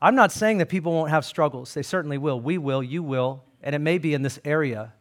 I'm 0.00 0.14
not 0.14 0.30
saying 0.30 0.58
that 0.58 0.68
people 0.68 0.92
won't 0.92 1.10
have 1.10 1.24
struggles. 1.24 1.74
They 1.74 1.82
certainly 1.82 2.18
will. 2.18 2.40
We 2.40 2.56
will, 2.56 2.84
you 2.84 3.02
will, 3.02 3.42
and 3.64 3.74
it 3.74 3.80
may 3.80 3.98
be 3.98 4.14
in 4.14 4.22
this 4.22 4.38
area. 4.44 4.92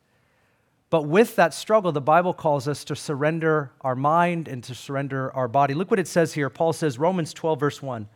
But 0.89 1.03
with 1.03 1.35
that 1.35 1.53
struggle, 1.53 1.91
the 1.91 2.01
Bible 2.01 2.33
calls 2.33 2.67
us 2.67 2.83
to 2.85 2.95
surrender 2.95 3.73
our 3.81 3.95
mind 3.95 4.47
and 4.47 4.63
to 4.63 4.73
surrender 4.73 5.31
our 5.35 5.47
body. 5.47 5.75
Look 5.75 5.91
what 5.91 5.99
it 5.99 6.07
says 6.07 6.33
here. 6.33 6.49
Paul 6.49 6.73
says, 6.73 6.97
Romans 6.97 7.31
12, 7.31 7.59
verse 7.59 7.79
1. 7.79 8.09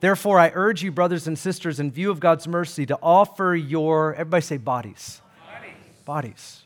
Therefore, 0.00 0.40
I 0.40 0.50
urge 0.54 0.82
you, 0.82 0.90
brothers 0.90 1.26
and 1.26 1.38
sisters, 1.38 1.78
in 1.78 1.90
view 1.90 2.10
of 2.10 2.20
God's 2.20 2.48
mercy, 2.48 2.86
to 2.86 2.98
offer 3.02 3.54
your, 3.54 4.14
everybody 4.14 4.40
say 4.40 4.56
bodies. 4.56 5.20
Bodies. 5.46 6.04
Bodies. 6.06 6.62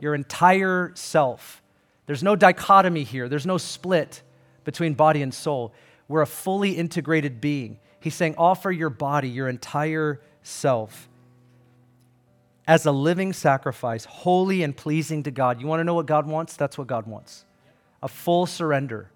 Your 0.00 0.14
entire 0.14 0.92
self. 0.96 1.62
There's 2.04 2.22
no 2.22 2.36
dichotomy 2.36 3.04
here, 3.04 3.30
there's 3.30 3.46
no 3.46 3.56
split 3.56 4.22
between 4.64 4.94
body 4.94 5.22
and 5.22 5.32
soul. 5.32 5.72
We're 6.08 6.22
a 6.22 6.26
fully 6.26 6.72
integrated 6.72 7.40
being. 7.40 7.78
He's 8.00 8.14
saying, 8.14 8.34
offer 8.36 8.70
your 8.70 8.90
body, 8.90 9.28
your 9.28 9.48
entire 9.48 10.20
self, 10.42 11.08
as 12.66 12.86
a 12.86 12.92
living 12.92 13.32
sacrifice, 13.32 14.04
holy 14.04 14.62
and 14.62 14.76
pleasing 14.76 15.22
to 15.24 15.30
God. 15.30 15.60
You 15.60 15.66
want 15.66 15.80
to 15.80 15.84
know 15.84 15.94
what 15.94 16.06
God 16.06 16.26
wants? 16.26 16.56
That's 16.56 16.78
what 16.78 16.86
God 16.86 17.06
wants 17.06 17.44
a 18.02 18.08
full 18.08 18.46
surrender. 18.46 19.08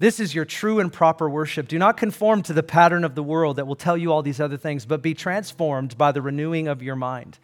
This 0.00 0.18
is 0.18 0.34
your 0.34 0.44
true 0.44 0.80
and 0.80 0.92
proper 0.92 1.28
worship. 1.28 1.68
Do 1.68 1.78
not 1.78 1.96
conform 1.96 2.42
to 2.44 2.52
the 2.52 2.62
pattern 2.62 3.04
of 3.04 3.14
the 3.14 3.22
world 3.22 3.56
that 3.56 3.66
will 3.66 3.76
tell 3.76 3.96
you 3.96 4.12
all 4.12 4.22
these 4.22 4.40
other 4.40 4.56
things, 4.56 4.86
but 4.86 5.02
be 5.02 5.14
transformed 5.14 5.96
by 5.96 6.10
the 6.10 6.22
renewing 6.22 6.68
of 6.68 6.82
your 6.82 6.96
mind. 6.96 7.38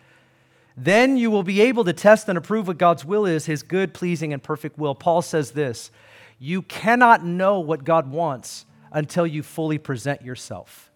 Then 0.76 1.16
you 1.16 1.30
will 1.30 1.42
be 1.42 1.60
able 1.60 1.84
to 1.84 1.92
test 1.92 2.28
and 2.28 2.36
approve 2.36 2.66
what 2.66 2.78
God's 2.78 3.04
will 3.04 3.26
is, 3.26 3.46
his 3.46 3.62
good, 3.62 3.94
pleasing, 3.94 4.32
and 4.32 4.42
perfect 4.42 4.78
will. 4.78 4.94
Paul 4.94 5.22
says 5.22 5.52
this 5.52 5.90
you 6.38 6.62
cannot 6.62 7.24
know 7.24 7.60
what 7.60 7.84
God 7.84 8.10
wants 8.10 8.66
until 8.92 9.26
you 9.26 9.42
fully 9.42 9.78
present 9.78 10.22
yourself. 10.22 10.90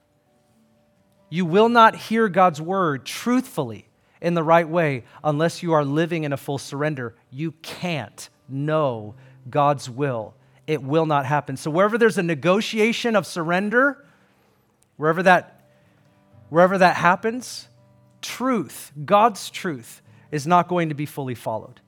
You 1.28 1.44
will 1.44 1.68
not 1.68 1.94
hear 1.94 2.28
God's 2.28 2.60
word 2.60 3.06
truthfully 3.06 3.88
in 4.20 4.34
the 4.34 4.42
right 4.42 4.68
way 4.68 5.04
unless 5.22 5.62
you 5.62 5.72
are 5.72 5.84
living 5.84 6.24
in 6.24 6.32
a 6.32 6.36
full 6.36 6.58
surrender. 6.58 7.14
You 7.30 7.52
can't 7.62 8.28
know 8.48 9.14
God's 9.48 9.88
will. 9.88 10.34
It 10.66 10.82
will 10.82 11.06
not 11.06 11.26
happen. 11.26 11.56
So 11.56 11.70
wherever 11.70 11.96
there's 11.96 12.18
a 12.18 12.22
negotiation 12.22 13.16
of 13.16 13.26
surrender, 13.26 14.04
wherever 14.96 15.22
that 15.22 15.56
wherever 16.48 16.76
that 16.78 16.96
happens, 16.96 17.68
truth, 18.20 18.92
God's 19.04 19.50
truth 19.50 20.02
is 20.30 20.46
not 20.46 20.68
going 20.68 20.90
to 20.90 20.94
be 20.94 21.06
fully 21.06 21.34
followed. 21.34 21.80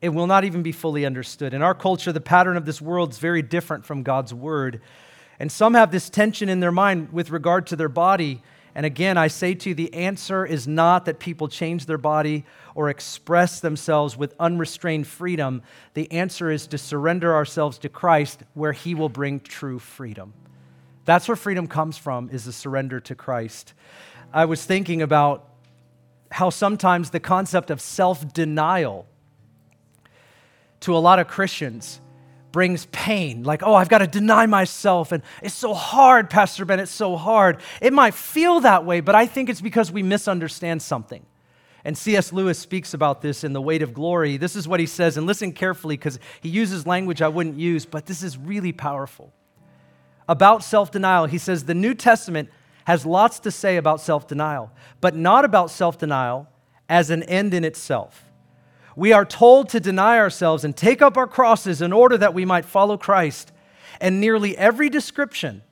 It 0.00 0.10
will 0.10 0.26
not 0.26 0.44
even 0.44 0.62
be 0.62 0.72
fully 0.72 1.04
understood. 1.04 1.52
In 1.52 1.62
our 1.62 1.74
culture, 1.74 2.12
the 2.12 2.20
pattern 2.20 2.56
of 2.56 2.64
this 2.64 2.80
world 2.80 3.10
is 3.10 3.18
very 3.18 3.42
different 3.42 3.84
from 3.84 4.02
God's 4.02 4.32
word. 4.32 4.80
And 5.40 5.50
some 5.50 5.74
have 5.74 5.90
this 5.90 6.08
tension 6.08 6.48
in 6.48 6.60
their 6.60 6.72
mind 6.72 7.12
with 7.12 7.30
regard 7.30 7.66
to 7.68 7.76
their 7.76 7.88
body. 7.88 8.42
And 8.74 8.86
again, 8.86 9.16
I 9.16 9.26
say 9.26 9.54
to 9.54 9.70
you, 9.70 9.74
the 9.74 9.92
answer 9.92 10.46
is 10.46 10.68
not 10.68 11.04
that 11.06 11.18
people 11.18 11.48
change 11.48 11.86
their 11.86 11.98
body 11.98 12.44
or 12.76 12.90
express 12.90 13.58
themselves 13.58 14.16
with 14.16 14.34
unrestrained 14.38 15.08
freedom. 15.08 15.62
The 15.94 16.10
answer 16.12 16.50
is 16.50 16.68
to 16.68 16.78
surrender 16.78 17.34
ourselves 17.34 17.78
to 17.78 17.88
Christ, 17.88 18.42
where 18.54 18.72
He 18.72 18.94
will 18.94 19.08
bring 19.08 19.40
true 19.40 19.80
freedom. 19.80 20.32
That's 21.06 21.26
where 21.26 21.36
freedom 21.36 21.66
comes 21.66 21.98
from, 21.98 22.30
is 22.30 22.44
the 22.44 22.52
surrender 22.52 23.00
to 23.00 23.14
Christ. 23.16 23.72
I 24.32 24.44
was 24.44 24.64
thinking 24.64 25.02
about 25.02 25.48
how 26.30 26.50
sometimes 26.50 27.10
the 27.10 27.20
concept 27.20 27.70
of 27.70 27.80
self 27.80 28.32
denial 28.32 29.06
to 30.80 30.96
a 30.96 30.98
lot 30.98 31.18
of 31.18 31.28
Christians 31.28 32.00
brings 32.52 32.86
pain. 32.86 33.42
Like, 33.42 33.62
oh, 33.62 33.74
I've 33.74 33.88
got 33.88 33.98
to 33.98 34.06
deny 34.06 34.46
myself. 34.46 35.12
And 35.12 35.22
it's 35.42 35.54
so 35.54 35.74
hard, 35.74 36.30
Pastor 36.30 36.64
Ben, 36.64 36.80
it's 36.80 36.90
so 36.90 37.16
hard. 37.16 37.60
It 37.80 37.92
might 37.92 38.14
feel 38.14 38.60
that 38.60 38.84
way, 38.84 39.00
but 39.00 39.14
I 39.14 39.26
think 39.26 39.48
it's 39.48 39.60
because 39.60 39.92
we 39.92 40.02
misunderstand 40.02 40.82
something. 40.82 41.24
And 41.84 41.96
C.S. 41.96 42.32
Lewis 42.32 42.58
speaks 42.58 42.92
about 42.94 43.22
this 43.22 43.44
in 43.44 43.52
The 43.52 43.62
Weight 43.62 43.82
of 43.82 43.94
Glory. 43.94 44.36
This 44.36 44.56
is 44.56 44.66
what 44.66 44.80
he 44.80 44.86
says, 44.86 45.16
and 45.16 45.26
listen 45.26 45.52
carefully 45.52 45.96
because 45.96 46.18
he 46.40 46.48
uses 46.48 46.86
language 46.86 47.22
I 47.22 47.28
wouldn't 47.28 47.58
use, 47.58 47.86
but 47.86 48.06
this 48.06 48.22
is 48.22 48.36
really 48.36 48.72
powerful. 48.72 49.32
About 50.28 50.62
self 50.62 50.90
denial, 50.90 51.26
he 51.26 51.38
says, 51.38 51.64
The 51.64 51.74
New 51.74 51.94
Testament 51.94 52.50
has 52.84 53.06
lots 53.06 53.38
to 53.40 53.50
say 53.50 53.76
about 53.76 54.00
self 54.00 54.26
denial, 54.26 54.70
but 55.00 55.14
not 55.14 55.44
about 55.44 55.70
self 55.70 55.98
denial 55.98 56.48
as 56.88 57.10
an 57.10 57.22
end 57.22 57.54
in 57.54 57.64
itself. 57.64 58.27
We 58.98 59.12
are 59.12 59.24
told 59.24 59.68
to 59.68 59.78
deny 59.78 60.18
ourselves 60.18 60.64
and 60.64 60.76
take 60.76 61.00
up 61.00 61.16
our 61.16 61.28
crosses 61.28 61.80
in 61.80 61.92
order 61.92 62.18
that 62.18 62.34
we 62.34 62.44
might 62.44 62.64
follow 62.64 62.96
Christ. 62.96 63.52
And 64.00 64.20
nearly 64.20 64.58
every 64.58 64.88
description 64.88 65.62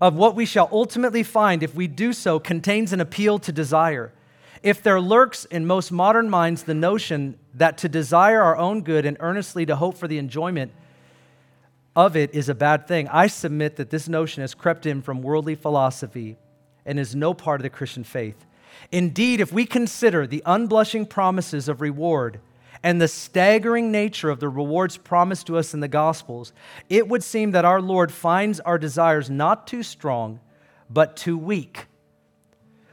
of 0.00 0.14
what 0.14 0.34
we 0.34 0.46
shall 0.46 0.66
ultimately 0.72 1.22
find 1.22 1.62
if 1.62 1.74
we 1.74 1.86
do 1.86 2.14
so 2.14 2.40
contains 2.40 2.94
an 2.94 3.02
appeal 3.02 3.38
to 3.40 3.52
desire. 3.52 4.14
If 4.62 4.82
there 4.82 4.98
lurks 4.98 5.44
in 5.44 5.66
most 5.66 5.92
modern 5.92 6.30
minds 6.30 6.62
the 6.62 6.72
notion 6.72 7.38
that 7.52 7.76
to 7.78 7.88
desire 7.88 8.40
our 8.40 8.56
own 8.56 8.80
good 8.80 9.04
and 9.04 9.18
earnestly 9.20 9.66
to 9.66 9.76
hope 9.76 9.98
for 9.98 10.08
the 10.08 10.16
enjoyment 10.16 10.72
of 11.94 12.16
it 12.16 12.32
is 12.32 12.48
a 12.48 12.54
bad 12.54 12.88
thing. 12.88 13.08
I 13.08 13.26
submit 13.26 13.76
that 13.76 13.90
this 13.90 14.08
notion 14.08 14.40
has 14.40 14.54
crept 14.54 14.86
in 14.86 15.02
from 15.02 15.20
worldly 15.20 15.54
philosophy 15.54 16.38
and 16.86 16.98
is 16.98 17.14
no 17.14 17.34
part 17.34 17.60
of 17.60 17.62
the 17.64 17.68
Christian 17.68 18.04
faith. 18.04 18.46
Indeed, 18.90 19.40
if 19.40 19.52
we 19.52 19.66
consider 19.66 20.26
the 20.26 20.42
unblushing 20.46 21.06
promises 21.06 21.68
of 21.68 21.80
reward 21.80 22.40
and 22.82 23.00
the 23.00 23.08
staggering 23.08 23.90
nature 23.90 24.30
of 24.30 24.40
the 24.40 24.48
rewards 24.48 24.96
promised 24.96 25.46
to 25.48 25.58
us 25.58 25.74
in 25.74 25.80
the 25.80 25.88
Gospels, 25.88 26.52
it 26.88 27.08
would 27.08 27.24
seem 27.24 27.50
that 27.50 27.64
our 27.64 27.80
Lord 27.80 28.12
finds 28.12 28.60
our 28.60 28.78
desires 28.78 29.28
not 29.28 29.66
too 29.66 29.82
strong, 29.82 30.40
but 30.88 31.16
too 31.16 31.36
weak. 31.36 31.86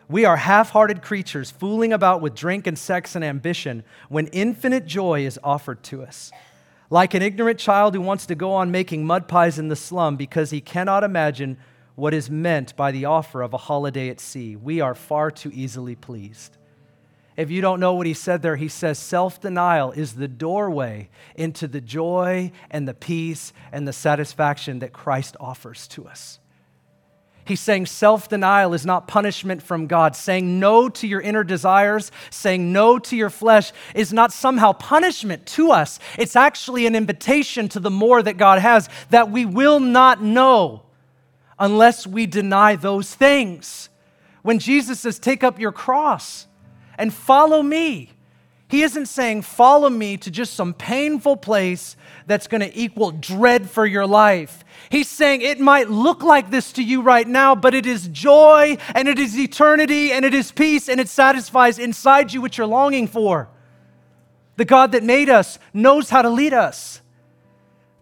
We 0.07 0.25
are 0.25 0.37
half 0.37 0.69
hearted 0.69 1.01
creatures 1.01 1.49
fooling 1.49 1.91
about 1.91 2.21
with 2.21 2.35
drink 2.35 2.67
and 2.67 2.77
sex 2.77 3.15
and 3.15 3.25
ambition 3.25 3.83
when 4.09 4.27
infinite 4.27 4.85
joy 4.85 5.25
is 5.25 5.39
offered 5.43 5.81
to 5.83 6.03
us. 6.03 6.31
Like 6.91 7.15
an 7.15 7.23
ignorant 7.23 7.59
child 7.59 7.95
who 7.95 8.01
wants 8.01 8.27
to 8.27 8.35
go 8.35 8.53
on 8.53 8.69
making 8.69 9.05
mud 9.05 9.27
pies 9.27 9.57
in 9.57 9.69
the 9.69 9.75
slum 9.75 10.15
because 10.15 10.51
he 10.51 10.61
cannot 10.61 11.03
imagine 11.03 11.57
what 11.95 12.13
is 12.13 12.29
meant 12.29 12.75
by 12.75 12.91
the 12.91 13.05
offer 13.05 13.41
of 13.41 13.53
a 13.53 13.57
holiday 13.57 14.09
at 14.09 14.19
sea. 14.19 14.55
We 14.55 14.81
are 14.81 14.95
far 14.95 15.31
too 15.31 15.51
easily 15.53 15.95
pleased. 15.95 16.57
If 17.37 17.51
you 17.51 17.61
don't 17.61 17.81
know 17.81 17.95
what 17.95 18.07
he 18.07 18.13
said 18.13 18.41
there, 18.41 18.55
he 18.55 18.69
says 18.69 18.97
self 18.97 19.41
denial 19.41 19.91
is 19.91 20.13
the 20.13 20.27
doorway 20.27 21.09
into 21.35 21.67
the 21.67 21.81
joy 21.81 22.51
and 22.71 22.87
the 22.87 22.93
peace 22.93 23.51
and 23.71 23.87
the 23.87 23.93
satisfaction 23.93 24.79
that 24.79 24.93
Christ 24.93 25.35
offers 25.39 25.87
to 25.89 26.07
us. 26.07 26.39
He's 27.43 27.59
saying 27.59 27.87
self 27.87 28.29
denial 28.29 28.73
is 28.73 28.85
not 28.85 29.07
punishment 29.07 29.61
from 29.61 29.87
God. 29.87 30.15
Saying 30.15 30.59
no 30.59 30.87
to 30.87 31.07
your 31.07 31.19
inner 31.19 31.43
desires, 31.43 32.09
saying 32.29 32.71
no 32.71 32.99
to 32.99 33.17
your 33.17 33.29
flesh 33.29 33.73
is 33.93 34.13
not 34.13 34.31
somehow 34.31 34.71
punishment 34.71 35.45
to 35.47 35.71
us. 35.71 35.99
It's 36.17 36.37
actually 36.37 36.87
an 36.87 36.95
invitation 36.95 37.67
to 37.69 37.81
the 37.81 37.91
more 37.91 38.23
that 38.23 38.37
God 38.37 38.59
has 38.59 38.89
that 39.09 39.29
we 39.29 39.45
will 39.45 39.81
not 39.81 40.23
know 40.23 40.84
unless 41.59 42.05
we 42.05 42.25
deny 42.25 42.75
those 42.75 43.13
things. 43.13 43.89
When 44.41 44.59
Jesus 44.59 44.99
says, 44.99 45.19
Take 45.19 45.43
up 45.43 45.59
your 45.59 45.71
cross 45.71 46.47
and 46.97 47.13
follow 47.13 47.63
me, 47.63 48.11
he 48.67 48.81
isn't 48.81 49.05
saying, 49.07 49.43
Follow 49.43 49.89
me 49.89 50.17
to 50.17 50.31
just 50.31 50.53
some 50.53 50.73
painful 50.73 51.37
place 51.37 51.95
that's 52.27 52.47
going 52.47 52.61
to 52.61 52.77
equal 52.77 53.11
dread 53.11 53.69
for 53.69 53.85
your 53.85 54.07
life. 54.07 54.63
He's 54.89 55.09
saying 55.09 55.41
it 55.41 55.59
might 55.59 55.89
look 55.89 56.23
like 56.23 56.51
this 56.51 56.71
to 56.73 56.83
you 56.83 57.01
right 57.01 57.27
now, 57.27 57.55
but 57.55 57.73
it 57.73 57.85
is 57.85 58.07
joy 58.09 58.77
and 58.93 59.07
it 59.07 59.19
is 59.19 59.37
eternity 59.37 60.11
and 60.11 60.25
it 60.25 60.33
is 60.33 60.51
peace 60.51 60.89
and 60.89 60.99
it 60.99 61.09
satisfies 61.09 61.79
inside 61.79 62.33
you 62.33 62.41
what 62.41 62.57
you're 62.57 62.67
longing 62.67 63.07
for. 63.07 63.49
The 64.57 64.65
God 64.65 64.93
that 64.93 65.03
made 65.03 65.29
us 65.29 65.59
knows 65.73 66.09
how 66.09 66.21
to 66.21 66.29
lead 66.29 66.53
us. 66.53 67.01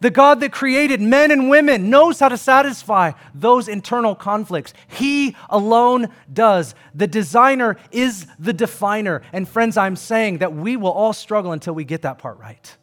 The 0.03 0.11
God 0.11 0.41
that 0.41 0.51
created 0.51 0.99
men 0.99 1.31
and 1.31 1.49
women 1.49 1.89
knows 1.89 2.19
how 2.19 2.27
to 2.27 2.37
satisfy 2.37 3.13
those 3.33 3.69
internal 3.69 4.15
conflicts. 4.15 4.73
He 4.89 5.33
alone 5.49 6.09
does. 6.33 6.75
The 6.93 7.07
designer 7.07 7.77
is 7.89 8.27
the 8.37 8.51
definer. 8.51 9.21
And 9.31 9.47
friends, 9.47 9.77
I'm 9.77 9.95
saying 9.95 10.39
that 10.39 10.53
we 10.53 10.75
will 10.75 10.91
all 10.91 11.13
struggle 11.13 11.53
until 11.53 11.73
we 11.73 11.85
get 11.85 12.01
that 12.01 12.17
part 12.17 12.37
right. 12.37 12.75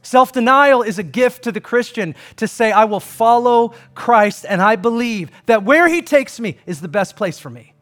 Self 0.00 0.32
denial 0.32 0.80
is 0.80 0.98
a 0.98 1.02
gift 1.02 1.44
to 1.44 1.52
the 1.52 1.60
Christian 1.60 2.14
to 2.36 2.48
say, 2.48 2.72
I 2.72 2.86
will 2.86 2.98
follow 2.98 3.74
Christ 3.94 4.46
and 4.48 4.62
I 4.62 4.76
believe 4.76 5.30
that 5.44 5.64
where 5.64 5.86
he 5.86 6.00
takes 6.00 6.40
me 6.40 6.56
is 6.64 6.80
the 6.80 6.88
best 6.88 7.16
place 7.16 7.38
for 7.38 7.50
me. 7.50 7.74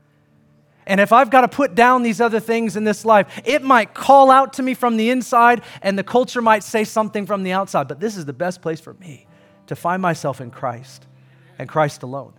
And 0.87 1.01
if 1.01 1.12
I've 1.12 1.30
got 1.30 1.43
to 1.43 1.49
put 1.49 1.74
down 1.74 2.03
these 2.03 2.20
other 2.20 2.41
things 2.41 2.76
in 2.76 2.85
this 2.85 3.05
life, 3.05 3.43
it 3.45 3.62
might 3.62 3.95
call 3.95 4.30
out 4.30 4.55
to 4.55 4.62
me 4.62 4.74
from 4.74 4.97
the 4.97 5.11
inside 5.11 5.62
and 5.82 5.99
the 5.99 6.05
culture 6.05 6.43
might 6.43 6.62
say 6.62 6.85
something 6.85 7.26
from 7.26 7.43
the 7.43 7.53
outside. 7.53 7.89
But 7.89 8.01
this 8.01 8.16
is 8.16 8.24
the 8.24 8.32
best 8.32 8.61
place 8.61 8.80
for 8.80 8.95
me 8.95 9.26
to 9.66 9.76
find 9.76 10.03
myself 10.03 10.41
in 10.41 10.51
Christ 10.51 11.07
and 11.59 11.68
Christ 11.68 12.03
alone. 12.03 12.35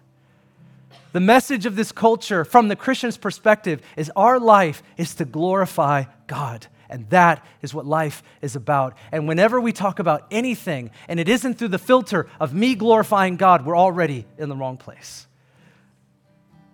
The 1.12 1.22
message 1.22 1.66
of 1.66 1.76
this 1.76 1.91
culture 1.91 2.43
from 2.43 2.68
the 2.68 2.76
Christian's 2.76 3.18
perspective 3.18 3.82
is 3.96 4.12
our 4.16 4.39
life 4.39 4.84
is 4.98 5.16
to 5.16 5.26
glorify 5.26 6.04
God. 6.28 6.68
And 6.89 7.10
that 7.10 7.43
is 7.62 7.74
what 7.74 7.86
life 7.86 8.22
is 8.41 8.56
about. 8.56 8.96
And 9.12 9.28
whenever 9.28 9.60
we 9.60 9.72
talk 9.72 10.00
about 10.00 10.28
anything, 10.30 10.91
and 11.08 11.20
it 11.20 11.28
isn't 11.28 11.56
through 11.56 11.70
the 11.70 11.80
filter 11.80 12.28
of 12.39 12.54
me 12.54 12.76
glorifying 12.76 13.38
God, 13.38 13.66
we're 13.66 13.78
already 13.78 14.26
in 14.38 14.50
the 14.50 14.56
wrong 14.56 14.78
place. 14.78 15.26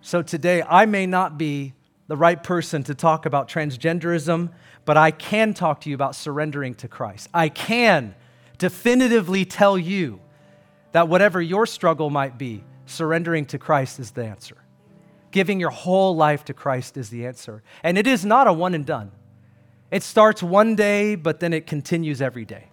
So 0.04 0.20
today, 0.20 0.64
I 0.68 0.84
may 0.84 1.06
not 1.06 1.38
be 1.38 1.74
the 2.08 2.16
right 2.16 2.42
person 2.42 2.82
to 2.84 2.94
talk 2.94 3.24
about 3.24 3.48
transgenderism, 3.48 4.50
but 4.84 4.96
I 4.96 5.12
can 5.12 5.54
talk 5.54 5.80
to 5.82 5.88
you 5.88 5.94
about 5.94 6.16
surrendering 6.16 6.74
to 6.76 6.88
Christ. 6.88 7.28
I 7.32 7.48
can 7.48 8.16
definitively 8.58 9.44
tell 9.44 9.78
you 9.78 10.20
that 10.90 11.08
whatever 11.08 11.40
your 11.40 11.66
struggle 11.66 12.10
might 12.10 12.36
be, 12.36 12.64
surrendering 12.84 13.46
to 13.46 13.58
Christ 13.58 14.00
is 14.00 14.10
the 14.10 14.24
answer. 14.24 14.56
Giving 15.30 15.60
your 15.60 15.70
whole 15.70 16.16
life 16.16 16.44
to 16.46 16.52
Christ 16.52 16.96
is 16.96 17.08
the 17.08 17.24
answer. 17.24 17.62
And 17.84 17.96
it 17.96 18.08
is 18.08 18.24
not 18.24 18.48
a 18.48 18.52
one 18.52 18.74
and 18.74 18.84
done. 18.84 19.12
It 19.92 20.02
starts 20.02 20.42
one 20.42 20.74
day, 20.74 21.14
but 21.14 21.38
then 21.38 21.52
it 21.52 21.68
continues 21.68 22.20
every 22.20 22.44
day. 22.44 22.68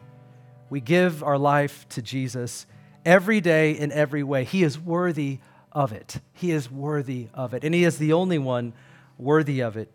We 0.72 0.82
give 0.82 1.24
our 1.24 1.38
life 1.38 1.88
to 1.90 2.02
Jesus 2.02 2.66
every 3.06 3.40
day 3.40 3.74
in 3.74 3.92
every 3.92 4.24
way. 4.24 4.46
He 4.46 4.64
is 4.64 4.80
worthy 4.80 5.40
of 5.80 5.94
it. 5.94 6.20
He 6.34 6.52
is 6.52 6.70
worthy 6.70 7.30
of 7.34 7.54
it. 7.54 7.64
And 7.64 7.74
He 7.74 7.86
is 7.86 7.98
the 7.98 8.12
only 8.12 8.38
one 8.38 8.74
worthy 9.18 9.62
of 9.62 9.78
it. 9.78 9.90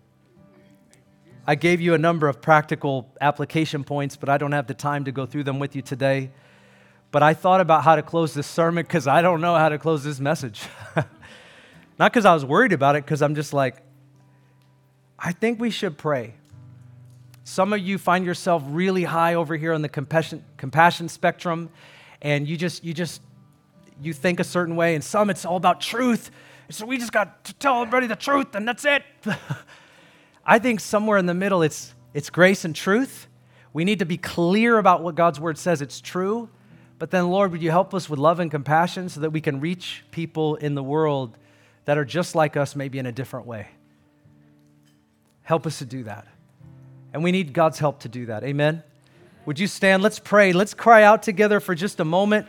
I 1.47 1.57
gave 1.57 1.83
you 1.83 1.93
a 1.93 1.99
number 1.99 2.27
of 2.27 2.41
practical 2.41 3.13
application 3.21 3.85
points, 3.85 4.17
but 4.17 4.31
I 4.31 4.39
don't 4.39 4.53
have 4.53 4.67
the 4.67 4.73
time 4.73 5.05
to 5.05 5.13
go 5.13 5.27
through 5.27 5.45
them 5.45 5.59
with 5.59 5.77
you 5.77 5.83
today. 5.83 6.31
But 7.11 7.23
I 7.23 7.35
thought 7.35 7.61
about 7.61 7.85
how 7.85 7.97
to 7.97 8.03
close 8.03 8.33
this 8.33 8.47
sermon 8.47 8.83
because 8.83 9.07
I 9.07 9.21
don't 9.21 9.43
know 9.43 9.55
how 9.57 9.69
to 9.69 9.79
close 9.79 10.03
this 10.03 10.19
message. 10.21 10.63
Not 11.99 12.13
because 12.13 12.25
I 12.25 12.33
was 12.33 12.47
worried 12.47 12.73
about 12.73 12.97
it, 12.97 13.05
because 13.05 13.21
I'm 13.21 13.35
just 13.35 13.53
like, 13.53 13.77
I 15.19 15.33
think 15.33 15.61
we 15.61 15.69
should 15.69 15.99
pray. 15.99 16.33
Some 17.45 17.75
of 17.75 17.81
you 17.81 17.99
find 17.99 18.25
yourself 18.25 18.63
really 18.69 19.05
high 19.05 19.35
over 19.35 19.55
here 19.55 19.75
on 19.75 19.83
the 19.83 19.91
compassion, 19.91 20.43
compassion 20.57 21.11
spectrum, 21.11 21.69
and 22.23 22.49
you 22.49 22.57
just, 22.57 22.83
you 22.85 22.95
just 22.95 23.21
you 24.03 24.13
think 24.13 24.41
a 24.41 24.45
certain 24.45 24.77
way, 24.77 24.95
and 24.95 25.03
some 25.03 25.31
it's 25.31 25.45
all 25.45 25.57
about 25.57 25.81
truth. 25.81 26.31
So 26.71 26.87
we 26.87 26.99
just 26.99 27.13
got 27.13 27.45
to 27.45 27.55
tell 27.55 27.83
everybody 27.83 28.07
the 28.07 28.17
truth, 28.17 28.55
and 28.55 28.67
that's 28.67 28.85
it. 28.85 29.03
I 30.47 30.59
think 30.59 30.81
somewhere 30.81 31.19
in 31.19 31.27
the 31.27 31.35
middle, 31.35 31.63
it's, 31.63 31.95
it's 32.13 32.31
grace 32.31 32.65
and 32.65 32.75
truth. 32.75 33.27
We 33.73 33.85
need 33.85 33.99
to 33.99 34.07
be 34.07 34.17
clear 34.17 34.79
about 34.79 35.03
what 35.03 35.15
God's 35.15 35.41
word 35.41 35.59
says 35.59 35.83
it's 35.83 36.01
true. 36.01 36.49
But 36.99 37.11
then, 37.11 37.29
Lord, 37.29 37.51
would 37.53 37.63
you 37.63 37.71
help 37.71 37.93
us 37.93 38.09
with 38.09 38.19
love 38.19 38.41
and 38.41 38.51
compassion 38.51 39.09
so 39.09 39.21
that 39.21 39.31
we 39.31 39.41
can 39.41 39.61
reach 39.61 40.05
people 40.11 40.55
in 40.57 40.75
the 40.75 40.83
world 40.83 41.37
that 41.87 41.99
are 41.99 42.05
just 42.05 42.35
like 42.35 42.57
us, 42.57 42.77
maybe 42.77 42.99
in 42.99 43.07
a 43.07 43.13
different 43.13 43.47
way? 43.47 43.69
Help 45.43 45.67
us 45.67 45.79
to 45.79 45.85
do 45.85 46.05
that. 46.05 46.27
And 47.13 47.23
we 47.23 47.33
need 47.33 47.53
God's 47.53 47.79
help 47.79 48.01
to 48.01 48.09
do 48.09 48.27
that. 48.27 48.45
Amen. 48.45 48.83
Would 49.47 49.59
you 49.59 49.67
stand? 49.67 50.03
Let's 50.03 50.19
pray. 50.19 50.53
Let's 50.53 50.73
cry 50.73 51.03
out 51.03 51.23
together 51.23 51.61
for 51.61 51.75
just 51.75 52.01
a 52.01 52.05
moment. 52.05 52.47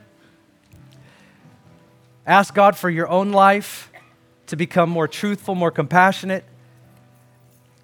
Ask 2.28 2.53
God 2.55 2.76
for 2.76 2.89
your 2.89 3.07
own 3.07 3.32
life 3.32 3.91
to 4.47 4.55
become 4.55 4.89
more 4.89 5.07
truthful, 5.07 5.53
more 5.53 5.71
compassionate. 5.71 6.43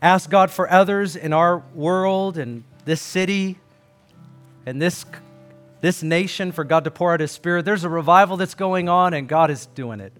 Ask 0.01 0.29
God 0.29 0.49
for 0.49 0.69
others 0.71 1.15
in 1.15 1.31
our 1.31 1.59
world 1.75 2.37
and 2.37 2.63
this 2.85 3.01
city 3.01 3.59
and 4.65 4.81
this, 4.81 5.05
this 5.81 6.01
nation 6.01 6.51
for 6.51 6.63
God 6.63 6.83
to 6.85 6.91
pour 6.91 7.13
out 7.13 7.19
His 7.19 7.31
Spirit. 7.31 7.65
There's 7.65 7.83
a 7.83 7.89
revival 7.89 8.37
that's 8.37 8.55
going 8.55 8.89
on, 8.89 9.13
and 9.13 9.27
God 9.27 9.51
is 9.51 9.67
doing 9.67 9.99
it. 9.99 10.13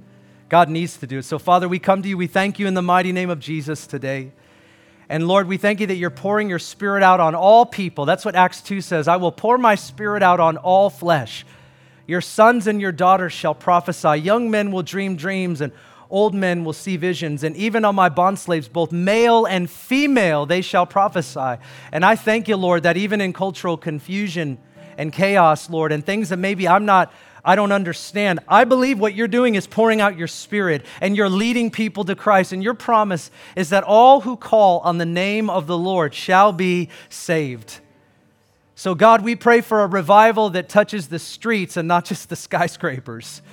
God 0.49 0.69
needs 0.69 0.97
to 0.97 1.07
do 1.07 1.19
it. 1.19 1.26
So, 1.26 1.39
Father, 1.39 1.67
we 1.67 1.80
come 1.80 2.03
to 2.03 2.09
you. 2.09 2.17
We 2.17 2.28
thank 2.28 2.59
you 2.59 2.67
in 2.67 2.76
the 2.76 2.82
mighty 2.82 3.11
name 3.11 3.30
of 3.30 3.39
Jesus 3.39 3.88
today. 3.88 4.32
And 5.09 5.28
Lord, 5.28 5.47
we 5.47 5.57
thank 5.57 5.80
you 5.80 5.88
that 5.88 5.95
you're 5.95 6.09
pouring 6.09 6.49
your 6.49 6.59
spirit 6.59 7.03
out 7.03 7.19
on 7.19 7.36
all 7.36 7.65
people. 7.65 8.05
That's 8.05 8.24
what 8.24 8.36
Acts 8.36 8.61
2 8.61 8.82
says 8.82 9.07
I 9.07 9.17
will 9.17 9.32
pour 9.32 9.57
my 9.57 9.76
spirit 9.76 10.22
out 10.24 10.39
on 10.39 10.57
all 10.57 10.89
flesh. 10.89 11.45
Your 12.12 12.20
sons 12.20 12.68
and 12.68 12.82
your 12.82 12.91
daughters 12.91 13.32
shall 13.32 13.55
prophesy. 13.55 14.18
Young 14.18 14.51
men 14.51 14.74
will 14.74 14.84
dream 14.84 15.16
dreams, 15.16 15.62
and 15.62 15.72
old 16.09 16.36
men 16.36 16.66
will 16.66 16.74
see 16.74 16.97
visions. 16.97 17.41
And 17.41 17.55
even 17.55 17.86
on 17.86 17.95
my 17.95 18.09
bondslaves, 18.09 18.70
both 18.70 18.91
male 18.91 19.45
and 19.45 19.70
female, 19.70 20.45
they 20.45 20.62
shall 20.62 20.86
prophesy. 20.86 21.55
And 21.89 22.03
I 22.03 22.18
thank 22.18 22.49
you, 22.49 22.57
Lord, 22.57 22.84
that 22.84 22.97
even 22.97 23.22
in 23.22 23.32
cultural 23.32 23.78
confusion 23.78 24.57
and 24.97 25.14
chaos, 25.14 25.70
Lord, 25.70 25.93
and 25.93 26.05
things 26.05 26.28
that 26.28 26.38
maybe 26.38 26.68
I'm 26.68 26.86
not 26.86 27.14
I 27.45 27.55
don't 27.55 27.72
understand. 27.72 28.41
I 28.45 28.66
believe 28.66 28.99
what 28.99 29.16
you're 29.16 29.30
doing 29.30 29.55
is 29.55 29.66
pouring 29.66 30.01
out 30.01 30.18
your 30.18 30.28
spirit 30.28 30.86
and 30.99 31.16
you're 31.16 31.30
leading 31.30 31.72
people 31.72 32.03
to 32.05 32.16
Christ. 32.16 32.51
And 32.51 32.62
your 32.62 32.74
promise 32.74 33.32
is 33.55 33.70
that 33.70 33.86
all 33.86 34.20
who 34.20 34.36
call 34.36 34.80
on 34.82 34.97
the 34.97 35.07
name 35.07 35.49
of 35.49 35.66
the 35.66 35.78
Lord 35.78 36.14
shall 36.14 36.51
be 36.51 36.89
saved. 37.09 37.80
So, 38.82 38.95
God, 38.95 39.21
we 39.21 39.36
pray 39.36 39.61
for 39.61 39.84
a 39.84 39.88
revival 39.88 40.49
that 40.49 40.67
touches 40.67 41.07
the 41.07 41.19
streets 41.19 41.77
and 41.77 41.88
not 41.88 42.03
just 42.03 42.29
the 42.29 42.36
skyscrapers. 42.36 43.43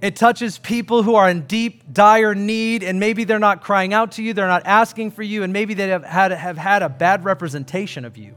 It 0.00 0.16
touches 0.16 0.56
people 0.56 1.02
who 1.02 1.14
are 1.14 1.28
in 1.28 1.42
deep, 1.42 1.92
dire 1.92 2.34
need, 2.34 2.82
and 2.82 2.98
maybe 2.98 3.24
they're 3.24 3.38
not 3.38 3.62
crying 3.62 3.92
out 3.92 4.12
to 4.12 4.22
you, 4.22 4.32
they're 4.32 4.48
not 4.48 4.64
asking 4.64 5.10
for 5.10 5.22
you, 5.22 5.42
and 5.42 5.52
maybe 5.52 5.74
they 5.74 5.88
have 5.88 6.04
had, 6.04 6.30
have 6.30 6.56
had 6.56 6.82
a 6.82 6.88
bad 6.88 7.22
representation 7.26 8.06
of 8.06 8.16
you. 8.16 8.34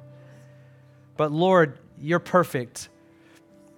But 1.15 1.31
Lord, 1.31 1.79
you're 1.97 2.19
perfect 2.19 2.89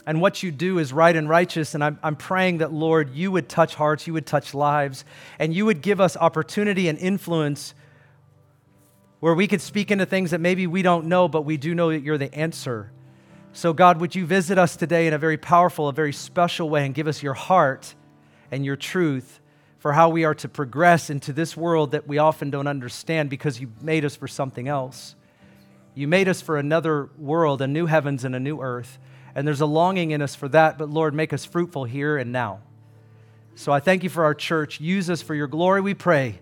and 0.08 0.20
what 0.20 0.42
you 0.42 0.52
do 0.52 0.80
is 0.80 0.92
right 0.92 1.16
and 1.16 1.30
righteous. 1.30 1.76
And 1.76 1.84
I'm, 1.84 2.00
I'm 2.02 2.16
praying 2.16 2.58
that, 2.58 2.74
Lord, 2.74 3.12
you 3.14 3.32
would 3.32 3.50
touch 3.50 3.76
hearts, 3.76 4.08
you 4.08 4.14
would 4.14 4.26
touch 4.26 4.56
lives, 4.56 5.06
and 5.38 5.54
you 5.54 5.68
would 5.68 5.84
give 5.84 6.02
us 6.02 6.18
opportunity 6.18 6.88
and 6.88 6.98
influence 6.98 7.76
where 9.22 9.34
we 9.34 9.48
could 9.48 9.62
speak 9.62 9.92
into 9.92 10.06
things 10.06 10.32
that 10.32 10.42
maybe 10.42 10.68
we 10.68 10.82
don't 10.82 11.06
know, 11.06 11.30
but 11.30 11.44
we 11.44 11.56
do 11.56 11.74
know 11.74 11.92
that 11.92 12.02
you're 12.02 12.18
the 12.18 12.34
answer. 12.36 12.92
So, 13.54 13.72
God, 13.72 14.02
would 14.02 14.16
you 14.16 14.26
visit 14.26 14.58
us 14.58 14.76
today 14.76 15.08
in 15.08 15.14
a 15.14 15.18
very 15.18 15.38
powerful, 15.38 15.88
a 15.88 15.94
very 15.94 16.12
special 16.12 16.70
way 16.70 16.86
and 16.86 16.94
give 16.94 17.08
us 17.08 17.22
your 17.22 17.36
heart 17.36 17.96
and 18.50 18.66
your 18.66 18.76
truth 18.76 19.40
for 19.78 19.94
how 19.94 20.10
we 20.10 20.26
are 20.26 20.36
to 20.36 20.50
progress 20.50 21.10
into 21.10 21.34
this 21.34 21.56
world 21.56 21.92
that 21.92 22.08
we 22.08 22.18
often 22.18 22.50
don't 22.50 22.68
understand 22.68 23.30
because 23.30 23.60
you 23.60 23.72
made 23.82 24.06
us 24.06 24.16
for 24.16 24.28
something 24.28 24.68
else. 24.68 25.16
You 25.94 26.08
made 26.08 26.28
us 26.28 26.42
for 26.42 26.58
another 26.58 27.10
world, 27.18 27.62
a 27.62 27.68
new 27.68 27.86
heavens 27.86 28.24
and 28.24 28.36
a 28.36 28.40
new 28.40 28.60
earth. 28.60 28.98
And 29.36 29.48
there's 29.48 29.62
a 29.62 29.66
longing 29.66 30.12
in 30.12 30.22
us 30.22 30.34
for 30.36 30.48
that, 30.50 30.78
but 30.78 30.90
Lord, 30.90 31.14
make 31.14 31.32
us 31.32 31.46
fruitful 31.46 31.84
here 31.84 32.18
and 32.18 32.32
now. 32.32 32.62
So 33.56 33.72
I 33.72 33.80
thank 33.80 34.04
you 34.04 34.10
for 34.10 34.24
our 34.24 34.34
church. 34.34 34.80
Use 34.80 35.10
us 35.10 35.22
for 35.22 35.36
your 35.36 35.48
glory, 35.48 35.82
we 35.82 35.94
pray. 35.94 36.40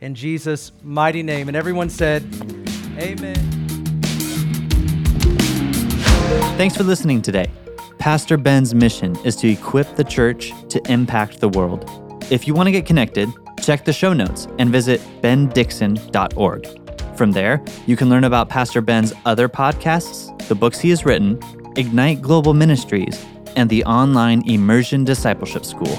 In 0.00 0.14
Jesus' 0.14 0.72
mighty 0.82 1.22
name. 1.22 1.48
And 1.48 1.56
everyone 1.56 1.90
said, 1.90 2.22
Amen. 2.98 3.36
Thanks 6.56 6.76
for 6.76 6.84
listening 6.84 7.20
today. 7.20 7.50
Pastor 7.98 8.38
Ben's 8.38 8.74
mission 8.74 9.14
is 9.26 9.36
to 9.36 9.48
equip 9.48 9.96
the 9.96 10.04
church 10.04 10.52
to 10.70 10.80
impact 10.90 11.40
the 11.40 11.50
world. 11.50 11.84
If 12.30 12.46
you 12.46 12.54
want 12.54 12.66
to 12.68 12.72
get 12.72 12.86
connected, 12.86 13.28
check 13.60 13.84
the 13.84 13.92
show 13.92 14.14
notes 14.14 14.46
and 14.58 14.70
visit 14.70 15.02
bendixon.org. 15.20 17.16
From 17.16 17.32
there, 17.32 17.62
you 17.86 17.96
can 17.96 18.08
learn 18.08 18.24
about 18.24 18.48
Pastor 18.48 18.80
Ben's 18.80 19.12
other 19.26 19.50
podcasts, 19.50 20.48
the 20.48 20.54
books 20.54 20.80
he 20.80 20.88
has 20.88 21.04
written, 21.04 21.38
Ignite 21.76 22.22
Global 22.22 22.54
Ministries, 22.54 23.22
and 23.56 23.68
the 23.68 23.84
online 23.84 24.48
Immersion 24.48 25.04
Discipleship 25.04 25.66
School. 25.66 25.98